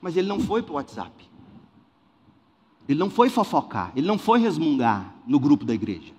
Mas 0.00 0.16
ele 0.16 0.28
não 0.28 0.40
foi 0.40 0.62
para 0.62 0.72
o 0.72 0.76
WhatsApp. 0.76 1.28
Ele 2.88 2.98
não 2.98 3.10
foi 3.10 3.28
fofocar. 3.28 3.92
Ele 3.94 4.06
não 4.06 4.18
foi 4.18 4.40
resmungar 4.40 5.14
no 5.26 5.38
grupo 5.38 5.64
da 5.64 5.74
igreja. 5.74 6.12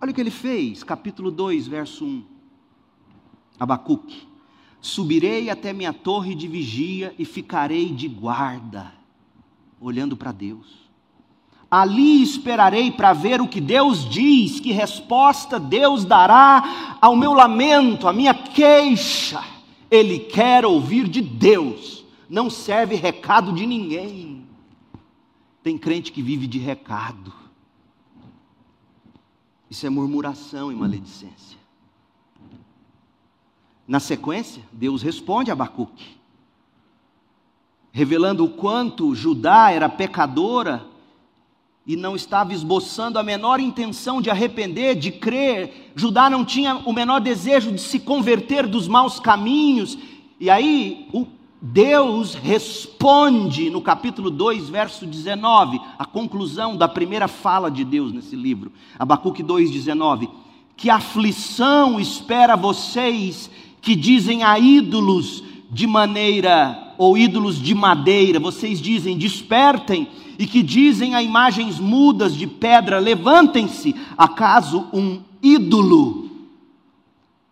Olha 0.00 0.12
o 0.12 0.14
que 0.14 0.20
ele 0.20 0.30
fez, 0.30 0.82
capítulo 0.82 1.30
2, 1.30 1.66
verso 1.66 2.04
1. 2.06 2.24
Abacuque. 3.58 4.26
Subirei 4.80 5.50
até 5.50 5.74
minha 5.74 5.92
torre 5.92 6.34
de 6.34 6.48
vigia 6.48 7.14
e 7.18 7.26
ficarei 7.26 7.92
de 7.92 8.08
guarda, 8.08 8.94
olhando 9.78 10.16
para 10.16 10.32
Deus. 10.32 10.88
Ali 11.70 12.22
esperarei 12.22 12.90
para 12.90 13.12
ver 13.12 13.42
o 13.42 13.46
que 13.46 13.60
Deus 13.60 14.08
diz, 14.08 14.58
que 14.58 14.72
resposta 14.72 15.60
Deus 15.60 16.04
dará 16.06 16.96
ao 17.00 17.14
meu 17.14 17.34
lamento, 17.34 18.08
à 18.08 18.12
minha 18.12 18.32
queixa. 18.32 19.44
Ele 19.90 20.18
quer 20.18 20.64
ouvir 20.64 21.08
de 21.08 21.20
Deus, 21.20 22.04
não 22.28 22.48
serve 22.48 22.94
recado 22.94 23.52
de 23.52 23.66
ninguém. 23.66 24.46
Tem 25.62 25.76
crente 25.76 26.12
que 26.12 26.22
vive 26.22 26.46
de 26.46 26.58
recado. 26.58 27.32
Isso 29.68 29.86
é 29.86 29.90
murmuração 29.90 30.70
e 30.72 30.74
maledicência. 30.74 31.58
Na 33.86 33.98
sequência, 33.98 34.62
Deus 34.72 35.02
responde 35.02 35.50
a 35.50 35.54
Abacuque, 35.54 36.16
revelando 37.90 38.44
o 38.44 38.50
quanto 38.50 39.14
Judá 39.14 39.72
era 39.72 39.88
pecadora 39.88 40.89
e 41.86 41.96
não 41.96 42.14
estava 42.14 42.52
esboçando 42.52 43.18
a 43.18 43.22
menor 43.22 43.58
intenção 43.58 44.20
de 44.20 44.30
arrepender, 44.30 44.94
de 44.94 45.10
crer. 45.10 45.92
Judá 45.94 46.28
não 46.28 46.44
tinha 46.44 46.76
o 46.84 46.92
menor 46.92 47.20
desejo 47.20 47.72
de 47.72 47.80
se 47.80 47.98
converter 47.98 48.66
dos 48.66 48.86
maus 48.86 49.18
caminhos. 49.18 49.98
E 50.38 50.48
aí, 50.50 51.08
o 51.12 51.26
Deus 51.60 52.34
responde 52.34 53.68
no 53.68 53.82
capítulo 53.82 54.30
2, 54.30 54.68
verso 54.70 55.06
19, 55.06 55.80
a 55.98 56.04
conclusão 56.06 56.76
da 56.76 56.88
primeira 56.88 57.28
fala 57.28 57.70
de 57.70 57.84
Deus 57.84 58.12
nesse 58.12 58.34
livro, 58.34 58.72
Abacuque 58.98 59.42
2,19: 59.42 60.30
Que 60.76 60.88
aflição 60.88 62.00
espera 62.00 62.56
vocês 62.56 63.50
que 63.82 63.94
dizem 63.94 64.42
a 64.42 64.58
ídolos 64.58 65.42
de 65.70 65.86
maneira, 65.86 66.94
ou 66.98 67.16
ídolos 67.16 67.60
de 67.60 67.74
madeira, 67.74 68.40
vocês 68.40 68.80
dizem, 68.80 69.16
despertem, 69.16 70.08
e 70.38 70.46
que 70.46 70.62
dizem 70.62 71.14
a 71.14 71.22
imagens 71.22 71.78
mudas 71.78 72.34
de 72.34 72.46
pedra, 72.46 72.98
levantem-se, 72.98 73.94
acaso 74.16 74.88
um 74.92 75.22
ídolo 75.42 76.30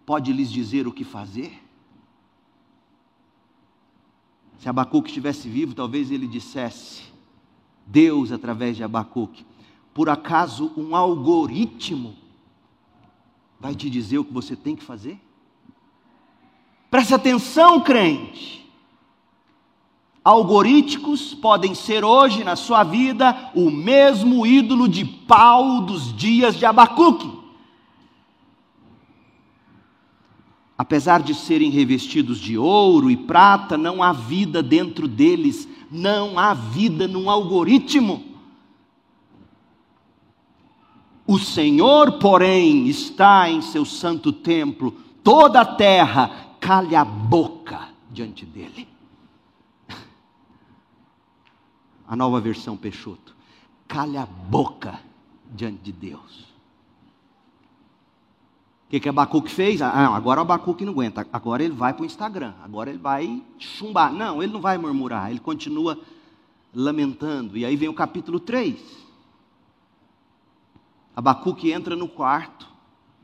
pode 0.04 0.32
lhes 0.32 0.50
dizer 0.50 0.86
o 0.86 0.92
que 0.92 1.04
fazer? 1.04 1.62
Se 4.58 4.68
Abacuque 4.68 5.08
estivesse 5.08 5.48
vivo, 5.48 5.74
talvez 5.74 6.10
ele 6.10 6.26
dissesse, 6.26 7.02
Deus 7.86 8.32
através 8.32 8.76
de 8.76 8.82
Abacuque, 8.82 9.44
por 9.92 10.08
acaso 10.08 10.72
um 10.76 10.96
algoritmo 10.96 12.16
vai 13.60 13.74
te 13.74 13.90
dizer 13.90 14.18
o 14.18 14.24
que 14.24 14.32
você 14.32 14.56
tem 14.56 14.74
que 14.74 14.82
fazer? 14.82 15.20
Preste 16.90 17.14
atenção, 17.14 17.80
crente. 17.80 18.66
Algorítmicos 20.24 21.34
podem 21.34 21.74
ser 21.74 22.04
hoje 22.04 22.44
na 22.44 22.56
sua 22.56 22.84
vida 22.84 23.50
o 23.54 23.70
mesmo 23.70 24.46
ídolo 24.46 24.88
de 24.88 25.04
pau 25.04 25.80
dos 25.80 26.14
dias 26.14 26.56
de 26.56 26.66
Abacuque. 26.66 27.38
Apesar 30.76 31.22
de 31.22 31.34
serem 31.34 31.70
revestidos 31.70 32.38
de 32.38 32.56
ouro 32.56 33.10
e 33.10 33.16
prata, 33.16 33.76
não 33.76 34.02
há 34.02 34.12
vida 34.12 34.62
dentro 34.62 35.08
deles, 35.08 35.68
não 35.90 36.38
há 36.38 36.54
vida 36.54 37.08
num 37.08 37.28
algoritmo. 37.28 38.24
O 41.26 41.38
Senhor, 41.38 42.12
porém, 42.12 42.86
está 42.86 43.50
em 43.50 43.60
seu 43.60 43.84
santo 43.84 44.32
templo, 44.32 44.92
toda 45.22 45.60
a 45.60 45.64
terra 45.64 46.47
cale 46.60 46.94
a 46.94 47.04
boca 47.04 47.88
diante 48.10 48.44
dele. 48.44 48.88
A 52.06 52.16
nova 52.16 52.40
versão 52.40 52.76
Peixoto. 52.76 53.36
Cale 53.86 54.16
a 54.16 54.26
boca 54.26 55.00
diante 55.50 55.82
de 55.82 55.92
Deus. 55.92 56.48
O 58.86 58.90
que, 58.90 59.00
que 59.00 59.08
Abacuque 59.08 59.50
fez? 59.50 59.82
Ah, 59.82 60.14
agora 60.16 60.40
o 60.40 60.42
Abacuque 60.42 60.84
não 60.84 60.94
aguenta. 60.94 61.26
Agora 61.30 61.62
ele 61.62 61.74
vai 61.74 61.92
para 61.92 62.02
o 62.02 62.06
Instagram. 62.06 62.54
Agora 62.62 62.88
ele 62.88 62.98
vai 62.98 63.42
chumbar. 63.58 64.12
Não, 64.12 64.42
ele 64.42 64.52
não 64.52 64.60
vai 64.60 64.78
murmurar. 64.78 65.30
Ele 65.30 65.40
continua 65.40 66.00
lamentando. 66.74 67.56
E 67.58 67.66
aí 67.66 67.76
vem 67.76 67.88
o 67.88 67.94
capítulo 67.94 68.40
3. 68.40 69.08
Abacuque 71.14 71.72
entra 71.72 71.96
no 71.96 72.08
quarto, 72.08 72.68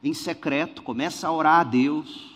em 0.03 0.13
secreto, 0.13 0.83
começa 0.83 1.29
a 1.29 1.33
orar 1.33 1.61
a 1.61 1.65
Deus 1.65 2.34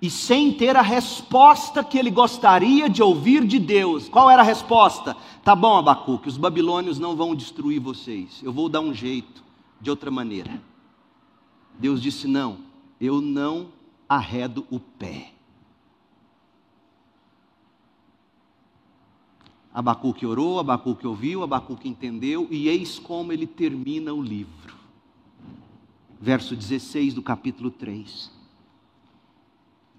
e 0.00 0.10
sem 0.10 0.52
ter 0.52 0.76
a 0.76 0.82
resposta 0.82 1.82
que 1.82 1.98
ele 1.98 2.10
gostaria 2.10 2.88
de 2.88 3.02
ouvir 3.02 3.46
de 3.46 3.58
Deus. 3.58 4.08
Qual 4.08 4.30
era 4.30 4.42
a 4.42 4.44
resposta? 4.44 5.16
Tá 5.42 5.54
bom, 5.54 5.76
Abacuque, 5.76 6.28
os 6.28 6.36
babilônios 6.36 6.98
não 6.98 7.16
vão 7.16 7.34
destruir 7.34 7.80
vocês, 7.80 8.40
eu 8.42 8.52
vou 8.52 8.68
dar 8.68 8.80
um 8.80 8.92
jeito, 8.92 9.44
de 9.80 9.90
outra 9.90 10.10
maneira. 10.10 10.62
Deus 11.78 12.00
disse: 12.00 12.26
Não, 12.26 12.58
eu 13.00 13.20
não 13.20 13.68
arredo 14.08 14.66
o 14.70 14.78
pé. 14.78 15.32
Abacuque 19.72 20.24
orou, 20.24 20.60
Abacuque 20.60 21.04
ouviu, 21.04 21.42
Abacuque 21.42 21.88
entendeu, 21.88 22.46
e 22.48 22.68
eis 22.68 22.98
como 22.98 23.32
ele 23.32 23.46
termina 23.46 24.14
o 24.14 24.22
livro. 24.22 24.74
Verso 26.20 26.54
16 26.54 27.12
do 27.12 27.22
capítulo 27.22 27.72
3. 27.72 28.33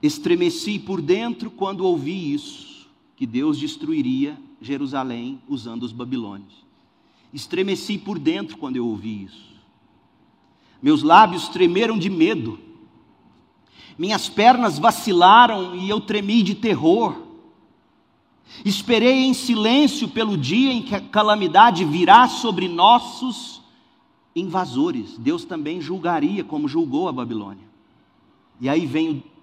Estremeci 0.06 0.78
por 0.78 1.02
dentro 1.02 1.50
quando 1.50 1.86
ouvi 1.86 2.34
isso, 2.34 2.88
que 3.16 3.26
Deus 3.26 3.58
destruiria 3.58 4.38
Jerusalém 4.62 5.42
usando 5.48 5.84
os 5.84 5.92
babilônios. 5.92 6.66
Estremeci 7.34 7.98
por 7.98 8.20
dentro 8.20 8.58
quando 8.58 8.76
eu 8.76 8.86
ouvi 8.86 9.24
isso. 9.24 9.56
Meus 10.82 11.02
lábios 11.02 11.48
tremeram 11.50 11.98
de 11.98 12.10
medo. 12.10 12.60
Minhas 13.98 14.30
pernas 14.30 14.78
vacilaram 14.78 15.76
e 15.76 15.90
eu 15.90 16.00
tremi 16.00 16.44
de 16.44 16.54
terror. 16.54 17.16
Esperei 18.64 19.24
em 19.24 19.34
silêncio 19.34 20.08
pelo 20.08 20.38
dia 20.38 20.72
em 20.72 20.82
que 20.82 20.94
a 20.94 21.02
calamidade 21.02 21.84
virá 21.84 22.28
sobre 22.28 22.68
nossos 22.68 23.62
invasores. 24.36 25.18
Deus 25.18 25.46
também 25.46 25.82
julgaria 25.82 26.44
como 26.44 26.68
julgou 26.68 27.08
a 27.08 27.12
Babilônia. 27.12 27.66
E 28.62 28.70
aí 28.70 28.86
vem 28.86 29.10
o, 29.10 29.35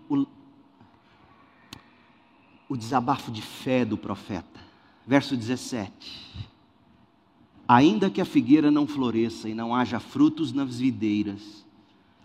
o 2.72 2.76
desabafo 2.76 3.30
de 3.30 3.42
fé 3.42 3.84
do 3.84 3.98
profeta. 3.98 4.58
Verso 5.06 5.36
17: 5.36 5.92
Ainda 7.68 8.08
que 8.08 8.18
a 8.18 8.24
figueira 8.24 8.70
não 8.70 8.86
floresça 8.86 9.46
e 9.46 9.54
não 9.54 9.74
haja 9.74 10.00
frutos 10.00 10.54
nas 10.54 10.78
videiras, 10.78 11.66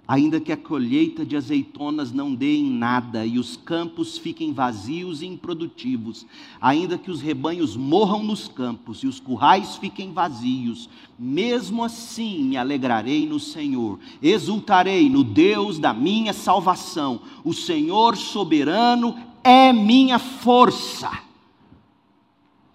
ainda 0.08 0.40
que 0.40 0.54
a 0.54 0.58
colheita 0.58 1.26
de 1.26 1.36
azeitonas 1.36 2.14
não 2.14 2.34
dê 2.34 2.56
em 2.56 2.72
nada 2.72 3.26
e 3.26 3.38
os 3.38 3.58
campos 3.58 4.18
fiquem 4.18 4.54
vazios 4.54 5.22
e 5.22 5.26
improdutivos, 5.26 6.26
ainda 6.62 6.98
que 6.98 7.12
os 7.12 7.20
rebanhos 7.20 7.76
morram 7.76 8.24
nos 8.24 8.48
campos 8.48 9.00
e 9.00 9.08
os 9.08 9.20
currais 9.20 9.76
fiquem 9.76 10.14
vazios, 10.14 10.90
mesmo 11.20 11.84
assim 11.84 12.42
me 12.46 12.56
alegrarei 12.56 13.28
no 13.28 13.38
Senhor, 13.38 14.00
exultarei 14.22 15.10
no 15.10 15.26
Deus 15.26 15.78
da 15.78 15.94
minha 15.94 16.32
salvação. 16.32 17.20
O 17.44 17.54
Senhor 17.54 18.16
soberano 18.16 19.27
é 19.50 19.72
minha 19.72 20.20
força. 20.20 21.10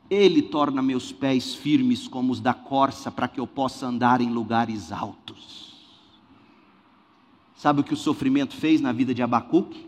Ele 0.08 0.40
torna 0.40 0.80
meus 0.80 1.12
pés 1.12 1.54
firmes 1.54 2.08
como 2.08 2.32
os 2.32 2.40
da 2.40 2.54
corça, 2.54 3.10
para 3.10 3.28
que 3.28 3.38
eu 3.38 3.46
possa 3.46 3.86
andar 3.86 4.22
em 4.22 4.30
lugares 4.30 4.90
altos. 4.90 6.00
Sabe 7.54 7.82
o 7.82 7.84
que 7.84 7.92
o 7.92 7.96
sofrimento 7.96 8.56
fez 8.56 8.80
na 8.80 8.90
vida 8.90 9.14
de 9.14 9.22
Abacuque? 9.22 9.86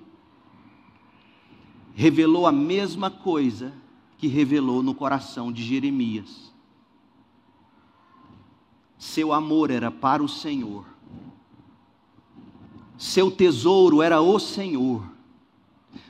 Revelou 1.94 2.46
a 2.46 2.52
mesma 2.52 3.10
coisa 3.10 3.72
que 4.18 4.26
revelou 4.26 4.82
no 4.82 4.94
coração 4.94 5.50
de 5.50 5.62
Jeremias. 5.62 6.52
Seu 8.98 9.32
amor 9.32 9.70
era 9.70 9.90
para 9.90 10.22
o 10.22 10.28
Senhor, 10.28 10.84
seu 12.96 13.30
tesouro 13.30 14.02
era 14.02 14.20
o 14.20 14.38
Senhor 14.38 15.13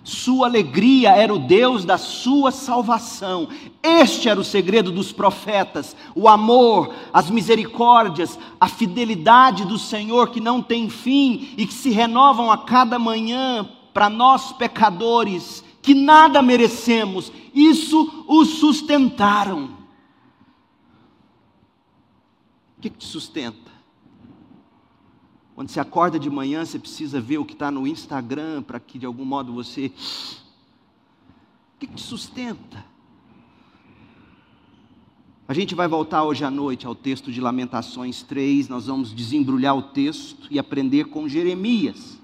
Sua 0.05 0.47
alegria 0.49 1.13
era 1.13 1.33
o 1.33 1.39
Deus 1.39 1.83
da 1.83 1.97
sua 1.97 2.53
salvação. 2.53 3.49
Este 3.83 4.29
era 4.29 4.39
o 4.39 4.45
segredo 4.45 4.93
dos 4.93 5.11
profetas: 5.13 5.97
o 6.15 6.29
amor, 6.29 6.95
as 7.11 7.31
misericórdias, 7.31 8.39
a 8.61 8.69
fidelidade 8.69 9.65
do 9.65 9.79
Senhor 9.79 10.29
que 10.29 10.41
não 10.41 10.61
tem 10.61 10.91
fim 10.91 11.55
e 11.57 11.67
que 11.67 11.73
se 11.73 11.89
renovam 11.89 12.53
a 12.53 12.59
cada 12.59 12.99
manhã 12.99 13.67
para 13.95 14.11
nós 14.11 14.53
pecadores, 14.53 15.65
que 15.81 15.95
nada 15.95 16.43
merecemos. 16.43 17.33
Isso 17.55 18.27
os 18.29 18.59
sustentaram. 18.59 19.71
O 22.77 22.83
que 22.83 22.91
te 22.91 23.07
sustenta? 23.07 23.64
Quando 25.55 25.69
você 25.69 25.79
acorda 25.79 26.19
de 26.19 26.29
manhã, 26.29 26.65
você 26.65 26.79
precisa 26.79 27.21
ver 27.21 27.39
o 27.39 27.45
que 27.45 27.53
está 27.53 27.71
no 27.71 27.87
Instagram 27.87 28.63
para 28.63 28.81
que 28.81 28.99
de 28.99 29.07
algum 29.07 29.25
modo 29.25 29.53
você. 29.53 29.93
O 31.77 31.79
que, 31.79 31.87
te 31.87 32.01
sustenta? 32.01 32.85
A 35.47 35.55
gente 35.55 35.75
vai 35.75 35.87
voltar 35.87 36.25
hoje 36.25 36.45
à 36.45 36.51
noite 36.51 36.87
ao 36.87 36.95
texto 36.95 37.31
de 37.31 37.41
Lamentações 37.41 38.23
3, 38.23 38.69
nós 38.69 38.87
vamos 38.87 39.13
desembrulhar 39.13 39.77
o 39.77 39.83
texto 39.83 40.49
e 40.51 40.59
aprender 40.59 41.05
com 41.05 41.29
Jeremias 41.29 42.19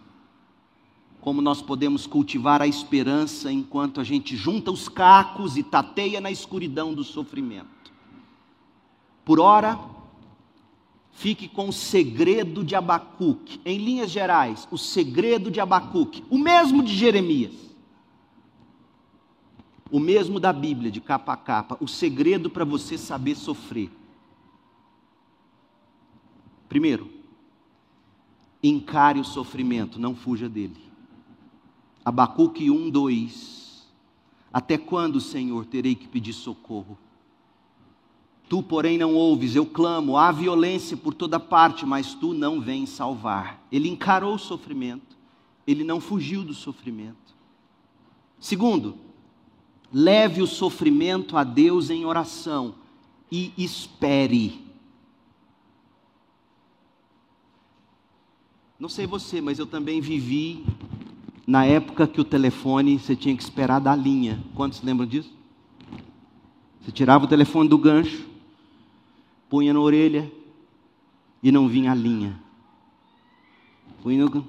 como 1.20 1.42
nós 1.42 1.60
podemos 1.60 2.06
cultivar 2.06 2.62
a 2.62 2.66
esperança 2.66 3.52
enquanto 3.52 4.00
a 4.00 4.04
gente 4.04 4.34
junta 4.36 4.70
os 4.70 4.88
cacos 4.88 5.56
e 5.56 5.62
tateia 5.62 6.20
na 6.20 6.30
escuridão 6.30 6.94
do 6.94 7.04
sofrimento. 7.04 7.92
Por 9.24 9.38
ora, 9.38 9.78
Fique 11.20 11.48
com 11.48 11.68
o 11.68 11.72
segredo 11.72 12.64
de 12.64 12.74
Abacuque. 12.74 13.60
Em 13.62 13.76
linhas 13.76 14.10
gerais, 14.10 14.66
o 14.70 14.78
segredo 14.78 15.50
de 15.50 15.60
Abacuque. 15.60 16.24
O 16.30 16.38
mesmo 16.38 16.82
de 16.82 16.96
Jeremias. 16.96 17.52
O 19.90 20.00
mesmo 20.00 20.40
da 20.40 20.50
Bíblia, 20.50 20.90
de 20.90 20.98
capa 20.98 21.34
a 21.34 21.36
capa. 21.36 21.76
O 21.78 21.86
segredo 21.86 22.48
para 22.48 22.64
você 22.64 22.96
saber 22.96 23.34
sofrer. 23.34 23.90
Primeiro, 26.70 27.10
encare 28.62 29.20
o 29.20 29.24
sofrimento, 29.24 30.00
não 30.00 30.14
fuja 30.14 30.48
dele. 30.48 30.80
Abacuque 32.02 32.70
1, 32.70 32.88
2. 32.88 33.86
Até 34.50 34.78
quando, 34.78 35.20
Senhor, 35.20 35.66
terei 35.66 35.94
que 35.94 36.08
pedir 36.08 36.32
socorro? 36.32 36.96
Tu, 38.50 38.60
porém, 38.64 38.98
não 38.98 39.14
ouves, 39.14 39.54
eu 39.54 39.64
clamo, 39.64 40.16
há 40.16 40.32
violência 40.32 40.96
por 40.96 41.14
toda 41.14 41.38
parte, 41.38 41.86
mas 41.86 42.14
tu 42.14 42.34
não 42.34 42.60
vens 42.60 42.88
salvar. 42.88 43.64
Ele 43.70 43.88
encarou 43.88 44.34
o 44.34 44.40
sofrimento, 44.40 45.16
ele 45.64 45.84
não 45.84 46.00
fugiu 46.00 46.42
do 46.42 46.52
sofrimento. 46.52 47.36
Segundo, 48.40 48.96
leve 49.92 50.42
o 50.42 50.48
sofrimento 50.48 51.36
a 51.36 51.44
Deus 51.44 51.90
em 51.90 52.04
oração 52.04 52.74
e 53.30 53.52
espere. 53.56 54.60
Não 58.80 58.88
sei 58.88 59.06
você, 59.06 59.40
mas 59.40 59.60
eu 59.60 59.66
também 59.66 60.00
vivi 60.00 60.66
na 61.46 61.64
época 61.64 62.04
que 62.04 62.20
o 62.20 62.24
telefone 62.24 62.98
você 62.98 63.14
tinha 63.14 63.36
que 63.36 63.44
esperar 63.44 63.78
da 63.78 63.94
linha. 63.94 64.42
Quantos 64.56 64.82
lembram 64.82 65.06
disso? 65.06 65.32
Você 66.80 66.90
tirava 66.90 67.26
o 67.26 67.28
telefone 67.28 67.68
do 67.68 67.78
gancho, 67.78 68.28
punha 69.50 69.74
na 69.74 69.80
orelha 69.80 70.30
e 71.42 71.50
não 71.50 71.68
vinha 71.68 71.90
a 71.90 71.94
linha. 71.94 72.40
Punha 74.02 74.24
no... 74.24 74.46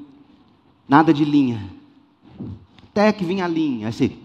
Nada 0.88 1.12
de 1.12 1.26
linha. 1.26 1.70
Até 2.92 3.12
que 3.12 3.26
vinha 3.26 3.46
a 3.46 3.48
linha. 3.48 3.88
Aí 3.88 3.94
você... 3.94 4.16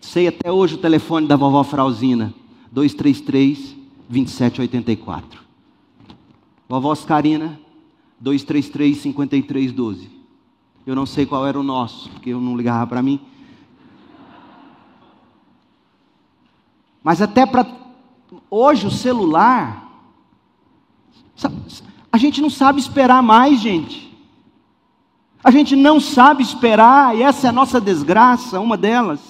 Sei 0.00 0.26
até 0.26 0.50
hoje 0.50 0.76
o 0.76 0.78
telefone 0.78 1.26
da 1.26 1.36
vovó 1.36 1.62
Frauzina. 1.62 2.34
233 2.72 3.76
2784. 4.08 5.40
Vovó 6.68 6.92
Oscarina 6.92 7.60
233 8.18 8.96
5312. 8.96 10.10
Eu 10.86 10.94
não 10.94 11.04
sei 11.04 11.26
qual 11.26 11.46
era 11.46 11.58
o 11.58 11.62
nosso, 11.62 12.08
porque 12.10 12.30
eu 12.30 12.40
não 12.40 12.56
ligava 12.56 12.86
para 12.86 13.02
mim. 13.02 13.20
Mas 17.02 17.20
até 17.20 17.44
para 17.44 17.85
Hoje 18.50 18.86
o 18.86 18.90
celular, 18.90 19.86
a 22.10 22.18
gente 22.18 22.40
não 22.40 22.50
sabe 22.50 22.80
esperar 22.80 23.22
mais, 23.22 23.60
gente. 23.60 24.06
A 25.44 25.50
gente 25.50 25.76
não 25.76 26.00
sabe 26.00 26.42
esperar, 26.42 27.16
e 27.16 27.22
essa 27.22 27.46
é 27.46 27.50
a 27.50 27.52
nossa 27.52 27.80
desgraça, 27.80 28.58
uma 28.58 28.76
delas. 28.76 29.20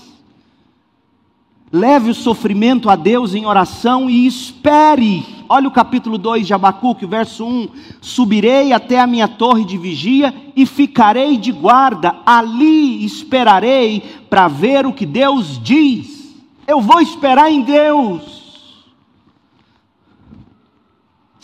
Leve 1.70 2.10
o 2.10 2.14
sofrimento 2.14 2.88
a 2.88 2.96
Deus 2.96 3.34
em 3.34 3.44
oração 3.44 4.08
e 4.08 4.26
espere. 4.26 5.26
Olha 5.48 5.68
o 5.68 5.72
capítulo 5.72 6.16
2 6.16 6.46
de 6.46 6.54
Abacuque, 6.54 7.04
verso 7.04 7.44
1: 7.44 7.68
Subirei 8.00 8.72
até 8.72 8.98
a 8.98 9.06
minha 9.06 9.28
torre 9.28 9.64
de 9.64 9.76
vigia 9.76 10.32
e 10.54 10.64
ficarei 10.64 11.36
de 11.36 11.52
guarda, 11.52 12.16
ali 12.24 13.04
esperarei 13.04 14.00
para 14.30 14.48
ver 14.48 14.86
o 14.86 14.92
que 14.92 15.04
Deus 15.04 15.60
diz. 15.62 16.34
Eu 16.66 16.80
vou 16.80 17.00
esperar 17.00 17.50
em 17.50 17.62
Deus. 17.62 18.35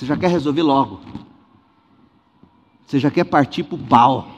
Você 0.02 0.06
já 0.06 0.16
quer 0.16 0.30
resolver 0.30 0.62
logo. 0.62 1.00
Você 2.84 2.98
já 2.98 3.08
quer 3.08 3.22
partir 3.22 3.62
para 3.62 3.76
o 3.76 3.78
pau. 3.78 4.28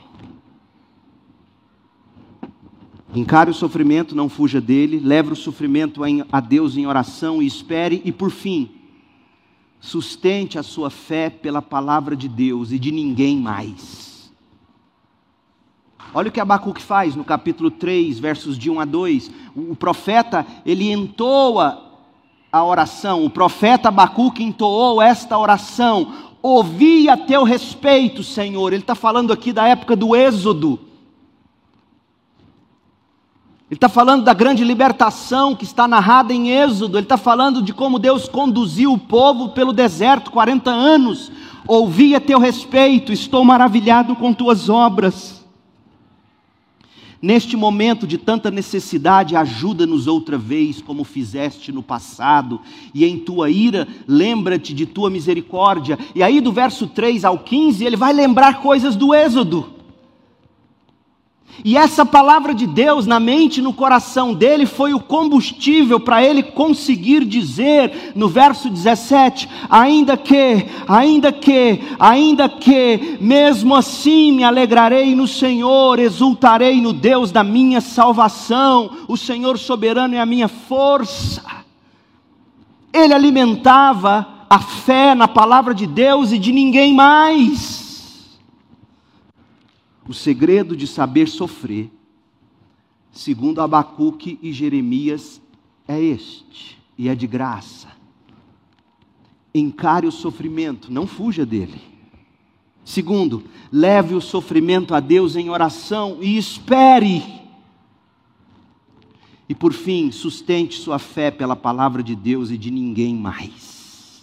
Encare 3.15 3.49
o 3.49 3.55
sofrimento, 3.55 4.15
não 4.15 4.29
fuja 4.29 4.61
dele. 4.61 5.01
Leve 5.01 5.33
o 5.33 5.37
sofrimento 5.37 6.03
a 6.31 6.41
Deus 6.41 6.77
em 6.77 6.87
oração 6.87 7.43
e 7.43 7.47
espere. 7.47 8.03
E 8.05 8.13
por 8.13 8.31
fim, 8.31 8.73
sustente 9.81 10.59
a 10.59 10.63
sua 10.63 10.91
fé 10.91 11.31
pela 11.31 11.63
palavra 11.63 12.15
de 12.15 12.29
Deus 12.29 12.71
e 12.71 12.79
de 12.79 12.93
ninguém 12.93 13.39
mais. 13.39 14.31
Olha 16.13 16.29
o 16.29 16.31
que 16.31 16.41
Abacuque 16.41 16.83
faz 16.83 17.17
no 17.17 17.25
capítulo 17.25 17.71
3, 17.71 18.19
versos 18.19 18.59
de 18.59 18.69
1 18.69 18.81
a 18.81 18.85
2. 18.85 19.31
O 19.57 19.75
profeta, 19.75 20.47
ele 20.67 20.93
entoa 20.93 21.94
a 22.55 22.63
oração. 22.63 23.25
O 23.25 23.31
profeta 23.31 23.89
Abacuque 23.89 24.45
entoou 24.45 25.03
esta 25.03 25.37
oração: 25.37 26.13
Ouvi 26.41 27.09
a 27.09 27.17
teu 27.17 27.43
respeito, 27.43 28.23
Senhor. 28.23 28.73
Ele 28.73 28.83
está 28.83 28.95
falando 28.95 29.33
aqui 29.33 29.53
da 29.53 29.67
época 29.67 29.97
do 29.97 30.15
Êxodo. 30.15 30.79
Ele 33.69 33.77
está 33.77 33.89
falando 33.89 34.23
da 34.23 34.33
grande 34.33 34.63
libertação 34.63 35.57
que 35.57 35.65
está 35.65 35.89
narrada 35.89 36.33
em 36.33 36.51
Êxodo. 36.51 36.97
Ele 36.97 37.05
está 37.05 37.17
falando 37.17 37.61
de 37.61 37.75
como 37.75 37.99
Deus 37.99 38.29
conduziu 38.29 38.93
o 38.93 38.99
povo 38.99 39.49
pelo 39.49 39.73
deserto 39.73 40.31
40 40.31 40.71
anos. 40.71 41.33
Ouvi 41.67 42.15
a 42.15 42.21
teu 42.21 42.39
respeito, 42.39 43.13
estou 43.13 43.45
maravilhado 43.45 44.15
com 44.15 44.33
tuas 44.33 44.69
obras. 44.69 45.44
Neste 47.25 47.57
momento 47.57 48.07
de 48.07 48.19
tanta 48.19 48.51
necessidade, 48.51 49.35
ajuda-nos 49.35 50.07
outra 50.07 50.37
vez, 50.37 50.83
como 50.83 51.05
fizeste 51.05 51.73
no 51.73 51.83
passado, 51.83 52.61
e 52.93 53.03
em 53.03 53.19
tua 53.19 53.49
ira, 53.49 53.89
lembra-te 54.07 54.75
de 54.75 54.85
tua 54.85 55.09
misericórdia. 55.09 55.99
E 56.15 56.23
aí, 56.23 56.39
do 56.39 56.53
verso 56.53 56.87
3 56.87 57.25
ao 57.25 57.39
15, 57.39 57.83
ele 57.83 57.97
vai 57.97 58.13
lembrar 58.13 58.61
coisas 58.61 58.95
do 58.95 59.15
Êxodo. 59.15 59.74
E 61.63 61.77
essa 61.77 62.05
palavra 62.05 62.55
de 62.55 62.67
Deus 62.67 63.07
na 63.07 63.21
mente 63.21 63.59
e 63.59 63.63
no 63.63 63.73
coração 63.73 64.35
dele 64.35 64.67
foi 64.67 64.93
o 64.93 65.01
combustível 65.01 66.01
para 66.01 66.25
ele 66.25 66.43
conseguir 66.43 67.25
dizer 67.25 68.13
no 68.15 68.29
verso 68.29 68.69
17: 68.69 69.49
ainda 69.71 70.17
que, 70.17 70.67
ainda 70.89 71.31
que, 71.31 71.81
ainda 71.99 72.49
que, 72.49 73.19
mesmo 73.21 73.75
assim 73.75 74.33
me 74.33 74.43
alegrarei 74.43 75.15
no 75.15 75.29
Senhor, 75.29 75.99
exultarei 75.99 76.81
no 76.81 76.93
Deus 76.93 77.31
da 77.31 77.45
minha 77.45 77.81
salvação, 77.81 78.91
o 79.07 79.17
Senhor 79.17 79.59
soberano 79.59 80.15
é 80.15 80.21
a 80.21 80.27
minha 80.27 80.49
força. 80.49 81.43
Ele 82.93 83.13
alimentava 83.15 84.27
a 84.49 84.59
fé 84.59 85.15
na 85.15 85.29
palavra 85.29 85.75
de 85.75 85.87
Deus 85.87 86.33
e 86.33 86.39
de 86.39 86.53
ninguém 86.53 86.95
mais. 86.95 87.84
O 90.07 90.13
segredo 90.13 90.77
de 90.77 90.87
saber 90.87 91.29
sofrer, 91.29 91.91
segundo 93.11 93.61
Abacuque 93.61 94.39
e 94.43 94.53
Jeremias, 94.53 95.41
é 95.89 96.01
este, 96.01 96.79
e 96.97 97.09
é 97.09 97.15
de 97.15 97.27
graça. 97.27 97.89
Encare 99.55 100.07
o 100.07 100.13
sofrimento, 100.13 100.93
não 100.93 101.07
fuja 101.07 101.47
dele. 101.47 101.81
Segundo, 102.85 103.45
leve 103.73 104.15
o 104.15 104.21
sofrimento 104.21 104.95
a 104.95 105.01
Deus 105.01 105.37
em 105.37 105.49
oração 105.49 106.19
e 106.21 106.37
espere. 106.37 107.23
E 109.49 109.55
por 109.55 109.73
fim, 109.73 110.11
sustente 110.11 110.79
sua 110.79 110.99
fé 110.99 111.31
pela 111.31 111.57
palavra 111.57 112.03
de 112.03 112.15
Deus 112.15 112.51
e 112.51 112.59
de 112.59 112.71
ninguém 112.71 113.15
mais. 113.15 114.23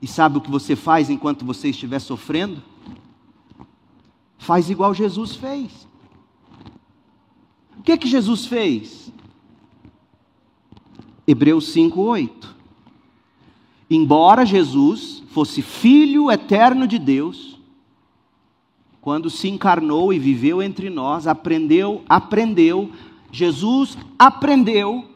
E 0.00 0.06
sabe 0.06 0.38
o 0.38 0.40
que 0.40 0.50
você 0.50 0.74
faz 0.74 1.08
enquanto 1.08 1.44
você 1.44 1.68
estiver 1.68 2.00
sofrendo? 2.00 2.60
Faz 4.42 4.68
igual 4.68 4.92
Jesus 4.92 5.36
fez. 5.36 5.86
O 7.78 7.82
que 7.82 7.96
que 7.96 8.08
Jesus 8.08 8.44
fez? 8.44 9.12
Hebreus 11.24 11.66
5:8. 11.72 12.52
Embora 13.88 14.44
Jesus 14.44 15.22
fosse 15.28 15.62
filho 15.62 16.28
eterno 16.28 16.88
de 16.88 16.98
Deus, 16.98 17.56
quando 19.00 19.30
se 19.30 19.48
encarnou 19.48 20.12
e 20.12 20.18
viveu 20.18 20.60
entre 20.60 20.90
nós, 20.90 21.28
aprendeu, 21.28 22.02
aprendeu, 22.08 22.90
Jesus 23.30 23.96
aprendeu, 24.18 25.08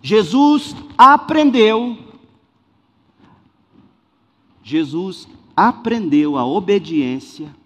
Jesus 0.00 0.74
aprendeu, 0.96 1.98
Jesus 4.62 5.28
aprendeu 5.54 6.38
a 6.38 6.46
obediência 6.46 7.57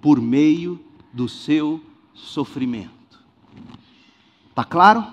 por 0.00 0.20
meio 0.20 0.80
do 1.12 1.28
seu 1.28 1.80
sofrimento. 2.14 3.20
Está 4.50 4.64
claro? 4.64 5.04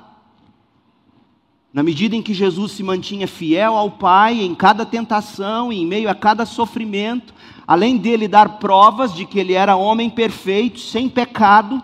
Na 1.73 1.83
medida 1.83 2.15
em 2.15 2.21
que 2.21 2.33
Jesus 2.33 2.71
se 2.71 2.83
mantinha 2.83 3.27
fiel 3.27 3.75
ao 3.75 3.91
Pai 3.91 4.41
em 4.41 4.55
cada 4.55 4.85
tentação 4.85 5.73
e 5.73 5.81
em 5.81 5.85
meio 5.85 6.09
a 6.09 6.15
cada 6.15 6.45
sofrimento, 6.45 7.33
além 7.67 7.97
dele 7.97 8.27
dar 8.27 8.59
provas 8.59 9.13
de 9.13 9.25
que 9.25 9.39
ele 9.39 9.53
era 9.53 9.75
homem 9.75 10.09
perfeito, 10.09 10.79
sem 10.79 11.09
pecado, 11.09 11.83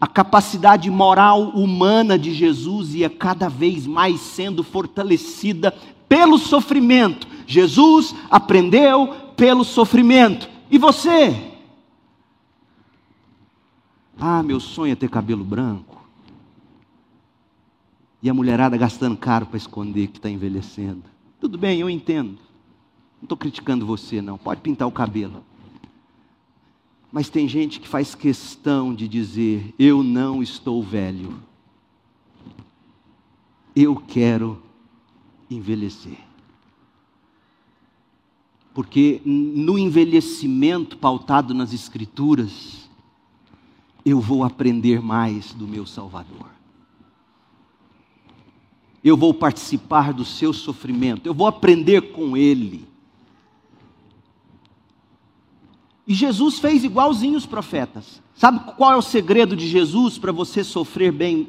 a 0.00 0.06
capacidade 0.06 0.90
moral 0.90 1.50
humana 1.50 2.18
de 2.18 2.34
Jesus 2.34 2.94
ia 2.94 3.08
cada 3.08 3.48
vez 3.48 3.86
mais 3.86 4.20
sendo 4.20 4.62
fortalecida 4.62 5.72
pelo 6.08 6.36
sofrimento. 6.36 7.26
Jesus 7.46 8.14
aprendeu 8.30 9.14
pelo 9.36 9.64
sofrimento. 9.64 10.48
E 10.74 10.78
você? 10.78 11.52
Ah, 14.18 14.42
meu 14.42 14.58
sonho 14.58 14.90
é 14.92 14.96
ter 14.96 15.08
cabelo 15.08 15.44
branco. 15.44 16.04
E 18.20 18.28
a 18.28 18.34
mulherada 18.34 18.76
gastando 18.76 19.16
caro 19.16 19.46
para 19.46 19.56
esconder 19.56 20.08
que 20.08 20.18
está 20.18 20.28
envelhecendo. 20.28 21.04
Tudo 21.38 21.56
bem, 21.56 21.78
eu 21.78 21.88
entendo. 21.88 22.40
Não 23.20 23.26
estou 23.26 23.38
criticando 23.38 23.86
você, 23.86 24.20
não. 24.20 24.36
Pode 24.36 24.62
pintar 24.62 24.88
o 24.88 24.90
cabelo. 24.90 25.44
Mas 27.12 27.28
tem 27.28 27.46
gente 27.46 27.78
que 27.78 27.86
faz 27.86 28.16
questão 28.16 28.92
de 28.92 29.06
dizer: 29.06 29.72
eu 29.78 30.02
não 30.02 30.42
estou 30.42 30.82
velho. 30.82 31.40
Eu 33.76 33.94
quero 33.94 34.60
envelhecer. 35.48 36.18
Porque 38.74 39.22
no 39.24 39.78
envelhecimento 39.78 40.98
pautado 40.98 41.54
nas 41.54 41.72
Escrituras, 41.72 42.90
eu 44.04 44.20
vou 44.20 44.42
aprender 44.42 45.00
mais 45.00 45.54
do 45.54 45.66
meu 45.66 45.86
Salvador. 45.86 46.50
Eu 49.02 49.16
vou 49.16 49.32
participar 49.32 50.12
do 50.12 50.24
seu 50.24 50.52
sofrimento, 50.52 51.26
eu 51.26 51.34
vou 51.34 51.46
aprender 51.46 52.12
com 52.12 52.36
Ele. 52.36 52.88
E 56.06 56.12
Jesus 56.12 56.58
fez 56.58 56.84
igualzinho 56.84 57.36
os 57.36 57.46
profetas. 57.46 58.20
Sabe 58.34 58.72
qual 58.76 58.92
é 58.92 58.96
o 58.96 59.02
segredo 59.02 59.54
de 59.56 59.68
Jesus 59.68 60.18
para 60.18 60.32
você 60.32 60.64
sofrer 60.64 61.12
bem? 61.12 61.48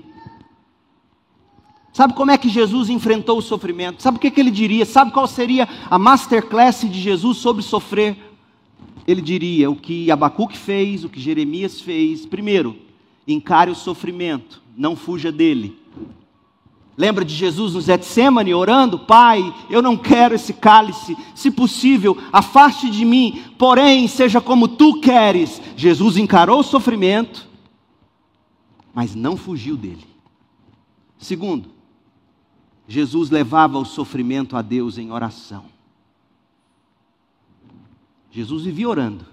Sabe 1.95 2.13
como 2.13 2.29
é 2.29 2.37
que 2.37 2.49
Jesus 2.49 2.89
enfrentou 2.89 3.37
o 3.37 3.41
sofrimento? 3.41 4.03
Sabe 4.03 4.17
o 4.17 4.19
que, 4.19 4.29
que 4.29 4.37
ele 4.37 4.51
diria? 4.51 4.85
Sabe 4.85 5.13
qual 5.13 5.25
seria 5.25 5.65
a 5.89 5.97
masterclass 5.97 6.81
de 6.81 6.99
Jesus 6.99 7.37
sobre 7.37 7.63
sofrer? 7.63 8.17
Ele 9.07 9.21
diria 9.21 9.71
o 9.71 9.77
que 9.77 10.11
Abacuque 10.11 10.57
fez, 10.57 11.05
o 11.05 11.09
que 11.09 11.21
Jeremias 11.21 11.79
fez. 11.79 12.25
Primeiro, 12.25 12.75
encare 13.25 13.71
o 13.71 13.75
sofrimento, 13.75 14.61
não 14.75 14.93
fuja 14.93 15.31
dele. 15.31 15.79
Lembra 16.97 17.23
de 17.23 17.33
Jesus 17.33 17.75
no 17.75 17.81
Getsemane 17.81 18.53
orando? 18.53 18.99
Pai, 18.99 19.55
eu 19.69 19.81
não 19.81 19.95
quero 19.95 20.35
esse 20.35 20.51
cálice, 20.51 21.15
se 21.33 21.49
possível, 21.49 22.17
afaste 22.33 22.89
de 22.89 23.05
mim, 23.05 23.41
porém, 23.57 24.05
seja 24.09 24.41
como 24.41 24.67
tu 24.67 24.99
queres. 24.99 25.61
Jesus 25.77 26.17
encarou 26.17 26.59
o 26.59 26.63
sofrimento, 26.63 27.47
mas 28.93 29.15
não 29.15 29.37
fugiu 29.37 29.77
dele. 29.77 30.03
Segundo, 31.17 31.73
Jesus 32.87 33.29
levava 33.29 33.77
o 33.77 33.85
sofrimento 33.85 34.55
a 34.55 34.61
Deus 34.61 34.97
em 34.97 35.11
oração. 35.11 35.65
Jesus 38.29 38.63
vivia 38.63 38.89
orando. 38.89 39.25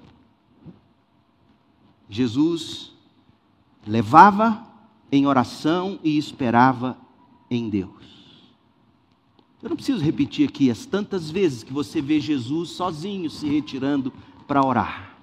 Jesus 2.08 2.92
levava 3.86 4.64
em 5.10 5.26
oração 5.26 5.98
e 6.04 6.16
esperava 6.16 6.96
em 7.50 7.68
Deus. 7.68 7.90
Eu 9.62 9.68
não 9.68 9.76
preciso 9.76 10.02
repetir 10.02 10.48
aqui 10.48 10.70
as 10.70 10.86
tantas 10.86 11.30
vezes 11.30 11.62
que 11.62 11.72
você 11.72 12.00
vê 12.00 12.20
Jesus 12.20 12.70
sozinho 12.70 13.28
se 13.28 13.48
retirando 13.48 14.12
para 14.46 14.64
orar. 14.64 15.16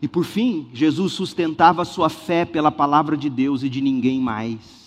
E 0.00 0.08
por 0.08 0.24
fim, 0.24 0.68
Jesus 0.72 1.12
sustentava 1.12 1.84
sua 1.84 2.08
fé 2.08 2.44
pela 2.44 2.70
palavra 2.70 3.16
de 3.16 3.30
Deus 3.30 3.62
e 3.62 3.68
de 3.68 3.80
ninguém 3.80 4.20
mais. 4.20 4.85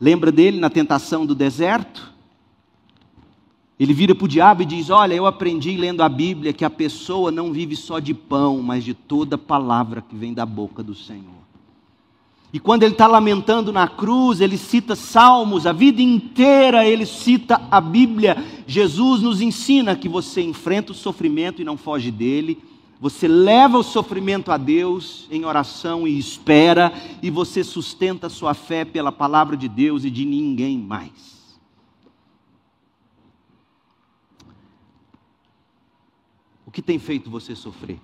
Lembra 0.00 0.30
dele 0.30 0.60
na 0.60 0.70
tentação 0.70 1.26
do 1.26 1.34
deserto? 1.34 2.12
Ele 3.78 3.92
vira 3.92 4.14
para 4.14 4.24
o 4.24 4.28
diabo 4.28 4.62
e 4.62 4.66
diz: 4.66 4.90
Olha, 4.90 5.14
eu 5.14 5.26
aprendi 5.26 5.76
lendo 5.76 6.02
a 6.02 6.08
Bíblia 6.08 6.52
que 6.52 6.64
a 6.64 6.70
pessoa 6.70 7.30
não 7.30 7.52
vive 7.52 7.76
só 7.76 7.98
de 7.98 8.12
pão, 8.12 8.60
mas 8.60 8.84
de 8.84 8.94
toda 8.94 9.38
palavra 9.38 10.02
que 10.02 10.16
vem 10.16 10.34
da 10.34 10.44
boca 10.44 10.82
do 10.82 10.94
Senhor. 10.94 11.38
E 12.52 12.58
quando 12.58 12.82
ele 12.82 12.92
está 12.92 13.06
lamentando 13.06 13.72
na 13.72 13.86
cruz, 13.86 14.40
ele 14.40 14.56
cita 14.56 14.96
salmos, 14.96 15.66
a 15.66 15.72
vida 15.72 16.00
inteira 16.00 16.86
ele 16.86 17.04
cita 17.04 17.60
a 17.70 17.80
Bíblia. 17.80 18.42
Jesus 18.66 19.20
nos 19.20 19.42
ensina 19.42 19.94
que 19.94 20.08
você 20.08 20.40
enfrenta 20.40 20.92
o 20.92 20.94
sofrimento 20.94 21.60
e 21.60 21.64
não 21.64 21.76
foge 21.76 22.10
dele, 22.10 22.58
você 23.00 23.28
leva 23.28 23.78
o 23.78 23.82
sofrimento 23.82 24.50
a 24.50 24.56
Deus 24.56 25.28
em 25.30 25.44
oração 25.44 26.06
e 26.06 26.18
espera, 26.18 26.92
e 27.22 27.30
você 27.30 27.62
sustenta 27.62 28.26
a 28.26 28.30
sua 28.30 28.54
fé 28.54 28.84
pela 28.84 29.12
palavra 29.12 29.56
de 29.56 29.68
Deus 29.68 30.04
e 30.04 30.10
de 30.10 30.24
ninguém 30.24 30.76
mais. 30.78 31.38
O 36.66 36.70
que 36.72 36.82
tem 36.82 36.98
feito 36.98 37.30
você 37.30 37.54
sofrer? 37.54 38.00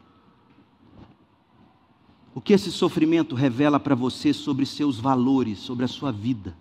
O 2.32 2.40
que 2.40 2.52
esse 2.52 2.70
sofrimento 2.70 3.34
revela 3.34 3.80
para 3.80 3.94
você 3.94 4.32
sobre 4.32 4.64
seus 4.64 4.98
valores, 4.98 5.58
sobre 5.58 5.84
a 5.84 5.88
sua 5.88 6.12
vida? 6.12 6.56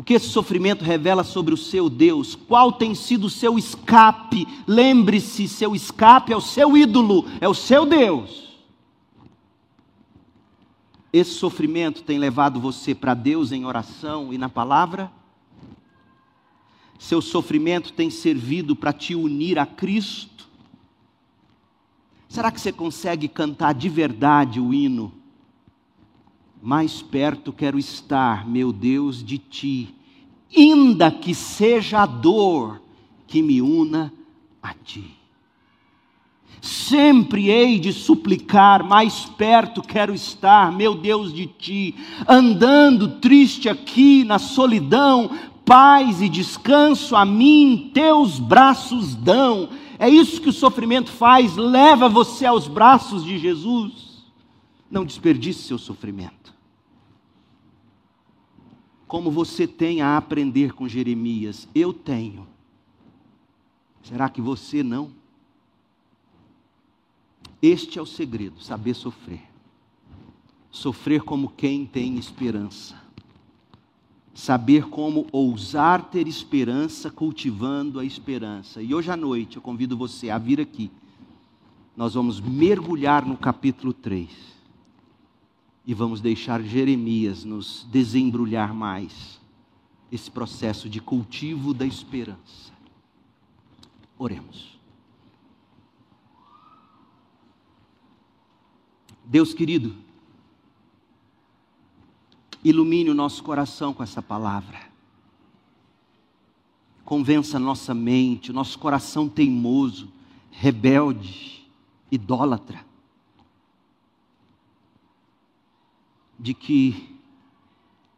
O 0.00 0.02
que 0.02 0.14
esse 0.14 0.30
sofrimento 0.30 0.82
revela 0.82 1.22
sobre 1.22 1.52
o 1.52 1.58
seu 1.58 1.90
Deus? 1.90 2.34
Qual 2.34 2.72
tem 2.72 2.94
sido 2.94 3.26
o 3.26 3.30
seu 3.30 3.58
escape? 3.58 4.48
Lembre-se, 4.66 5.46
seu 5.46 5.74
escape 5.74 6.32
é 6.32 6.36
o 6.36 6.40
seu 6.40 6.74
ídolo, 6.74 7.26
é 7.38 7.46
o 7.46 7.52
seu 7.52 7.84
Deus. 7.84 8.58
Esse 11.12 11.32
sofrimento 11.32 12.02
tem 12.02 12.18
levado 12.18 12.58
você 12.58 12.94
para 12.94 13.12
Deus 13.12 13.52
em 13.52 13.66
oração 13.66 14.32
e 14.32 14.38
na 14.38 14.48
palavra? 14.48 15.12
Seu 16.98 17.20
sofrimento 17.20 17.92
tem 17.92 18.08
servido 18.08 18.74
para 18.74 18.94
te 18.94 19.14
unir 19.14 19.58
a 19.58 19.66
Cristo? 19.66 20.48
Será 22.26 22.50
que 22.50 22.58
você 22.58 22.72
consegue 22.72 23.28
cantar 23.28 23.74
de 23.74 23.90
verdade 23.90 24.60
o 24.60 24.72
hino? 24.72 25.12
Mais 26.62 27.02
perto 27.02 27.52
quero 27.52 27.78
estar, 27.78 28.46
meu 28.46 28.72
Deus, 28.72 29.24
de 29.24 29.38
ti, 29.38 29.94
ainda 30.54 31.10
que 31.10 31.34
seja 31.34 32.02
a 32.02 32.06
dor 32.06 32.80
que 33.26 33.42
me 33.42 33.60
una 33.60 34.12
a 34.62 34.74
ti. 34.74 35.16
Sempre 36.60 37.48
hei 37.48 37.78
de 37.78 37.92
suplicar, 37.92 38.84
mais 38.84 39.24
perto 39.24 39.80
quero 39.80 40.14
estar, 40.14 40.70
meu 40.70 40.94
Deus, 40.94 41.32
de 41.32 41.46
ti, 41.46 41.94
andando 42.28 43.20
triste 43.20 43.68
aqui 43.68 44.24
na 44.24 44.38
solidão, 44.38 45.30
paz 45.64 46.20
e 46.20 46.28
descanso 46.28 47.16
a 47.16 47.24
mim 47.24 47.90
teus 47.94 48.38
braços 48.38 49.14
dão 49.14 49.68
é 50.00 50.08
isso 50.08 50.40
que 50.40 50.48
o 50.48 50.52
sofrimento 50.52 51.10
faz, 51.12 51.56
leva 51.56 52.08
você 52.08 52.46
aos 52.46 52.66
braços 52.66 53.22
de 53.22 53.36
Jesus. 53.36 54.24
Não 54.90 55.04
desperdice 55.04 55.64
seu 55.64 55.76
sofrimento. 55.76 56.39
Como 59.10 59.28
você 59.28 59.66
tem 59.66 60.02
a 60.02 60.16
aprender 60.16 60.72
com 60.72 60.86
Jeremias, 60.86 61.66
eu 61.74 61.92
tenho. 61.92 62.46
Será 64.04 64.28
que 64.28 64.40
você 64.40 64.84
não? 64.84 65.10
Este 67.60 67.98
é 67.98 68.02
o 68.02 68.06
segredo, 68.06 68.62
saber 68.62 68.94
sofrer. 68.94 69.42
Sofrer 70.70 71.22
como 71.22 71.48
quem 71.48 71.84
tem 71.84 72.18
esperança. 72.18 72.94
saber 74.32 74.88
como 74.88 75.26
ousar 75.32 76.08
ter 76.08 76.28
esperança 76.28 77.10
cultivando 77.10 77.98
a 77.98 78.04
esperança. 78.04 78.80
E 78.80 78.94
hoje 78.94 79.10
à 79.10 79.16
noite 79.16 79.56
eu 79.56 79.62
convido 79.62 79.96
você 79.96 80.30
a 80.30 80.38
vir 80.38 80.60
aqui. 80.60 80.88
Nós 81.96 82.14
vamos 82.14 82.38
mergulhar 82.38 83.26
no 83.26 83.36
capítulo 83.36 83.92
3 83.92 84.59
e 85.86 85.94
vamos 85.94 86.20
deixar 86.20 86.62
Jeremias 86.62 87.44
nos 87.44 87.86
desembrulhar 87.90 88.74
mais 88.74 89.40
esse 90.10 90.30
processo 90.30 90.88
de 90.88 91.00
cultivo 91.00 91.72
da 91.72 91.86
esperança. 91.86 92.72
Oremos. 94.18 94.78
Deus 99.24 99.54
querido, 99.54 99.94
ilumine 102.64 103.10
o 103.10 103.14
nosso 103.14 103.42
coração 103.42 103.94
com 103.94 104.02
essa 104.02 104.20
palavra. 104.20 104.90
Convença 107.04 107.58
nossa 107.58 107.94
mente, 107.94 108.52
nosso 108.52 108.78
coração 108.78 109.28
teimoso, 109.28 110.12
rebelde, 110.50 111.64
idólatra, 112.10 112.84
de 116.40 116.54
que, 116.54 117.18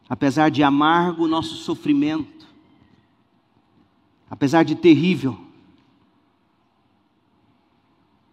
apesar 0.09 0.49
de 0.49 0.63
amargo 0.63 1.25
o 1.25 1.29
nosso 1.29 1.57
sofrimento, 1.57 2.47
apesar 4.31 4.63
de 4.65 4.77
terrível, 4.77 5.37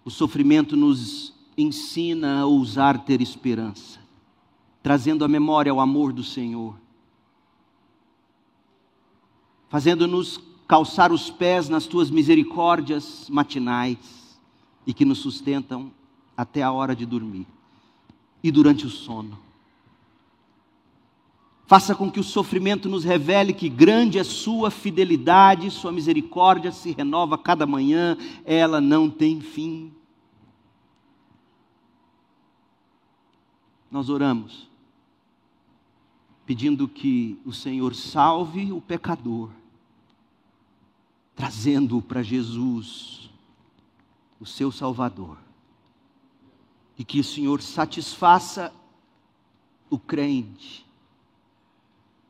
o 0.06 0.11
sofrimento 0.11 0.78
nos 0.78 1.34
ensina 1.57 2.41
a 2.41 2.45
ousar 2.45 3.03
ter 3.03 3.20
esperança, 3.20 3.99
trazendo 4.84 5.26
à 5.26 5.28
memória 5.28 5.74
o 5.74 5.80
amor 5.80 6.14
do 6.14 6.24
Senhor, 6.24 6.76
fazendo-nos 9.70 10.40
calçar 10.68 11.11
os 11.11 11.32
pés 11.32 11.68
nas 11.68 11.88
tuas 11.88 12.11
misericórdias 12.11 13.28
matinais 13.28 14.40
e 14.86 14.94
que 14.94 15.03
nos 15.03 15.18
sustentam 15.18 15.91
até 16.38 16.61
a 16.61 16.72
hora 16.72 16.95
de 16.95 17.07
dormir 17.07 17.48
e 18.44 18.52
durante 18.52 18.86
o 18.86 18.90
sono. 18.90 19.48
Faça 21.70 21.94
com 21.94 22.10
que 22.10 22.20
o 22.20 22.24
sofrimento 22.24 22.90
nos 22.90 23.04
revele 23.04 23.54
que 23.54 23.70
grande 23.70 24.18
é 24.18 24.24
Sua 24.24 24.72
fidelidade, 24.72 25.70
Sua 25.70 25.91
misericórdia 25.91 26.72
se 26.72 26.91
renova 26.94 27.38
cada 27.38 27.64
manhã, 27.68 28.18
ela 28.44 28.82
não 28.82 29.08
tem 29.08 29.40
fim. 29.40 29.94
Nós 33.91 34.10
oramos, 34.10 34.68
pedindo 36.44 36.88
que 36.88 37.40
o 37.46 37.54
Senhor 37.54 37.94
salve 37.94 38.72
o 38.72 38.82
pecador, 38.82 39.52
trazendo-o 41.36 42.02
para 42.02 42.24
Jesus, 42.24 43.30
o 44.40 44.46
seu 44.48 44.72
Salvador, 44.72 45.38
e 46.98 47.04
que 47.04 47.20
o 47.20 47.24
Senhor 47.24 47.62
satisfaça 47.62 48.74
o 49.88 50.00
crente 50.00 50.89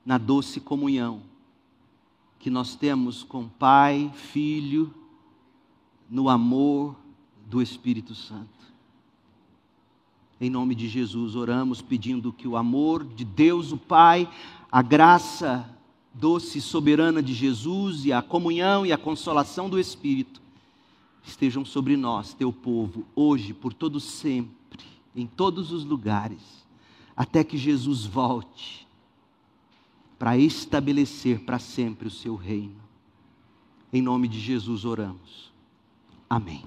na 0.10 0.18
doce 0.18 0.60
comunhão 0.60 1.22
que 2.40 2.50
nós 2.50 2.76
temos 2.76 3.22
com 3.22 3.48
Pai, 3.48 4.12
Filho, 4.16 4.92
no 6.10 6.30
amor 6.30 6.96
do 7.46 7.62
Espírito 7.62 8.16
Santo. 8.16 8.50
Em 10.42 10.50
nome 10.50 10.74
de 10.74 10.88
Jesus, 10.88 11.36
oramos 11.36 11.80
pedindo 11.80 12.34
que 12.34 12.48
o 12.48 12.58
amor 12.58 13.06
de 13.06 13.24
Deus, 13.24 13.72
o 13.72 13.78
Pai, 13.78 14.28
a 14.72 14.82
graça 14.82 15.70
doce 16.12 16.58
e 16.58 16.62
soberana 16.62 17.22
de 17.22 17.36
Jesus 17.36 18.04
e 18.04 18.12
a 18.12 18.24
comunhão 18.24 18.88
e 18.88 18.92
a 18.92 18.98
consolação 18.98 19.70
do 19.70 19.80
Espírito 19.80 20.42
estejam 21.24 21.64
sobre 21.64 21.96
nós, 21.96 22.34
teu 22.34 22.52
povo, 22.52 23.06
hoje, 23.16 23.54
por 23.54 23.74
todo 23.74 24.00
sempre, 24.00 24.84
em 25.16 25.28
todos 25.28 25.72
os 25.72 25.86
lugares, 25.86 26.66
até 27.16 27.44
que 27.44 27.60
Jesus 27.60 28.08
volte 28.08 28.89
para 30.20 30.38
estabelecer 30.38 31.40
para 31.40 31.58
sempre 31.58 32.10
o 32.10 32.12
seu 32.12 32.36
reino. 32.36 32.76
Em 33.92 34.02
nome 34.02 34.28
de 34.28 34.40
Jesus 34.40 34.84
oramos. 34.84 35.52
Amém. 36.30 36.64